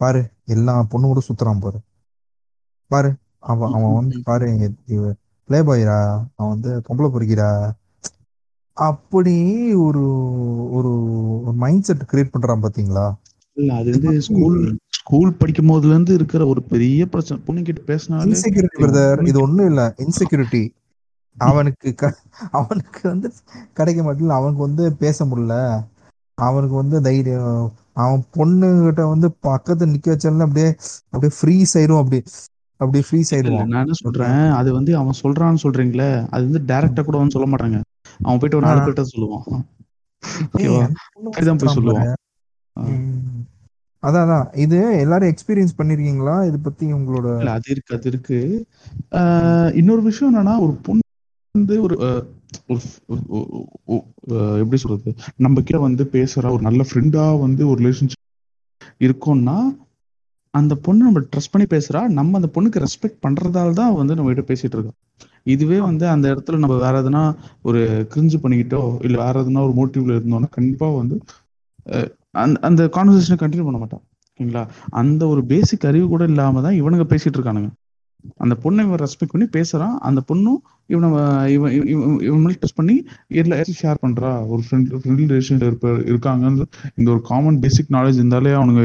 [0.00, 1.78] பாரு எல்லா பொண்ணு கூட சுற்றுறான் பாரு.
[2.90, 3.10] பாரு
[3.44, 4.46] அவன் அவன் வந்து பாரு
[5.48, 5.98] பிளே பாய்ரா
[6.30, 7.48] அவன் வந்து பொம்பளை பொறுக்கிறா
[8.76, 9.34] அப்படி
[9.84, 10.02] ஒரு
[10.76, 10.92] ஒரு
[11.40, 13.06] ஒரு மைண்ட் செட் கிரியேட் பண்றான் பாத்தீங்களா?
[13.56, 14.58] இல்ல அது வந்து ஸ்கூல்
[15.02, 17.38] ஸ்கூல் படிக்கும் போதுல இருந்து இருக்கிற ஒரு பெரிய பிரச்சனை.
[17.46, 19.82] பொண்ணு கிட்ட பேசினாலே இன்செக்யூரிட்டி பிரதர் இது ஒண்ணும் இல்ல.
[20.04, 20.62] இன்செக்யூரிட்டி
[21.36, 22.10] அவனுக்கு
[22.58, 23.28] அவனுக்கு வந்து
[23.78, 24.38] கிடைக்க மாட்டேங்குது.
[24.38, 25.54] அவனுக்கு வந்து பேச முடியல.
[26.38, 27.64] அவனுக்கு வந்து தைரியம்.
[28.02, 30.68] அவன் பொண்ணுகிட்ட வந்து பக்கத்துல நிக்க வச்சாலும் அப்படியே
[31.10, 32.20] அப்படியே ஃப்ரீஸ் ஆயிரும் அப்படி.
[33.08, 33.68] ஃப்ரீஸ் இல்ல, ஆயிடுவான்.
[33.72, 34.40] நான் என்ன சொல்றேன்?
[34.60, 37.78] அது வந்து அவன் சொல்றான்னு சொல்றீங்களே அது வந்து டைரக்டா கூட வந்து சொல்ல மாட்டாங்க.
[38.26, 38.80] அவன் போயிட்டு ஒரு நாலு.
[38.86, 39.44] பேர்ட்ட சொல்லுவான்.
[40.52, 40.82] ஓகேவா?
[41.62, 42.12] போய் சொல்லுவான்.
[44.02, 44.46] அதான் அதான்.
[44.64, 46.36] இது எல்லாரும் எக்ஸ்பீரியன்ஸ் பண்ணிருக்கீங்களா?
[46.48, 48.38] இது பத்தி உங்களோட இல்ல அது இருக்கு அது இருக்கு.
[49.80, 51.00] இன்னொரு விஷயம் என்னன்னா ஒரு பொண்ணு
[51.54, 51.96] வந்து ஒரு
[54.62, 55.10] எப்படி சொல்றது?
[55.38, 58.20] நம்ம கிட்ட வந்து பேசுற ஒரு நல்ல ஃப்ரெண்டா வந்து ஒரு ரிலேஷன்ஷிப்
[59.00, 59.56] இருக்கோம்னா
[60.54, 62.00] அந்த பொண்ணு நம்ம ட்ரஸ்ட் பண்ணி பேசுறா.
[62.18, 64.98] நம்ம அந்த பொண்ணுக்கு ரெஸ்பெக்ட் பண்றதால தான் வந்து நம்ம கிட்ட பேசிட்டு இருக்கோம்.
[65.46, 67.22] இதுவே வந்து அந்த இடத்துல நம்ம வேற எதுனா
[67.64, 67.80] ஒரு
[68.12, 71.16] கிரிஞ்சு பண்ணிக்கிட்டோ இல்ல வேற எதுனா ஒரு மோட்டிவ்ல இருந்தோம்னா கண்டிப்பா வந்து
[72.34, 74.02] அந்த அந்த கான்வர்சேஷனை கண்டினியூ பண்ண மாட்டான்.
[74.28, 74.62] ஓகேங்களா?
[75.00, 77.70] அந்த ஒரு பேசிக் அறிவு கூட இல்லாம தான் இவனுங்க பேசிட்டு இருக்கானுங்க.
[78.36, 79.94] அந்த பொண்ணை இவன் ரெஸ்பெக்ட் பண்ணி பேசுறான்.
[80.08, 81.08] அந்த பொண்ணும் இவனை
[81.52, 82.96] இவன் இவன் இவன் இவன் டெஸ்ட் பண்ணி
[83.42, 84.30] எல்லாரும் ஷேர் பண்றா.
[84.48, 86.64] ஒரு ஃப்ரெண்ட் ஃப்ரெண்ட்லி ரிலேஷன் இருப்ப இருக்காங்கன்னு
[86.94, 88.82] இந்த ஒரு காமன் பேசிக் நாலேஜ் இருந்தாலே அவனுங்க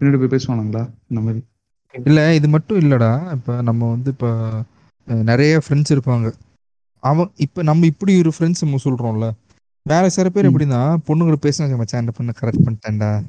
[0.00, 0.84] பின்னாடி போய் பேசுவானுங்களா?
[1.08, 1.40] இந்த மாதிரி.
[2.04, 3.10] இல்ல இது மட்டும் இல்லடா.
[3.30, 4.30] இப்ப நம்ம வந்து இப்ப
[5.30, 6.28] நிறைய ஃப்ரெண்ட்ஸ் இருப்பாங்க.
[7.02, 9.26] அவன் இப்ப நம்ம இப்படி ஒரு ஃப்ரெண்ட்ஸ் நம்ம சொல்றோம்ல.
[9.88, 10.50] வேற சில பேர்.
[10.50, 13.22] எப்படின்னா பொண்ணுங்களை பேசினா மச்சான் இந்த பொண்ணை கரெக்ட் பண்ணிட்டேன்டா.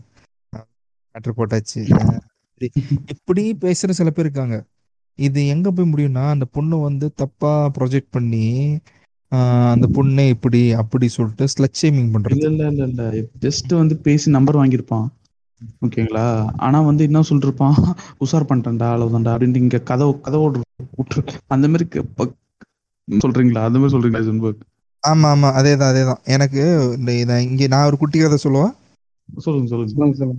[1.14, 2.10] மேட்ரு போட்டாச்சு.
[3.06, 4.64] இப்படி- பேசுற சில பேர் இருக்காங்க.
[5.15, 8.80] இது எங்க போய் முடியும்னா அந்த பொண்ணு வந்து தப்பா ப்ரொஜெக்ட் பண்ணி
[9.72, 12.48] அந்த பொண்ணே இப்படி அப்படி சொல்லிட்டு ஸ்லட் ஷேமிங் பண்றது.
[12.48, 13.10] இல்ல இல்ல இல்ல
[13.41, 15.07] ஜஸ்ட் வந்து பேசி நம்பர் வாங்கியிருப்பான்.
[15.82, 16.49] ஓகேங்களா?
[16.57, 17.94] ஆனா வந்து என்ன சொல்லிருப்பான்?
[18.19, 21.27] உஷார் பண்ணிட்டேன்டா அவ்வளவுதான்டா அப்படின்ட்டு இங்க கதை கதை விட்டுரு.
[21.48, 21.99] அந்த மாதிரி
[23.11, 23.64] சொல்றீங்களா?
[23.64, 24.56] அந்த மாதிரி சொல்றீங்களா
[25.06, 25.49] ஆமா ஆமா.
[25.60, 26.22] அதேதான் அதேதான்.
[26.36, 26.61] எனக்கு
[26.98, 28.68] இந்த இதை இங்க நான் ஒரு குட்டி கதை சொல்லுவா?
[29.94, 30.36] சொல்லுங்க சொல்லுங்க.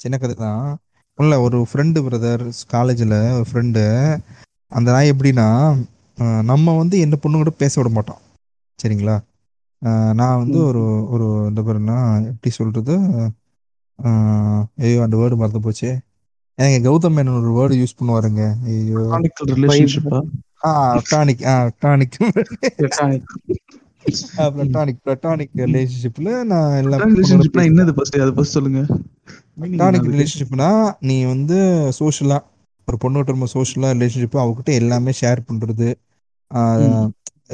[0.00, 0.64] சின்ன கதை தான்
[1.18, 2.42] இல்ல ஒரு ஃப்ரெண்டு பிரதர்
[2.72, 3.82] காலேஜில் ஒரு ஃப்ரெண்டு
[4.72, 5.46] அந்த நாய் எப்படின்னா
[6.48, 8.20] நம்ம வந்து எந்த பொண்ணு கூட பேச விட மாட்டோம்.
[8.78, 9.16] சரிங்களா?
[10.18, 10.58] நான் வந்து.
[10.68, 10.82] ஒரு
[11.12, 11.98] ஒரு இந்த பாருன்னா
[12.30, 12.94] எப்படி சொல்றது?
[13.98, 15.90] அஹ், ஐயோ அந்த வேர்டு மறந்து போச்சு.
[16.58, 18.42] எனக்கு கௌதம் மேனன் ஒரு வேர்டு யூஸ் பண்ணுவாருங்க.
[18.68, 19.02] ஐயோ.
[21.10, 21.44] Tonic
[21.82, 22.16] tonic.
[24.50, 28.82] பிளட்டானிக் பிளட்டானிக் ரிலேஷன்ஷிப்ல நான் எல்லா ரிலேஷன்ஷிப்னா என்னது ஃபர்ஸ்ட் அதை ஃபர்ஸ்ட் சொல்லுங்க
[29.56, 30.14] Meaning என்ன பிளாட்டானிக் அதுக்கு?
[30.14, 30.68] ரிலேஷன்ஷிப்னா
[31.02, 31.58] நீ வந்து
[31.98, 32.38] சோஷியலா
[32.88, 35.88] ஒரு பொண்ணுகிட்ட நம்ம சோஷியலா ரிலேஷன்ஷிப் அவகிட்ட எல்லாமே ஷேர் பண்றது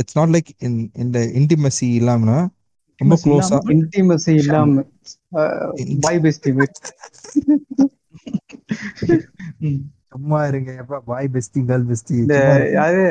[0.01, 0.51] இட்ஸ் நாட் லைக்
[1.05, 2.25] இந்த இன்டிமசி இல்லாம
[3.01, 3.59] ரொம்ப க்ளோஸா?
[3.73, 4.85] இன்டிமசி இல்லாம
[6.03, 6.51] பாய் பெஸ்டி.
[10.17, 12.37] சும்மா இருங்க எப்ப பாய் பெஸ்டி கேர்ள் பெஸ்டி இந்த
[12.73, 13.03] யாரு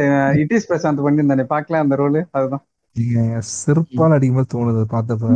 [0.41, 2.64] இட் இஸ் பிரசாந்த் பண்ணியிருந்தானே பார்க்கலாம் அந்த ரோல் அதுதான்.
[2.95, 5.32] நீங்க சிறப்பால் அடிக்கும்போது தோணுது அது பார்த்தப்ப.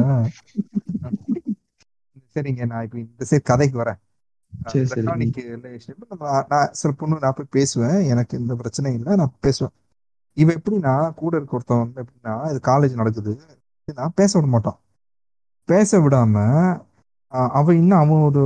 [2.35, 3.99] சரிங்க நான் இப்ப இந்த சரி கதைக்கு வரேன்.
[6.51, 7.99] நான் சில பொண்ணு நான் போய் பேசுவேன்.
[8.13, 9.73] எனக்கு இந்த பிரச்சனை இல்லை நான் பேசுவேன்.
[10.37, 13.33] இவன் எப்படின்னா கூட இருக்க ஒருத்தன் வந்து எப்படின்னா இது காலேஜ் நடக்குது.
[13.99, 14.79] நான் பேச விட மாட்டான்
[15.69, 16.35] பேச விடாம
[17.31, 18.43] அவன் இன்னும் அவன் ஒரு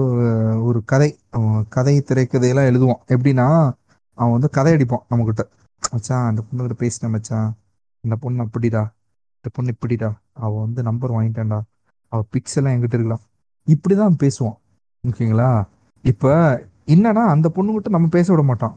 [0.68, 3.02] ஒரு கதை அவன் கதை திரைக்கதையெல்லாம் எழுதுவான்.
[3.08, 3.48] எப்படின்னா
[4.18, 5.44] அவன் வந்து கதை அடிப்பான் நம்மகிட்ட.
[5.92, 7.50] மச்சான் அந்த பொண்ணுகிட்ட பேசினேன் மச்சான்.
[8.04, 8.84] அந்த பொண்ணு அப்படிடா
[9.38, 10.10] இந்த பொண்ணு இப்படிடா.
[10.44, 11.60] அவள் வந்து நம்பர் வாங்கிட்டான்டா.
[12.12, 13.24] அவள் பிக்ஸ் எல்லாம் என்கிட்ட இருக்கலாம்
[13.68, 14.58] இப்படிதான் பேசுவான்.
[15.04, 15.50] ஓகேங்களா?
[16.04, 16.32] இப்ப
[16.88, 18.76] என்னன்னா அந்த பொண்ணுகிட்ட நம்ம பேச விட மாட்டான்.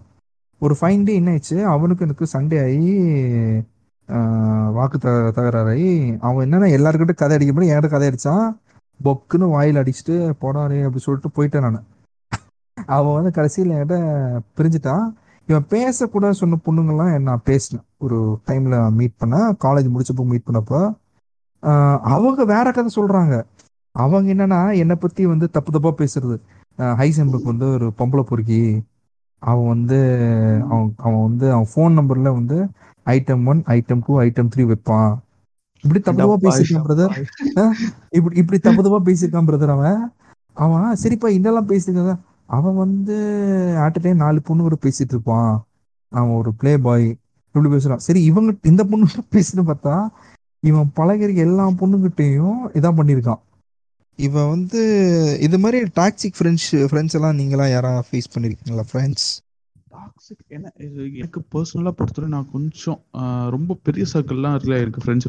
[0.61, 1.57] ஒரு ஃபைன் டே என்ன ஆயிடுச்சு?
[1.75, 2.93] அவனுக்கு எனக்கு சண்டே ஆகி
[4.77, 8.47] வாக்கு த தகராறாகி அவன் என்னன்னா எல்லாருக்கிட்ட கதை அடிக்க முடியும் என்கிட்ட கதை அடிச்சான்.
[9.05, 11.87] பொக்குன்னு வாயில் அடிச்சுட்டு போடாதே அப்படி சொல்லிட்டு போயிட்டேன் நான்.
[12.97, 13.97] அவன் வந்து கடைசியில் என்கிட்ட
[14.59, 15.07] பிரிஞ்சுட்டான்.
[15.49, 17.85] இவன் பேசக்கூடாது சொன்ன பொண்ணுங்கெல்லாம் நான் பேசினேன்.
[18.05, 18.19] ஒரு
[18.49, 20.81] டைமில் மீட் பண்ண காலேஜ் முடிச்சப்போ மீட் பண்ணப்போ.
[22.15, 23.35] அவங்க வேற கதை சொல்கிறாங்க
[23.95, 26.37] அவங்க என்னன்னா என்னை பற்றி வந்து தப்பு தப்பாக பேசுறது.
[27.01, 28.63] ஹைசம்புக்கு வந்து ஒரு பொம்பளை பொறுக்கி.
[29.43, 29.99] அவன் வந்து
[30.73, 32.59] அவன் அவன் வந்து அவன் ஃபோன் நம்பரில் வந்து
[33.07, 35.13] item one item two item three வைப்பான்.
[35.87, 37.15] இப்படி தப்பு தப்பா பேசியிருக்கான் பிரதர்
[38.19, 40.01] இப்படி இப்படி தப்பு தப்பா பேசியிருக்கான் பிரதர் அவன்.
[40.57, 42.15] அவன் சரிப்பா இன்னெல்லாம் பேசியிருக்காங்க
[42.57, 43.17] அவன் வந்து
[43.85, 45.53] ஆட் டைம் நாலு பொண்ணு கூட பேசிட்டு இருப்பான்.
[46.13, 47.07] அவன் ஒரு ப்ளே பாய்
[47.55, 48.03] இப்படி பேசுறான்.
[48.07, 49.95] சரி இவங்க இந்த பொண்ணு பேசுன்னு பார்த்தா
[50.63, 53.41] இவன் பழகிற எல்லா பொண்ணுகிட்டையும் இதான் பண்ணியிருக்கான்.
[54.19, 54.81] இவன் வந்து
[55.47, 59.27] இது மாதிரி டாக்ஸிக் ஃப்ரெண்ட்ஸ் ஃப்ரெண்ட்ஸ் எல்லாம் நீங்களாம் யாரா ஃபேஸ் பண்ணிருக்கீங்களா ஃப்ரெண்ட்ஸ்
[59.95, 60.71] டாக்ஸிக் என்ன
[61.21, 63.01] எனக்கு பர்சனலா பொறுத்தவரை நான் கொஞ்சம்
[63.55, 65.29] ரொம்ப பெரிய சர்க்கிள்லாம் இல்லை இருக்கு ஃப்ரெண்ட்ஸ்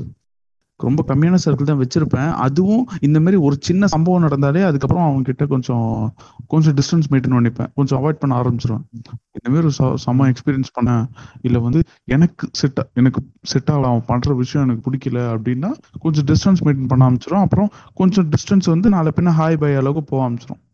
[0.78, 2.34] ரொம்ப கம்மியான சர்க்கிள் தான் வச்சிருப்பேன்.
[2.34, 6.14] அதுவும் இந்த மாதிரி ஒரு சின்ன சம்பவம் நடந்தாலே அதுக்கப்புறம் அவங்க கிட்ட கொஞ்சம்
[6.48, 8.84] கொஞ்சம் டிஸ்டன்ஸ் மெயின்டைன் பண்ணிப்பேன் கொஞ்சம் அவாய்ட் பண்ண ஆரம்பிச்சிருவேன்.
[9.32, 11.08] இந்த மாதிரி ஒரு ச- செம்ம எக்ஸ்பீரியன்ஸ் பண்ணேன்.
[11.42, 13.84] இல்லை வந்து எனக்கு செட் எனக்கு செட் ஆகல.
[13.84, 18.90] அவன் பண்ற விஷயம் எனக்கு பிடிக்கல அப்படின்னா கொஞ்சம் டிஸ்டன்ஸ் மெயின்டைன் பண்ண ஆரம்பிச்சிடும் அப்புறம் கொஞ்சம் டிஸ்டன்ஸ் வந்து
[18.90, 20.66] நாளை பின்ன ஹாய் பை அளவுக்கு போக ஆரம்பிச்சிடும்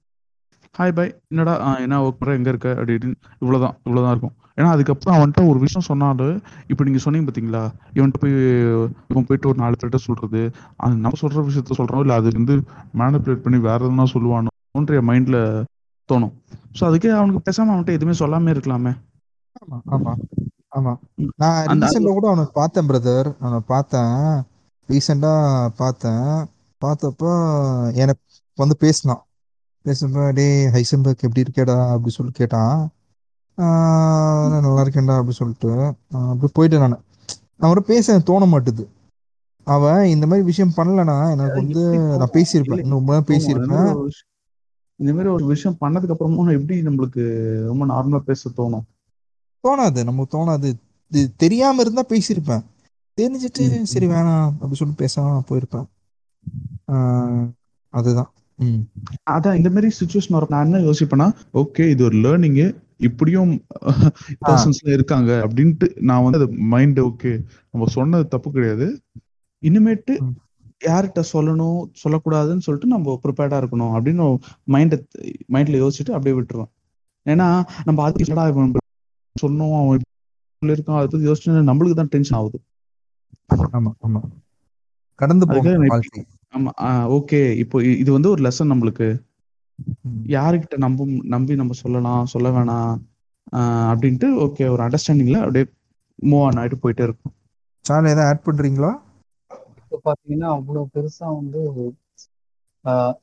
[0.78, 2.36] ஹாய் பை என்னடா என்ன ஒர்க் பண்ற?
[2.36, 2.74] எங்க இருக்க?
[2.78, 3.78] அப்படின்னு இவ்வளவுதான்.
[3.84, 4.43] இவ்வளவுதான் இருக்கும்.
[4.58, 6.36] ஏன்னா அதுக்கப்புறம் அவன்கிட்ட ஒரு விஷயம் சொன்னாலும்
[6.72, 7.62] இப்ப நீங்க சொன்னீங்க பாத்தீங்களா?
[7.98, 8.36] இவன்கிட்ட போய்
[9.12, 10.42] இவன் போயிட்டு ஒரு நாலு பேர்கிட்ட சொல்றது.
[10.80, 12.04] அது நம்ம சொல்ற விஷயத்த சொல்றோம்.
[12.04, 12.56] இல்ல அது வந்து
[13.02, 14.52] மேனிபுலேட் பண்ணி வேற எதுனா சொல்லுவானோன்ற
[15.10, 15.40] மைண்ட்ல
[16.10, 16.34] தோணும்.
[16.78, 18.94] ஸோ அதுக்கே அவனுக்கு பேசாம அவன்கிட்ட எதுவுமே சொல்லாம இருக்கலாமே.
[19.56, 20.14] ஆமா ஆமா
[20.72, 20.94] ஆமா.
[21.42, 21.70] நான்
[22.12, 24.16] கூட அவனை பார்த்தேன் பிரதர் அவனை பார்த்தேன்.
[24.90, 25.32] ரீசெண்டா
[25.78, 26.28] பார்த்தேன்.
[26.82, 27.32] பார்த்தப்போ
[28.02, 28.24] எனக்கு
[28.58, 29.24] வந்து பேசினான்.
[29.86, 32.78] பேசுறப்ப டேய் ஹைசன்பர்க் எப்படி இருக்கேடா அப்படி சொல்லி கேட்டான்.
[33.56, 35.94] நல்லா இருக்கேன்டா அப்படி சொல்லிட்டு.
[36.12, 37.04] அப்படி போயிட்டேன் நான்.
[37.58, 38.88] அவரை பேச தோண மாட்டுது.
[39.64, 42.80] அவன் இந்த மாதிரி விஷயம் பண்ணலனா எனக்கு வந்து நான் பேசியிருப்பேன்.
[42.80, 44.10] இன்னும் ரொம்ப பேசியிருப்பேன்.
[44.96, 48.82] இந்த மாதிரி ஒரு விஷயம்- பண்ணதுக்கு அப்புறமும் எப்படி நம்மளுக்கு ரொம்ப நார்மலா பேச தோணும்?
[49.68, 50.04] தோணாது.
[50.04, 50.74] நமக்கு தோணாது.
[51.08, 52.64] இது தெரியாம இருந்தா பேசியிருப்பேன்.
[53.22, 53.84] தெரிஞ்சுட்டு.
[53.84, 54.54] சரி வேணாம்.
[54.60, 55.86] அப்படி சொல்லி பேசாம போயிருப்பேன்.
[57.90, 58.32] அதுதான்.
[59.32, 63.52] அதான் இந்த மாதிரி சுச்சுவேஷன் வர நான் என்ன யோசிப்பேன்னா ஓகே இது ஒரு லேர்னிங் இப்படியும்
[64.42, 67.32] பர்சன்ஸ்ல இருக்காங்க அப்படின்ட்டு நான் வந்து அது மைண்ட் ஓகே
[67.74, 68.88] நம்ம சொன்னது தப்பு கிடையாது.
[69.64, 70.14] இனிமேட்டு.
[70.82, 74.26] யார்கிட்ட சொல்லணும் சொல்லக்கூடாதுன்னு சொல்லிட்டு நம்ம ப்ரிப்பேர்டா இருக்கணும் அப்படின்னு
[74.68, 74.96] மைண்ட
[75.54, 76.72] மைண்ட்ல யோசிச்சுட்டு அப்படியே விட்டுருவேன்.
[77.26, 77.48] ஏன்னா
[77.86, 78.26] நம்ம அதுக்கு
[79.36, 80.02] சொன்னோம் அவன்
[80.62, 82.58] இருக்கான் அதை பத்தி யோசிச்சு நம்மளுக்கு தான் டென்ஷன் ஆகுது.
[83.78, 84.22] ஆமா ஆமா.
[85.20, 85.46] கடந்து
[85.92, 86.22] வாழ்க்கை.
[86.54, 86.72] ஆமா
[87.18, 89.08] ஓகே இப்போ இது வந்து ஒரு லெசன் நம்மளுக்கு.
[90.30, 92.94] யாருக்கிட்ட நம்ப நம்பி நம்ம சொல்லலாம் சொல்ல வேணாம்
[93.54, 95.66] ஆஹ் அப்படின்ட்டு ஓகே ஒரு அண்டர்ஸ்டாண்டிங்ல அப்படியே
[96.24, 97.34] மூவ் ஆன் ஆயிட்டு போயிட்டே இருக்கும்.
[97.86, 98.92] சார் ஏதாவது ஆட் பண்றீங்களா?
[99.82, 101.62] இப்போ பார்த்தீங்கன்னா அவ்வளோ பெருசா வந்து
[102.86, 103.14] ஆஹ்,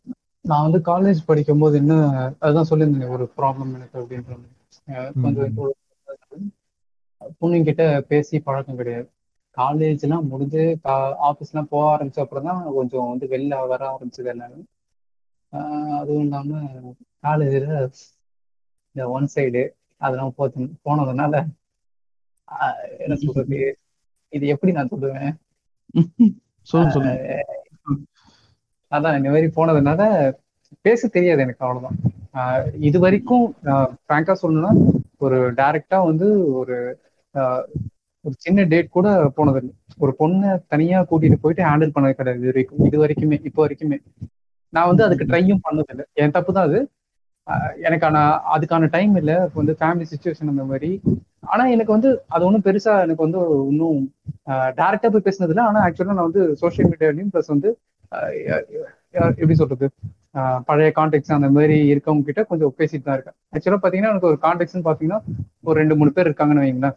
[0.45, 1.95] நான் வந்து காலேஜ் படிக்கும்போது என்ன
[2.41, 4.37] அதுதான் சொல்லியிருந்தேன் ஒரு ப்ராப்ளம் எனக்கு அப்படின்ற
[5.17, 5.57] கொஞ்சம் ம்.
[7.39, 9.09] பொண்ணுங்க கிட்ட பேசி பழக்கம் கிடையாது.
[9.57, 10.63] காலேஜ்லாம் முடிஞ்சு
[11.29, 14.61] ஆஃபீஸ்லாம் போக ஆரம்பிச்ச அப்புறம் தான் கொஞ்சம் வந்து வெளில வர ஆரம்பிச்சது எல்லாமே.
[15.99, 16.61] அதுவும் இல்லாம
[17.21, 17.69] காலேஜில்
[18.97, 19.63] இந்த ஒன் சைடு
[20.01, 21.35] அதெல்லாம் போத்து போனதுனால
[23.05, 23.59] என்ன சொல்றது?
[24.33, 25.33] இது எப்படி நான் சொல்லுவேன்?
[28.93, 30.01] அதான் இந்த மாதிரி போனதுனால
[30.87, 31.99] பேச தெரியாது எனக்கு அவ்வளவுதான்.
[32.89, 33.45] இது வரைக்கும்
[34.01, 34.73] ஃப்ராங்கா சொல்லணும்னா
[35.27, 36.27] ஒரு டைரக்டா வந்து
[36.61, 36.77] ஒரு
[37.35, 37.65] ஆஹ்
[38.25, 39.73] ஒரு சின்ன டேட் கூட போனதில்லை.
[40.03, 43.99] ஒரு பொண்ணை தனியா கூட்டிட்டு போயிட்டு ஹேண்டில் பண்ணது கிடையாது இது வரைக்கும் இது வரைக்குமே இப்போ வரைக்குமே.
[44.73, 46.05] நான் வந்து அதுக்கு ட்ரையும் பண்ணதில்லை.
[46.23, 46.81] என் தப்பு தான் அது.
[47.87, 48.17] எனக்கான
[48.55, 49.37] அதுக்கான டைம் இல்லை.
[49.47, 50.91] இப்போ வந்து ஃபேமிலி சுச்சுவேஷன் அந்த மாதிரி.
[51.53, 53.41] ஆனா எனக்கு வந்து அது ஒன்றும் பெருசா எனக்கு வந்து
[53.73, 54.01] இன்னும்
[54.81, 57.71] டேரக்டா போய் பேசினது இல்லை ஆனா ஆக்சுவலா நான் வந்து சோஷியல் மீடியாலையும் ப்ளஸ் வந்து
[59.41, 59.87] எப்படி சொல்றது?
[60.69, 63.37] பழைய கான்டெக்ட்ஸ் அந்த மாதிரி இருக்கவங்க கிட்ட கொஞ்சம் பேசிட்டு தான் இருக்கேன்.
[63.55, 65.21] ஆக்சுவலா பாத்தீங்கன்னா எனக்கு ஒரு கான்டெக்ட்ஸ்னு பாத்தீங்கன்னா
[65.69, 66.97] ஒரு ரெண்டு மூணு பேர் இருக்காங்கன்னு வைங்களேன்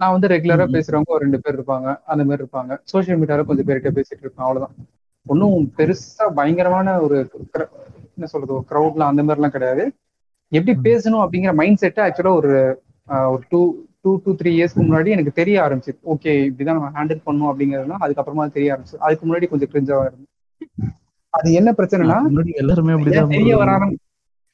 [0.00, 0.64] நான் வந்து ரெகுலரா.
[0.76, 1.88] பேசுறவங்க ஒரு ரெண்டு பேர் இருப்பாங்க.
[2.12, 2.72] அந்த மாதிரி இருப்பாங்க.
[2.92, 4.46] சோஷியல் மீடியால கொஞ்சம் பேர்கிட்ட பேசிட்டு இருப்பேன்.
[4.46, 4.74] அவ்வளவுதான்.
[5.26, 7.18] ஒன்றும் பெருசா பயங்கரமான ஒரு
[8.10, 9.84] என்ன சொல்றது ஒரு க்ரௌட்ல அந்த மாதிரிலாம் கிடையாது
[10.52, 10.74] எப்படி.
[10.84, 12.52] பேசணும் அப்படிங்கிற மைண்ட் செட்டை ஆக்சுவலா ஒரு
[13.28, 13.60] ஒரு டூ
[14.02, 18.44] டூ டூ த்ரீ இயர்ஸ்க்கு முன்னாடி எனக்கு தெரிய ஆரம்பிச்சு ஓகே இப்படிதான் நம்ம ஹேண்டில் பண்ணணும் அப்படிங்கிறதுலாம் அதுக்கப்புறமா
[18.52, 20.28] தெரிய ஆரம்பிச்சு அதுக்கு முன்னாடி கொஞ்சம் கிரிஞ்சாவா இருந்து
[21.34, 22.18] அது என்ன பிரச்சனைனா
[22.56, 22.96] எல்லாருமே
[23.30, 23.52] தெரிய.
[23.56, 23.92] வராம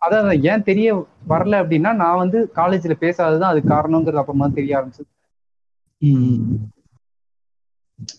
[0.03, 0.91] அதான் ஏன் தெரிய
[1.29, 5.05] வரல அப்படின்னா நான் வந்து காலேஜ்ல பேசாததுதான் அது காரணங்கிறது அப்புறமா தெரிய ஆரம்பிச்சு
[6.03, 6.39] ம்.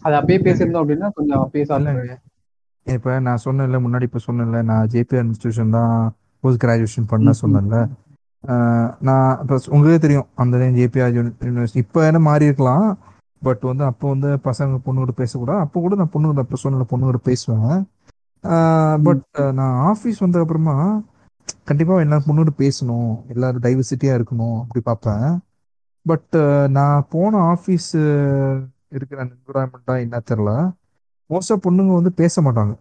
[0.01, 1.69] அது அப்பயே பேசியிருந்தோம் அப்படின்னா கொஞ்சம் பேச
[2.87, 5.93] இப்போ நான் சொன்னேன்ல முன்னாடி இப்போ சொன்னேன்ல நான் ஜேபிஆர் இன்ஸ்டியூஷன் தான்
[6.43, 7.31] போஸ்ட் கிராஜுவேஷன் பண்ண.
[7.41, 7.77] சொன்னேன்ல.
[9.07, 12.87] நான் இப்போ உங்களுக்கே தெரியும் அந்த ஜேபிஆர் யூனிவர்சிட்டி இப்போ என்ன மாறி இருக்கலாம்.
[13.41, 15.61] பட் வந்து அப்போ வந்து பசங்க பொண்ணுகிட்ட பேசக்கூடாது.
[15.65, 17.79] அப்போ கூட நான் பொண்ணுகிட்ட இப்போ சொன்ன பொண்ணுகிட்ட பேசுவேன்.
[19.07, 19.23] பட்
[19.59, 20.75] நான் ஆஃபீஸ் வந்த அப்புறமா
[21.69, 23.11] கண்டிப்பாக எல்லாரும் பொண்ணுகிட்ட பேசணும்.
[23.33, 25.27] எல்லாரும் டைவர்சிட்டியாக இருக்கணும் அப்படி பார்ப்பேன்.
[26.05, 26.35] பட்
[26.77, 27.89] நான் போன ஆஃபீஸ்
[28.97, 30.51] இருக்கிற என்விரான்மெண்ட்டாக என்ன தெரில
[31.31, 32.73] மோஸ்டா பொண்ணுங்க வந்து பேச மாட்டாங்க.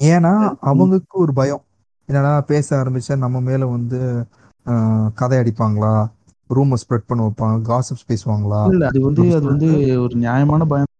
[0.00, 1.62] ஏன்னா அவங்களுக்கு ஒரு பயம்.
[2.08, 3.98] என்னடா பேச ஆரம்பிச்சா நம்ம மேல வந்து
[5.14, 5.92] கதை அடிப்பாங்களா?
[6.50, 8.60] ரூமை ஸ்ப்ரெட் பண்ண வைப்பாங்க காசிப்ஸ் பேசுவாங்களா?
[8.70, 9.68] இல்ல அது வந்து அது வந்து
[10.02, 10.90] ஒரு நியாயமான பயம்.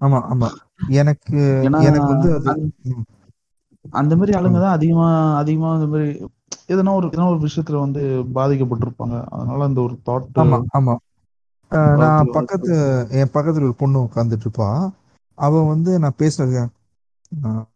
[0.00, 0.48] ஆமா ஆமா.
[0.92, 1.40] எனக்கு
[1.82, 3.04] எனக்கு வந்து அது அந்த-
[3.92, 5.06] அந்த மாதிரி ஆளுங்க தான் அதிகமா
[5.36, 6.08] அதிகமா இந்த மாதிரி
[6.68, 8.02] எதனா ஒரு எதனா ஒரு விஷயத்துல வந்து
[8.34, 9.16] பாதிக்கப்பட்டிருப்பாங்க.
[9.30, 10.94] அதனால அந்த ஒரு தாட் ஆமா ஆமா.
[11.96, 12.74] நான் பக்கத்து
[13.10, 14.68] என் பக்கத்துல ஒரு பொண்ணு உட்காந்துட்டு இருப்பா.
[15.46, 16.62] அவன் வந்து நான் பேசுறது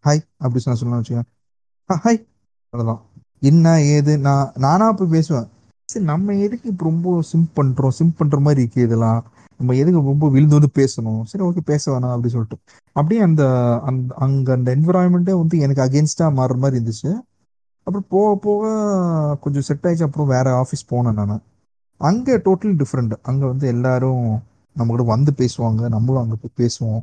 [0.06, 1.28] ஹாய் அப்படி சொன்ன சொல்லலாம் வச்சுக்கேன்
[1.90, 2.20] ஹாய்
[2.72, 3.02] அவ்வளோதான்
[3.51, 3.66] என்ன
[3.97, 5.48] ஏது நான் நானா போய் பேசுவேன்.
[5.88, 7.94] சரி நம்ம எதுக்கு இப்போ ரொம்ப சிம் பண்றோம்?
[7.98, 9.20] சிம் பண்ற மாதிரி இருக்கு இதெல்லாம்.
[9.60, 11.20] நம்ம எதுக்கு ரொம்ப விழுந்து வந்து பேசணும்?
[11.30, 12.56] சரி ஓகே பேச வேணாம் அப்படி சொல்லிட்டு.
[12.97, 13.43] அப்படியே அந்த
[13.88, 17.10] அந்த அங்க அந்த என்விரான்மெண்ட்டே வந்து எனக்கு அகேன்ஸ்டா மாறுற மாதிரி இருந்துச்சு.
[17.86, 18.64] அப்புறம் போக போக
[19.44, 20.09] கொஞ்சம் செட் ஆயிடுச்சு.
[20.09, 21.43] அப்புறம் வேற ஆஃபீஸ் போனேன் நான்.
[22.01, 24.24] அங்கே டோட்டலி டிஃப்ரெண்ட் அங்கே வந்து எல்லாரும்
[24.76, 25.82] நம்ம கூட வந்து பேசுவாங்க.
[25.97, 27.02] நம்மளும் அங்கே போய் பேசுவோம்.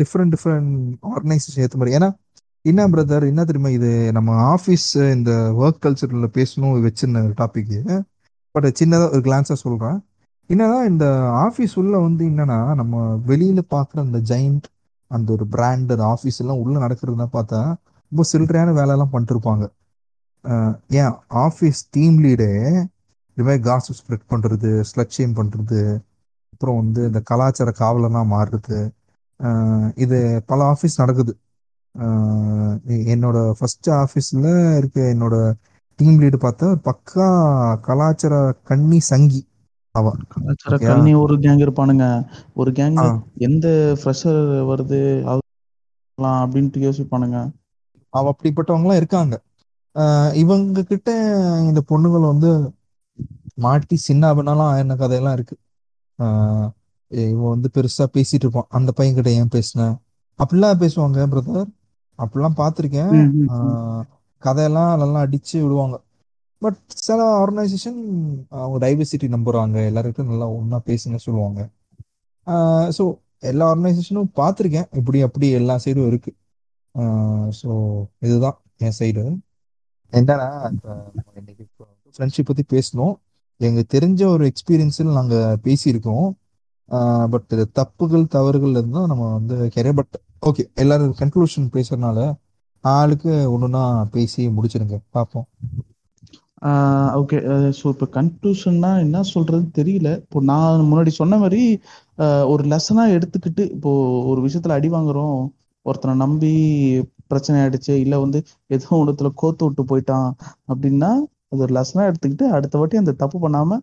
[0.00, 0.74] டிஃப்ரெண்ட் டிஃப்ரெண்ட்
[1.14, 1.96] ஆர்கனைசேஷன் ஏற்ற மாதிரி.
[1.98, 2.08] ஏன்னா
[2.64, 4.12] என்ன பிரதர் என்ன தெரியுமா இது?
[4.12, 5.30] நம்ம ஆஃபீஸ் இந்த
[5.62, 8.04] ஒர்க் கல்ச்சரில் பேசணும் வச்சிருந்த டாபிக்
[8.50, 9.98] பட் சின்னதாக ஒரு கிளான்ஸாக சொல்கிறேன்
[10.50, 11.06] என்னன்னா இந்த
[11.44, 14.66] ஆஃபீஸ் உள்ள வந்து என்னன்னா நம்ம வெளியில பார்க்குற அந்த ஜெயிண்ட்
[15.06, 17.60] அந்த ஒரு பிராண்ட் அந்த ஆஃபீஸ் எல்லாம் உள்ள நடக்கிறதுனா பார்த்தா
[18.12, 19.64] ரொம்ப சில்லறையான வேலையெல்லாம் பண்ணிட்டுருப்பாங்க.
[20.88, 21.14] ஏன்?
[21.46, 22.50] ஆஃபீஸ் டீம் லீடே
[23.36, 26.00] இது மாதிரி காசு ஸ்ப்ரெட் பண்ணுறது ஸ்லட்சியம் பண்ணுறது
[26.52, 28.78] அப்புறம் வந்து இந்த கலாச்சார காவலனா மாறுறது
[29.96, 31.32] இது பல ஆஃபீஸ் நடக்குது.
[33.12, 35.36] என்னோட ஃபர்ஸ்ட் ஆஃபீஸில் இருக்க என்னோட
[35.98, 37.26] டீம் லீடு பார்த்தா பக்கா
[37.80, 39.40] கலாச்சார கன்னி சங்கி
[39.94, 40.06] அவ.
[40.28, 40.76] கலாச்சார.
[40.86, 42.06] கல்னி ஒரு கேங் இருப்பானுங்க.
[42.54, 42.98] ஒரு கேங்.
[43.40, 43.66] எந்த
[44.00, 44.40] ஃப்ரெஷர்
[44.70, 45.00] வருது
[46.18, 47.38] அப்படின்ட்டு யோசிப்பானுங்க.
[48.12, 49.34] அவ அப்படிப்பட்டவங்களாம் இருக்காங்க.
[50.34, 51.08] இவங்க கிட்ட
[51.62, 52.50] இந்த பொண்ணுகள் வந்து
[53.56, 55.56] மாட்டி சின்ன பண்ணலாம் என்ன கதையெல்லாம் இருக்கு.
[56.18, 56.68] ஆஹ்
[57.30, 58.68] இவன் வந்து பெருசா பேசிட்டு இருப்பான்.
[58.78, 59.86] அந்த பையன் கிட்ட ஏன் பேசின?
[60.38, 61.68] அப்படிலாம் பேசுவாங்க பிரதர்
[62.18, 63.12] அப்படிலாம் பார்த்துருக்கேன்.
[64.42, 65.96] கதையெல்லாம் நல்லா அடிச்சு விடுவாங்க.
[66.62, 68.00] பட் சில ஆர்கனைசேஷன்
[68.62, 69.76] அவங்க டைவர்சிட்டி நம்புறாங்க.
[69.90, 71.60] எல்லாருக்கிட்டும் நல்லா ஒன்றா பேசுங்க சொல்லுவாங்க.
[72.96, 73.04] ஸோ
[73.50, 74.88] எல்லா ஆர்கனைசேஷனும் பார்த்துருக்கேன்.
[75.00, 76.32] இப்படி அப்படி எல்லா சைடும் இருக்கு.
[77.60, 77.70] ஸோ
[78.26, 79.24] இதுதான் என் சைடு
[80.12, 80.48] என்னன்னா
[81.40, 81.64] இன்னைக்கு
[82.14, 83.14] ஃப்ரெண்ட்ஷிப் பற்றி பேசணும்.
[83.60, 86.26] எங்களுக்கு தெரிஞ்ச ஒரு எக்ஸ்பீரியன்ஸில் நாங்கள் பேசியிருக்கோம்.
[87.32, 90.16] பட் இது தப்புகள் தவறுகள் இருந்தால் நம்ம வந்து கெரிய பட்
[90.48, 92.18] ஓகே எல்லாரும் கன்க்ளூஷன் பேசுறதுனால
[92.84, 93.82] ஆளுக்கு ஒன்றுனா
[94.14, 94.96] பேசி முடிச்சிருங்க.
[95.10, 95.46] பார்ப்போம்
[97.20, 97.36] ஓகே
[97.78, 100.08] ஸோ இப்போ கன்க்ளூஷன்னா என்ன சொல்றது தெரியல.
[100.24, 101.62] இப்போ நான் முன்னாடி சொன்ன மாதிரி
[102.18, 103.90] ஆஹ் ஒரு லெசனாக எடுத்துக்கிட்டு இப்போ
[104.30, 105.38] ஒரு விஷயத்துல அடி வாங்குறோம்.
[105.86, 106.52] ஒருத்தனை நம்பி
[107.26, 108.38] பிரச்சனை ஆயிடுச்சு இல்ல வந்து
[108.70, 110.28] ஏதோ இடத்துல கோத்து விட்டு போயிட்டான்
[110.68, 111.10] அப்படின்னா
[111.50, 113.78] அது ஒரு லெசனாக எடுத்துக்கிட்டு அடுத்த வாட்டி அந்த தப்பு பண்ணாம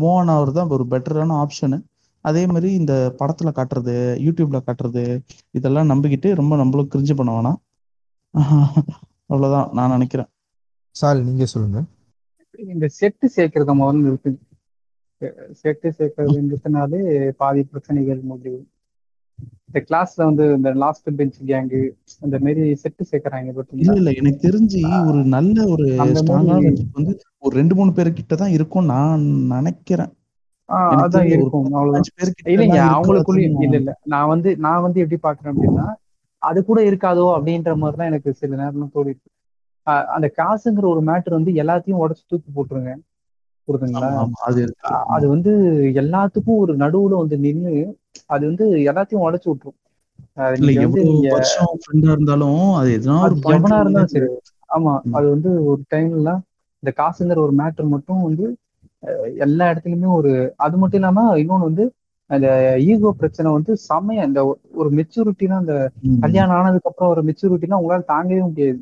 [0.00, 1.78] மூவ் ஆன் ஆகுறது தான் ஒரு பெட்டரான ஆப்ஷனு
[2.24, 5.02] அதே மாதிரி இந்த படத்துல காட்டுறது யூடியூப்ல காட்டுறது
[5.54, 7.58] இதெல்லாம் நம்பிக்கிட்டு ரொம்ப நம்மளும் கிரிஞ்சு பண்ண வேணாம்.
[9.30, 10.28] அவ்வளவுதான் நான் நினைக்கிறேன்.
[10.96, 11.78] சால் நீங்க சொல்லுங்க.
[12.68, 14.30] இந்த செட்டு சேர்க்கறத முதல்ல நிறுத்து
[15.62, 17.00] செட்டு சேர்க்கறது நிறுத்தினாலே
[17.40, 18.58] பாதி பிரச்சனைகள் முடிவு
[19.68, 21.80] இந்த கிளாஸ்ல வந்து இந்த லாஸ்ட் பெஞ்ச் கேங்கு
[22.22, 25.86] அந்த மாதிரி செட்டு சேர்க்கறாங்க இல்ல இல்ல எனக்கு தெரிஞ்சு ஒரு நல்ல ஒரு
[26.96, 27.12] வந்து
[27.42, 30.12] ஒரு ரெண்டு மூணு பேர் கிட்ட தான் இருக்கும் நான் நினைக்கிறேன்.
[31.02, 31.68] அதான் இருக்கும்.
[32.52, 35.86] இல்லைங்க அவங்களுக்குள்ளயும் இல்ல நான் வந்து நான் வந்து எப்படி பாக்குறேன் அப்படின்னா
[36.42, 38.92] அது கூட இருக்காதோ அப்படின்ற மாதிரிலாம் எனக்கு சில நேரம்
[39.86, 42.92] ஆஹ் அந்த காசுங்கிற ஒரு மேட்டர் வந்து எல்லாத்தையும் உடச்சு தூக்கி போட்டுருங்க.
[43.68, 44.10] புரியுதுங்களா
[44.46, 44.60] அது
[45.14, 45.52] அது வந்து
[46.00, 47.72] எல்லாத்துக்கும் ஒரு நடுவுல வந்து நின்னு
[48.30, 49.78] அது வந்து எல்லாத்தையும் உடைச்சு விட்டுரும்.
[52.14, 52.62] இருந்தாலும்
[53.20, 54.28] அது எவனா இருந்தாலும் சரி.
[54.70, 54.94] ஆமா.
[55.16, 56.30] அது வந்து ஒரு டைம்ல
[56.82, 58.46] இந்த காசுங்கிற ஒரு மேட்டர் மட்டும் வந்து
[59.38, 60.32] எல்லா இடத்துலயுமே ஒரு
[60.64, 61.84] அது மட்டும் இல்லாம இன்னொன்னு வந்து
[62.30, 62.46] அந்த
[62.86, 64.40] ஈகோ பிரச்சனை வந்து செமையா இந்த
[64.74, 65.74] ஒரு மெச்சூரிட்டினா அந்த
[66.24, 68.80] கல்யாணம் ஆனதுக்கு அப்புறம் ஒரு மெச்சூரிட்டினா உங்களால தாங்கவே முடியாது.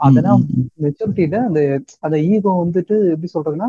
[0.00, 0.40] அதெல்லாம்
[0.84, 1.60] மெச்சூரிட்டியில அந்த
[2.00, 3.68] அந்த ஈகோ வந்துட்டு எப்படி சொல்றதுன்னா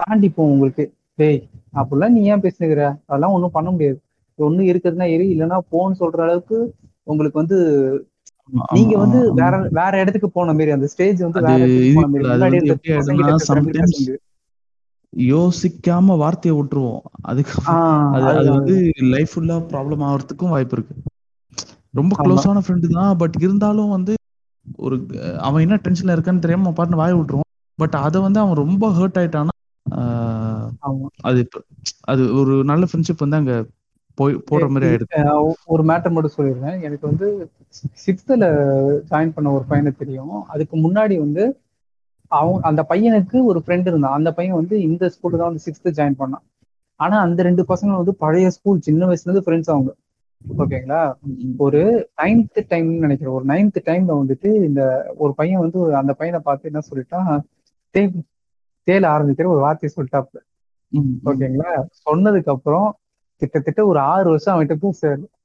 [0.00, 0.84] தாண்டி போகும் உங்களுக்கு.
[1.18, 1.40] டேய்
[1.80, 3.98] அப்படிலாம் நீ ஏன் பேசுனுக்கிற அதெல்லாம் ஒண்ணும் பண்ண முடியாது.
[4.38, 6.58] ஒண்ணு இருக்குதுன்னா எரி இல்லைன்னா போன்னு சொல்ற அளவுக்கு
[7.06, 7.58] உங்களுக்கு வந்து
[8.72, 11.92] நீங்க வந்து வேற வேற இடத்துக்கு போன மாதிரி அந்த ஸ்டேஜ் வந்து வேற இடத்துக்கு.
[15.12, 17.54] யோசிக்காம வார்த்தையை விட்டுருவோம் அதுக்கு
[18.32, 18.46] அது.
[18.56, 18.74] வந்து
[19.12, 20.94] லைஃப் ஃபுல்லா ப்ராப்ளம் ஆகிறதுக்கும் வாய்ப்பு இருக்கு
[21.94, 22.14] ரொம்ப.
[22.22, 24.14] க்ளோஸான ஃப்ரெண்டு தான் பட் இருந்தாலும் வந்து
[24.78, 24.96] ஒரு
[25.42, 29.52] அவன் என்ன டென்ஷன்ல இருக்கான்னு தெரியாம பாட்டு வாய விட்டுருவான் பட் அதை வந்து அவன் ரொம்ப ஹர்ட் ஆயிட்டான்னா.
[31.28, 31.40] அது
[32.06, 33.54] அது ஒரு நல்ல ஃப்ரெண்ட்ஷிப் வந்து அங்க
[34.18, 35.08] போய் போடுற மாதிரி ஆயிடுது
[35.72, 37.26] ஒரு மேட்டர் மட்டும் சொல்லிடுறேன் எனக்கு வந்து
[38.06, 38.44] சிக்ஸ்த்ல
[39.10, 40.44] ஜாயின் பண்ண ஒரு பையனை தெரியும்.
[40.44, 41.60] அதுக்கு முன்னாடி வந்து
[42.28, 44.12] அவன் அந்த பையனுக்கு ஒரு ஃப்ரெண்ட் இருந்தான்.
[44.12, 46.44] அந்த பையன் வந்து இந்த ஸ்கூல்ல தான் வந்து சிக்ஸ்த் ஜாயின் பண்ணான்.
[46.96, 49.94] ஆனா அந்த ரெண்டு பசங்க வந்து பழைய ஸ்கூல் சின்ன வயசுல இருந்து ஃப்ரெண்ட்ஸ் அவங்க.
[50.58, 51.14] ஓகேங்களா?
[51.56, 53.34] ஒரு நைன்த் டைம்னு நினைக்கிறேன்.
[53.34, 57.40] ஒரு நைன்த் டைம்ல வந்துட்டு இந்த ஒரு பையன் வந்து அந்த பையனை பார்த்து என்ன சொல்லிட்டான்?
[57.94, 58.10] தே
[58.86, 60.36] தேல ஆரம்பிக்கிற ஒரு வார்த்தையை சொல்லிட்டாப்ல.
[61.24, 61.84] ஓகேங்களா?
[62.10, 62.96] சொன்னதுக்கு அப்புறம்
[63.36, 65.35] கிட்டத்தட்ட ஒரு ஆறு வருஷம் அவன்கிட்ட பேசுறாரு ம், ம்.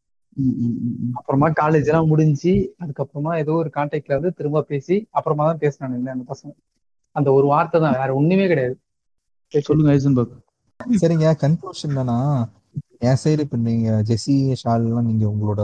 [1.17, 2.53] அப்புறமா காலேஜ் எல்லாம் முடிஞ்சு
[2.83, 6.51] அதுக்கப்புறமா ஏதோ ஒரு கான்டாக்ட்ல வந்து திரும்ப பேசி அப்புறமா தான் பேசினானுங்க அந்த பசங்க.
[7.15, 8.75] அந்த ஒரு வார்த்தை தான் வேற ஒண்ணுமே கிடையாது.
[9.53, 10.37] சொல்லுங்க ஐசன்பர்க்
[11.01, 12.19] சரிங்க கன்க்ளூஷன் என்னன்னா
[13.09, 15.61] என் சைடு இப்போ நீங்க ஜெஸி ஷால்லாம் நீங்க உங்களோட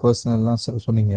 [0.00, 1.16] பர்சனல்லாம் சொன்னீங்க.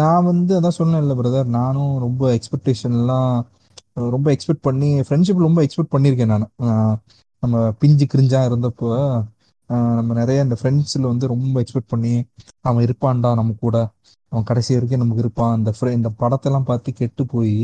[0.00, 3.34] நான் வந்து அதான் சொன்னேன்ல பிரதர் நானும் ரொம்ப எக்ஸ்பெக்டேஷன்லாம்
[4.14, 6.46] ரொம்ப எக்ஸ்பெக்ட் பண்ணி ஃப்ரெண்ட்ஷிப் ரொம்ப எக்ஸ்பெக்ட் பண்ணியிருக்கேன் நான்.
[7.42, 8.88] நம்ம பிஞ்சு கிரிஞ்சா இருந்தப்போ
[9.98, 12.12] நம்ம நிறைய இந்த ஃப்ரெண்ட்ஸில் வந்து ரொம்ப எக்ஸ்பெக்ட் பண்ணி
[12.62, 13.76] அவன் இருப்பான்டா நம்ம கூட.
[14.32, 15.56] அவன் கடைசி வரைக்கும் நமக்கு இருப்பான்.
[15.58, 17.54] இந்த ஃப்ரெ இந்த படத்தெல்லாம் பார்த்து கெட்டு போய்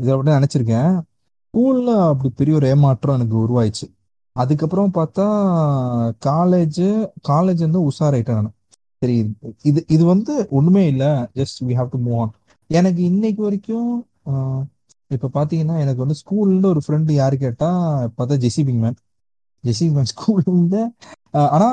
[0.00, 0.92] இதை விட நினச்சிருக்கேன்.
[1.44, 3.86] ஸ்கூல்ல அப்படி பெரிய ஒரு ஏமாற்றம் எனக்கு உருவாயிடுச்சு.
[4.36, 5.24] அதுக்கப்புறம் பார்த்தா
[6.26, 6.82] காலேஜ்
[7.28, 8.54] காலேஜ் வந்து உஷாராயிட்டேன் நான்.
[9.02, 9.16] சரி
[9.62, 11.10] இது இது வந்து ஒண்ணுமே இல்லை.
[11.38, 12.32] Just we have to move on
[12.70, 13.88] எனக்கு இன்னைக்கு வரைக்கும்
[14.30, 14.62] ஆஹ்,
[15.10, 17.68] இப்ப பாத்தீங்கன்னா எனக்கு வந்து ஸ்கூல்ல ஒரு ஃப்ரெண்டு யாரு கேட்டா
[18.18, 18.98] பார்த்தா ஜெசிபிங் மேன்
[19.64, 20.76] ஜெசி மேன் ஸ்கூல்ல
[21.56, 21.68] ஆனா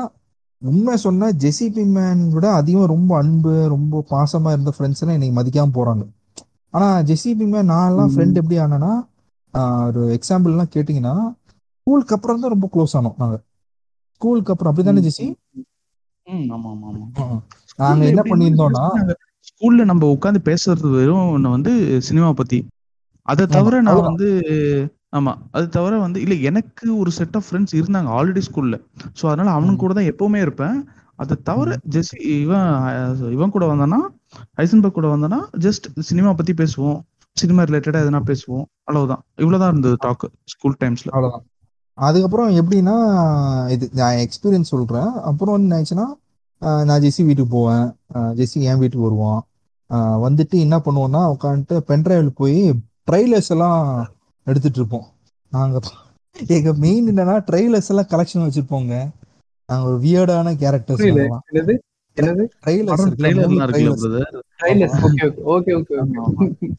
[0.62, 5.74] உண்மை சொன்னா ஜெசிபி மேன் விட அதிகம் ரொம்ப அன்பு ரொம்ப பாசமா இருந்த ஃப்ரெண்ட்ஸ் எல்லாம் இன்னைக்கு மதிக்காம
[5.78, 6.04] போறாங்க.
[6.74, 8.94] ஆனா ஜெசிபி மேன் நான் எல்லாம் ஃப்ரெண்ட் எப்படி ஆனேன்னா
[9.88, 11.14] ஒரு எக்ஸாம்பிள் எல்லாம் கேட்டீங்கன்னா
[11.78, 13.38] ஸ்கூலுக்கு அப்புறம் தான் ரொம்ப க்ளோஸ் ஆனோம் நாங்க.
[14.18, 15.28] ஸ்கூலுக்கு அப்புறம் அப்படிதானே ஜெசி.
[17.82, 18.86] நாங்க என்ன பண்ணியிருந்தோம்னா
[19.50, 21.72] ஸ்கூல்ல நம்ம உட்கார்ந்து பேசுறது வெறும் ஒண்ணு வந்து
[22.08, 22.60] சினிமா பத்தி.
[23.28, 24.02] அதை தவிர நான்.
[24.10, 24.28] வந்து
[25.14, 25.34] ஆமா.
[25.52, 28.78] அது தவிர வந்து இல்ல எனக்கு ஒரு செட் ஆஃப் ஃப்ரெண்ட்ஸ் இருந்தாங்க ஆல்ரெடி ஸ்கூல்ல
[29.18, 30.78] சோ அதனால அவனுக்கு கூட தான் எப்பவுமே இருப்பேன்.
[31.20, 34.00] அதை தவிர ஜெஸ்ட் இவன் அஹ், இவன் கூட வந்தானா
[34.58, 37.00] ஐசன்பர்க் கூட வந்தானா ஜஸ்ட் சினிமா பத்தி பேசுவோம்.
[37.38, 38.66] சினிமா ரிலேட்டடா எதனா பேசுவோம்.
[38.84, 39.24] அவ்வளவுதான்.
[39.38, 41.46] இவ்வளவுதான் இருந்தது டாக் ஸ்கூல் டைம்ஸ்ல அவ்வளவுதான்.
[41.98, 42.96] அதுக்கப்புறம் எப்படின்னா
[43.70, 45.12] இது நான் எக்ஸ்பீரியன்ஸ் சொல்றேன்.
[45.24, 46.08] அப்புறம் வந்து என்ன ஆச்சுன்னா
[46.84, 47.86] நான் ஜெஸி வீட்டுக்கு போவேன்.
[48.14, 49.42] ஆஹ் ஜெஸி என் வீட்டுக்கு வருவான்.
[50.26, 52.60] வந்துட்டு என்ன பண்ணுவோம்னா உட்காந்துட்டு பென்ட்ரைவில் போய்
[53.08, 53.82] ட்ரைலர்ஸ் எல்லாம்
[54.48, 55.06] எடுத்துட்டு இருப்போம்
[55.52, 55.80] நாங்க
[56.54, 58.96] எங்க மெயின் என்னன்னா ட்ரைலர்ஸ் எல்லாம் கலெக்ஷன் வச்சிருப்போங்க.
[59.70, 61.24] நாங்க ஒரு வியர்டான கேரக்டர்ஸ் புரியல.
[61.52, 61.74] என்னது?
[62.18, 62.44] என்னது?
[62.64, 65.26] ட்ரைலர்ஸ் ட்ரெய்லர்லாம் இருக்குல்ல brother trailers okay
[65.56, 66.70] okay okay okay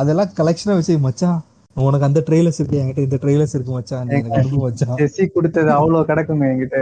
[0.00, 1.40] அதெல்லாம் கலெக்ஷனா வச்சு மச்சான்
[1.76, 4.32] உனக்கு அந்த ட்ரெய்லர்ஸ் இருக்கு என்கிட்ட இந்த ட்ரெய்லர்ஸ் இருக்கு மச்சான் எனக்கு
[4.64, 6.78] மச்சான் ஜெஸ்ஸி கொடுத்தது அவ்வளவு கிடக்குங்க என்கிட்ட.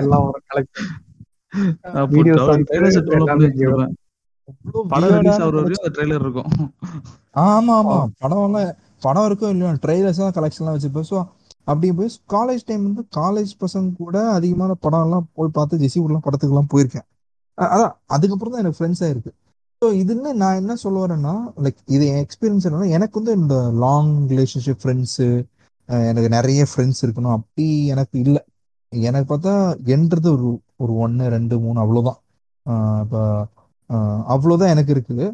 [0.00, 0.90] எல்லாம் ஒரு கலெக்ஷன்
[4.92, 6.50] படம் ரிலீஸ் ஆகுற வரைக்கும் அந்த ட்ரெய்லர் இருக்கும்.
[7.34, 8.70] ஆமா ஆமா படம் எல்லாம்
[9.02, 11.08] படம் இருக்கும் இல்லையா ட்ரெய்லர்ஸ் தான் கலெக்ஷன்லாம் வச்சிருப்பேன்.
[11.12, 11.16] ஸோ
[11.70, 16.26] அப்படி போய் காலேஜ் டைம் வந்து காலேஜ் பசங்க கூட அதிகமான படம் எல்லாம் போய் பார்த்து ஜெசி ஊர்லாம்
[16.26, 17.06] படத்துக்குலாம் போயிருக்கேன்.
[17.58, 19.32] அதான் அதுக்கப்புறம் தான் எனக்கு ஃப்ரெண்ட்ஸ் ஆயிருக்கு
[19.82, 21.34] ஸோ இதுன்னு நான் என்ன சொல்ல வரேன்னா
[21.64, 25.26] லைக் இது என் எக்ஸ்பீரியன்ஸ் என்னன்னா எனக்கு வந்து இந்த லாங் ரிலேஷன்ஷிப் ஃப்ரெண்ட்ஸு
[26.10, 27.34] எனக்கு நிறைய ஃப்ரெண்ட்ஸ் இருக்கணும்.
[27.38, 28.42] அப்படி எனக்கு இல்லை.
[28.92, 29.52] எனக்கு பார்த்தா
[29.96, 30.48] என்றது ஒரு
[30.82, 32.20] ஒரு ஒன்று ரெண்டு மூணு அவ்வளோதான்
[33.04, 33.22] இப்போ
[34.34, 35.26] அவ்வளோதான் எனக்கு இருக்குது.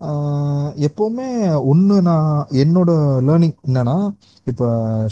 [0.00, 2.90] எப்போவுமே ஒன்று நான் என்னோட
[3.26, 4.14] லேர்னிங் என்னன்னா
[4.44, 4.66] இப்போ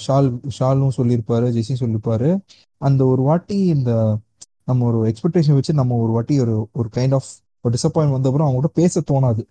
[0.07, 2.41] ஷால் ஷாலும் சொல்லியிருப்பாரு ஜெய்சியும் சொல்லியிருப்பாரு.
[2.79, 4.17] அந்த ஒரு வாட்டி இந்த
[4.65, 7.25] நம்ம ஒரு எக்ஸ்பெக்டேஷன் வச்சு நம்ம ஒரு வாட்டி ஒரு ஒரு கைண்ட் ஆஃப்
[7.61, 9.47] ஒரு டிசப்பாயின்ட் வந்த அப்புறம் அவங்க கூட பேச தோணாது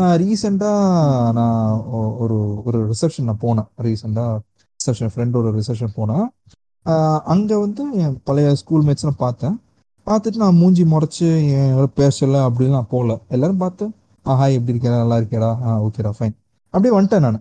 [0.00, 3.82] ரீசெண்டாக நான் ஒ- ஒரு ஒரு ரிசப்ஷன் நான் போனேன்.
[3.82, 4.38] ரீசெண்டாக
[4.76, 7.18] ரிசப்ஷன் ஃப்ரெண்டோட ரிசப்ஷன் போனேன்.
[7.18, 9.60] அங்கே வந்து என் பழைய ஸ்கூல் மேட்ஸ்லாம் பார்த்தேன்.
[10.06, 13.18] பார்த்துட்டு நான் மூஞ்சி முறைச்சு என் பேசலை அப்படின்னு நான் போகல.
[13.28, 13.94] எல்லாரும் பார்த்தேன்
[14.24, 15.50] ஆ ஹாய் எப்படி இருக்கா நல்லா இருக்கேடா.
[15.66, 16.34] ஆ ஓகேடா ஃபைன்
[16.74, 17.40] அப்படியே வந்துட்டேன் நான்.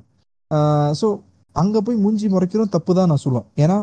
[0.99, 1.07] ஸோ
[1.55, 3.47] அங்கே போய் மூஞ்சி முறைக்கிறோம் தப்பு தான் நான் சொல்லுவேன்.
[3.63, 3.77] ஏன்னா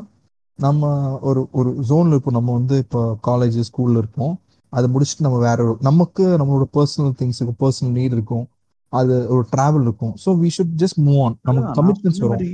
[0.59, 0.91] நம்ம
[1.29, 4.35] ஒரு ஒரு ஜோனில் இருப்போம் நம்ம வந்து இப்போ காலேஜ் ஸ்கூலில் இருப்போம்.
[4.73, 7.61] அதை முடிச்சுட்டு நம்ம வேற ஒரு நமக்கு நம்மளோட பர்சனல் திங்ஸ் இருக்கும்.
[7.65, 8.45] பர்சனல் நீட் இருக்கும்.
[8.93, 10.15] அது ஒரு டிராவல் இருக்கும்.
[10.25, 12.45] So we should just move on நமக்கு கமிட்மெண்ட்ஸ் வரும்.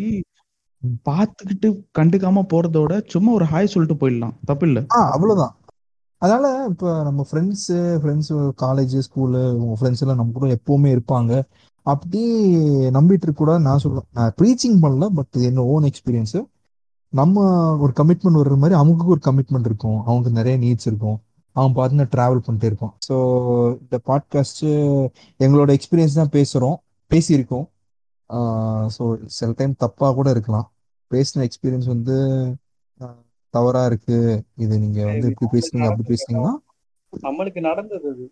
[1.08, 1.68] பார்த்துக்கிட்டு
[1.98, 4.34] கண்டுக்காம போறதோட சும்மா ஒரு ஹாய் சொல்லிட்டு போயிடலாம்.
[4.50, 4.80] தப்பு இல்ல.
[4.96, 5.54] ஆ அவ்வளோதான்
[6.22, 8.32] அதனால இப்போ நம்ம ஃப்ரெண்ட்ஸு ஃப்ரெண்ட்ஸ்
[8.64, 11.32] காலேஜ் ஸ்கூலு உங்க ஃப்ரெண்ட்ஸ் எல்லாம் நம்ம கூட எப்பவுமே இருப்பாங்க.
[11.86, 12.20] அப்படி
[12.96, 16.40] நம்பிட்டு இருக்க கூட நான் சொல்லுவேன் நான் ப்ரீச்சிங் பண்ணல பட் என்ன ஓன் எக்ஸ்பீரியன்ஸு
[17.12, 17.44] நம்ம
[17.84, 19.98] ஒரு கமிட்மெண்ட் வர்ற மாதிரி அவங்களுக்கு ஒரு கமிட்மெண்ட் இருக்கும்.
[20.06, 21.18] அவங்களுக்கு நிறைய நீட்ஸ் இருக்கும்.
[21.56, 22.94] அவன் பார்த்து ட்ராவல் பண்ணிட்டு இருப்பான்.
[23.08, 23.14] ஸோ
[23.82, 24.70] இந்த பாட்காஸ்ட்டு
[25.44, 26.76] எங்களோட எக்ஸ்பீரியன்ஸ் தான் பேசுகிறோம்
[27.10, 27.66] பேசியிருக்கோம்.
[28.96, 29.04] ஸோ
[29.38, 30.66] சில டைம் தப்பாக கூட இருக்கலாம்.
[31.10, 32.16] பேசின எக்ஸ்பீரியன்ஸ் வந்து
[33.56, 34.16] தவறா இருக்கு.
[34.56, 36.54] இது நீங்க வந்து இப்படி பேசுனீங்க அப்படி பேசுனீங்கன்னா
[37.12, 38.24] நம்மளுக்கு நடந்தது அது.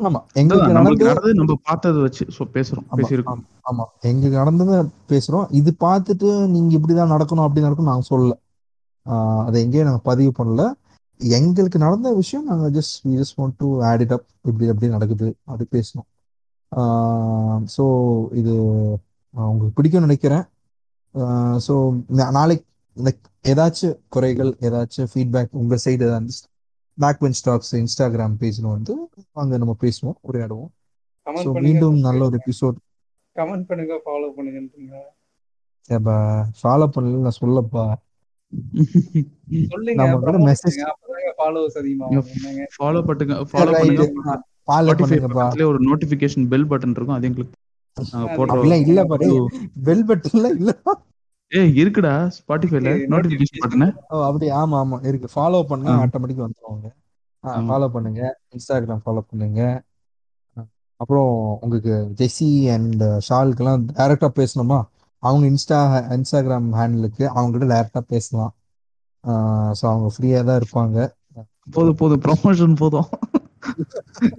[0.00, 2.24] ஆமா எங்களுக்கு நடந்தது நடந்தது நம்ம பார்த்ததை வச்சு
[2.56, 3.42] பேசுறோம் ஆமா, பேசியிருக்கோம்.
[3.42, 3.84] ஆமா, ஆமா.
[4.08, 4.78] எங்களுக்கு நடந்ததை
[5.12, 5.46] பேசுறோம்.
[5.60, 8.34] இது பார்த்துட்டு நீங்க இப்படிதான் நடக்கணும் அப்படி நடக்கணும் நாங்க சொல்லல.
[9.06, 10.62] ஆஹ் அதை எங்கேயும் நாங்க பதிவு பண்ணல.
[11.20, 15.28] எங்களுக்கு நடந்த விஷயம் நாங்க just we just want to add it up இப்படி அப்படி நடக்குது.
[15.44, 16.08] அப்படி பேசணும்
[17.74, 17.84] ஸோ
[18.32, 18.52] இது
[19.34, 20.44] உங்களுக்கு பிடிக்கும்னு நினைக்கிறேன்.
[21.66, 21.74] ஸோ
[22.36, 22.64] நாளைக்கு
[22.96, 26.36] like ஏதாச்சும் குறைகள் ஏதாச்சும் ஃபீட்பேக் உங்க சைடு ஏதாவது
[26.98, 28.94] பேக் பெஞ்ச் ஸ்டாக்ஸ் இன்ஸ்டாகிராம் பேஜ்ல வந்து
[29.32, 30.70] அங்க நம்ம பேசுவோம் உரையாடுவோம்.
[31.26, 31.64] ஸோ பண்ணுங்க.
[31.66, 32.76] மீண்டும் நல்ல ஒரு எபிசோட்
[33.36, 34.94] கமெண்ட் பண்ணுங்க ஃபாலோ பண்ணுங்கன்றீங்க
[36.60, 37.84] ஃபாலோ பண்ணல நான் சொல்லப்பா.
[39.72, 42.28] சொல்லுங்க பண்ணுங்க, followers அதிகமாகும்.
[42.36, 42.64] என்னங்க?
[42.76, 43.72] ஃபாலோ பண்ணுங்க ஃபாலோ.
[43.80, 44.06] பண்ணுங்க.
[44.68, 45.46] ஸ்பாட்டிஃபை பண்ணுங்கப்பா.
[45.70, 47.54] ஒரு நோட்டிபிகேஷன் பெல் பட்டன் இருக்கும் அதையும் கிளிக்
[47.96, 49.28] நாங்க போடுற அப்படிலாம் இல்ல பாரு
[49.84, 50.72] பெல் பட்டன்ல இல்ல
[51.52, 53.86] ஏய் இருக்குடா ஸ்பாட்டிஃபைல Okay, நோட்டிபிகேஷன் பட்டன்.
[54.08, 54.96] ஓ அப்படி ஆமா ஆமா.
[55.08, 55.28] இருக்கு.
[55.34, 55.94] ஃபாலோ பண்ணா ஆ.
[56.02, 56.86] ஆட்டோமேட்டிக் வந்துருவாங்க.
[57.64, 58.20] ஃபாலோ பண்ணுங்க.
[58.54, 59.60] இன்ஸ்டாகிராம் ஃபாலோ பண்ணுங்க.
[61.00, 61.30] அப்புறம்
[61.62, 64.78] உங்களுக்கு ஜெஸி அண்ட் ஷாலுக்கெல்லாம் டைரக்டா பேசணுமா?
[65.22, 65.78] அவங்க இன்ஸ்டா
[66.16, 68.52] இன்ஸ்டாகிராம் ஹேண்டிலுக்கு அவங்க கிட்ட டைரக்டா பேசலாம்.
[69.78, 70.96] ஸோ அவங்க ஃப்ரீயா தான் இருப்பாங்க.
[71.74, 73.08] போதும் போதும் ப்ரொமோஷன் போதும்.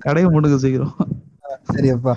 [0.05, 0.95] கடையை முடுங்க செய்கிறோம்
[1.69, 2.13] சரியப்பா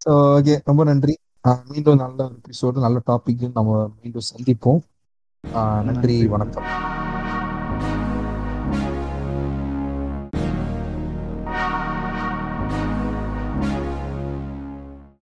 [0.00, 1.14] ஸோ ஓகே ரொம்ப நன்றி.
[1.42, 4.80] மீண்டும் நல்ல எபிசோடு நல்ல டாபிக் நம்ம மீண்டும் சந்திப்போம்.
[5.82, 6.26] நன்றி.
[6.26, 6.97] வணக்கம்.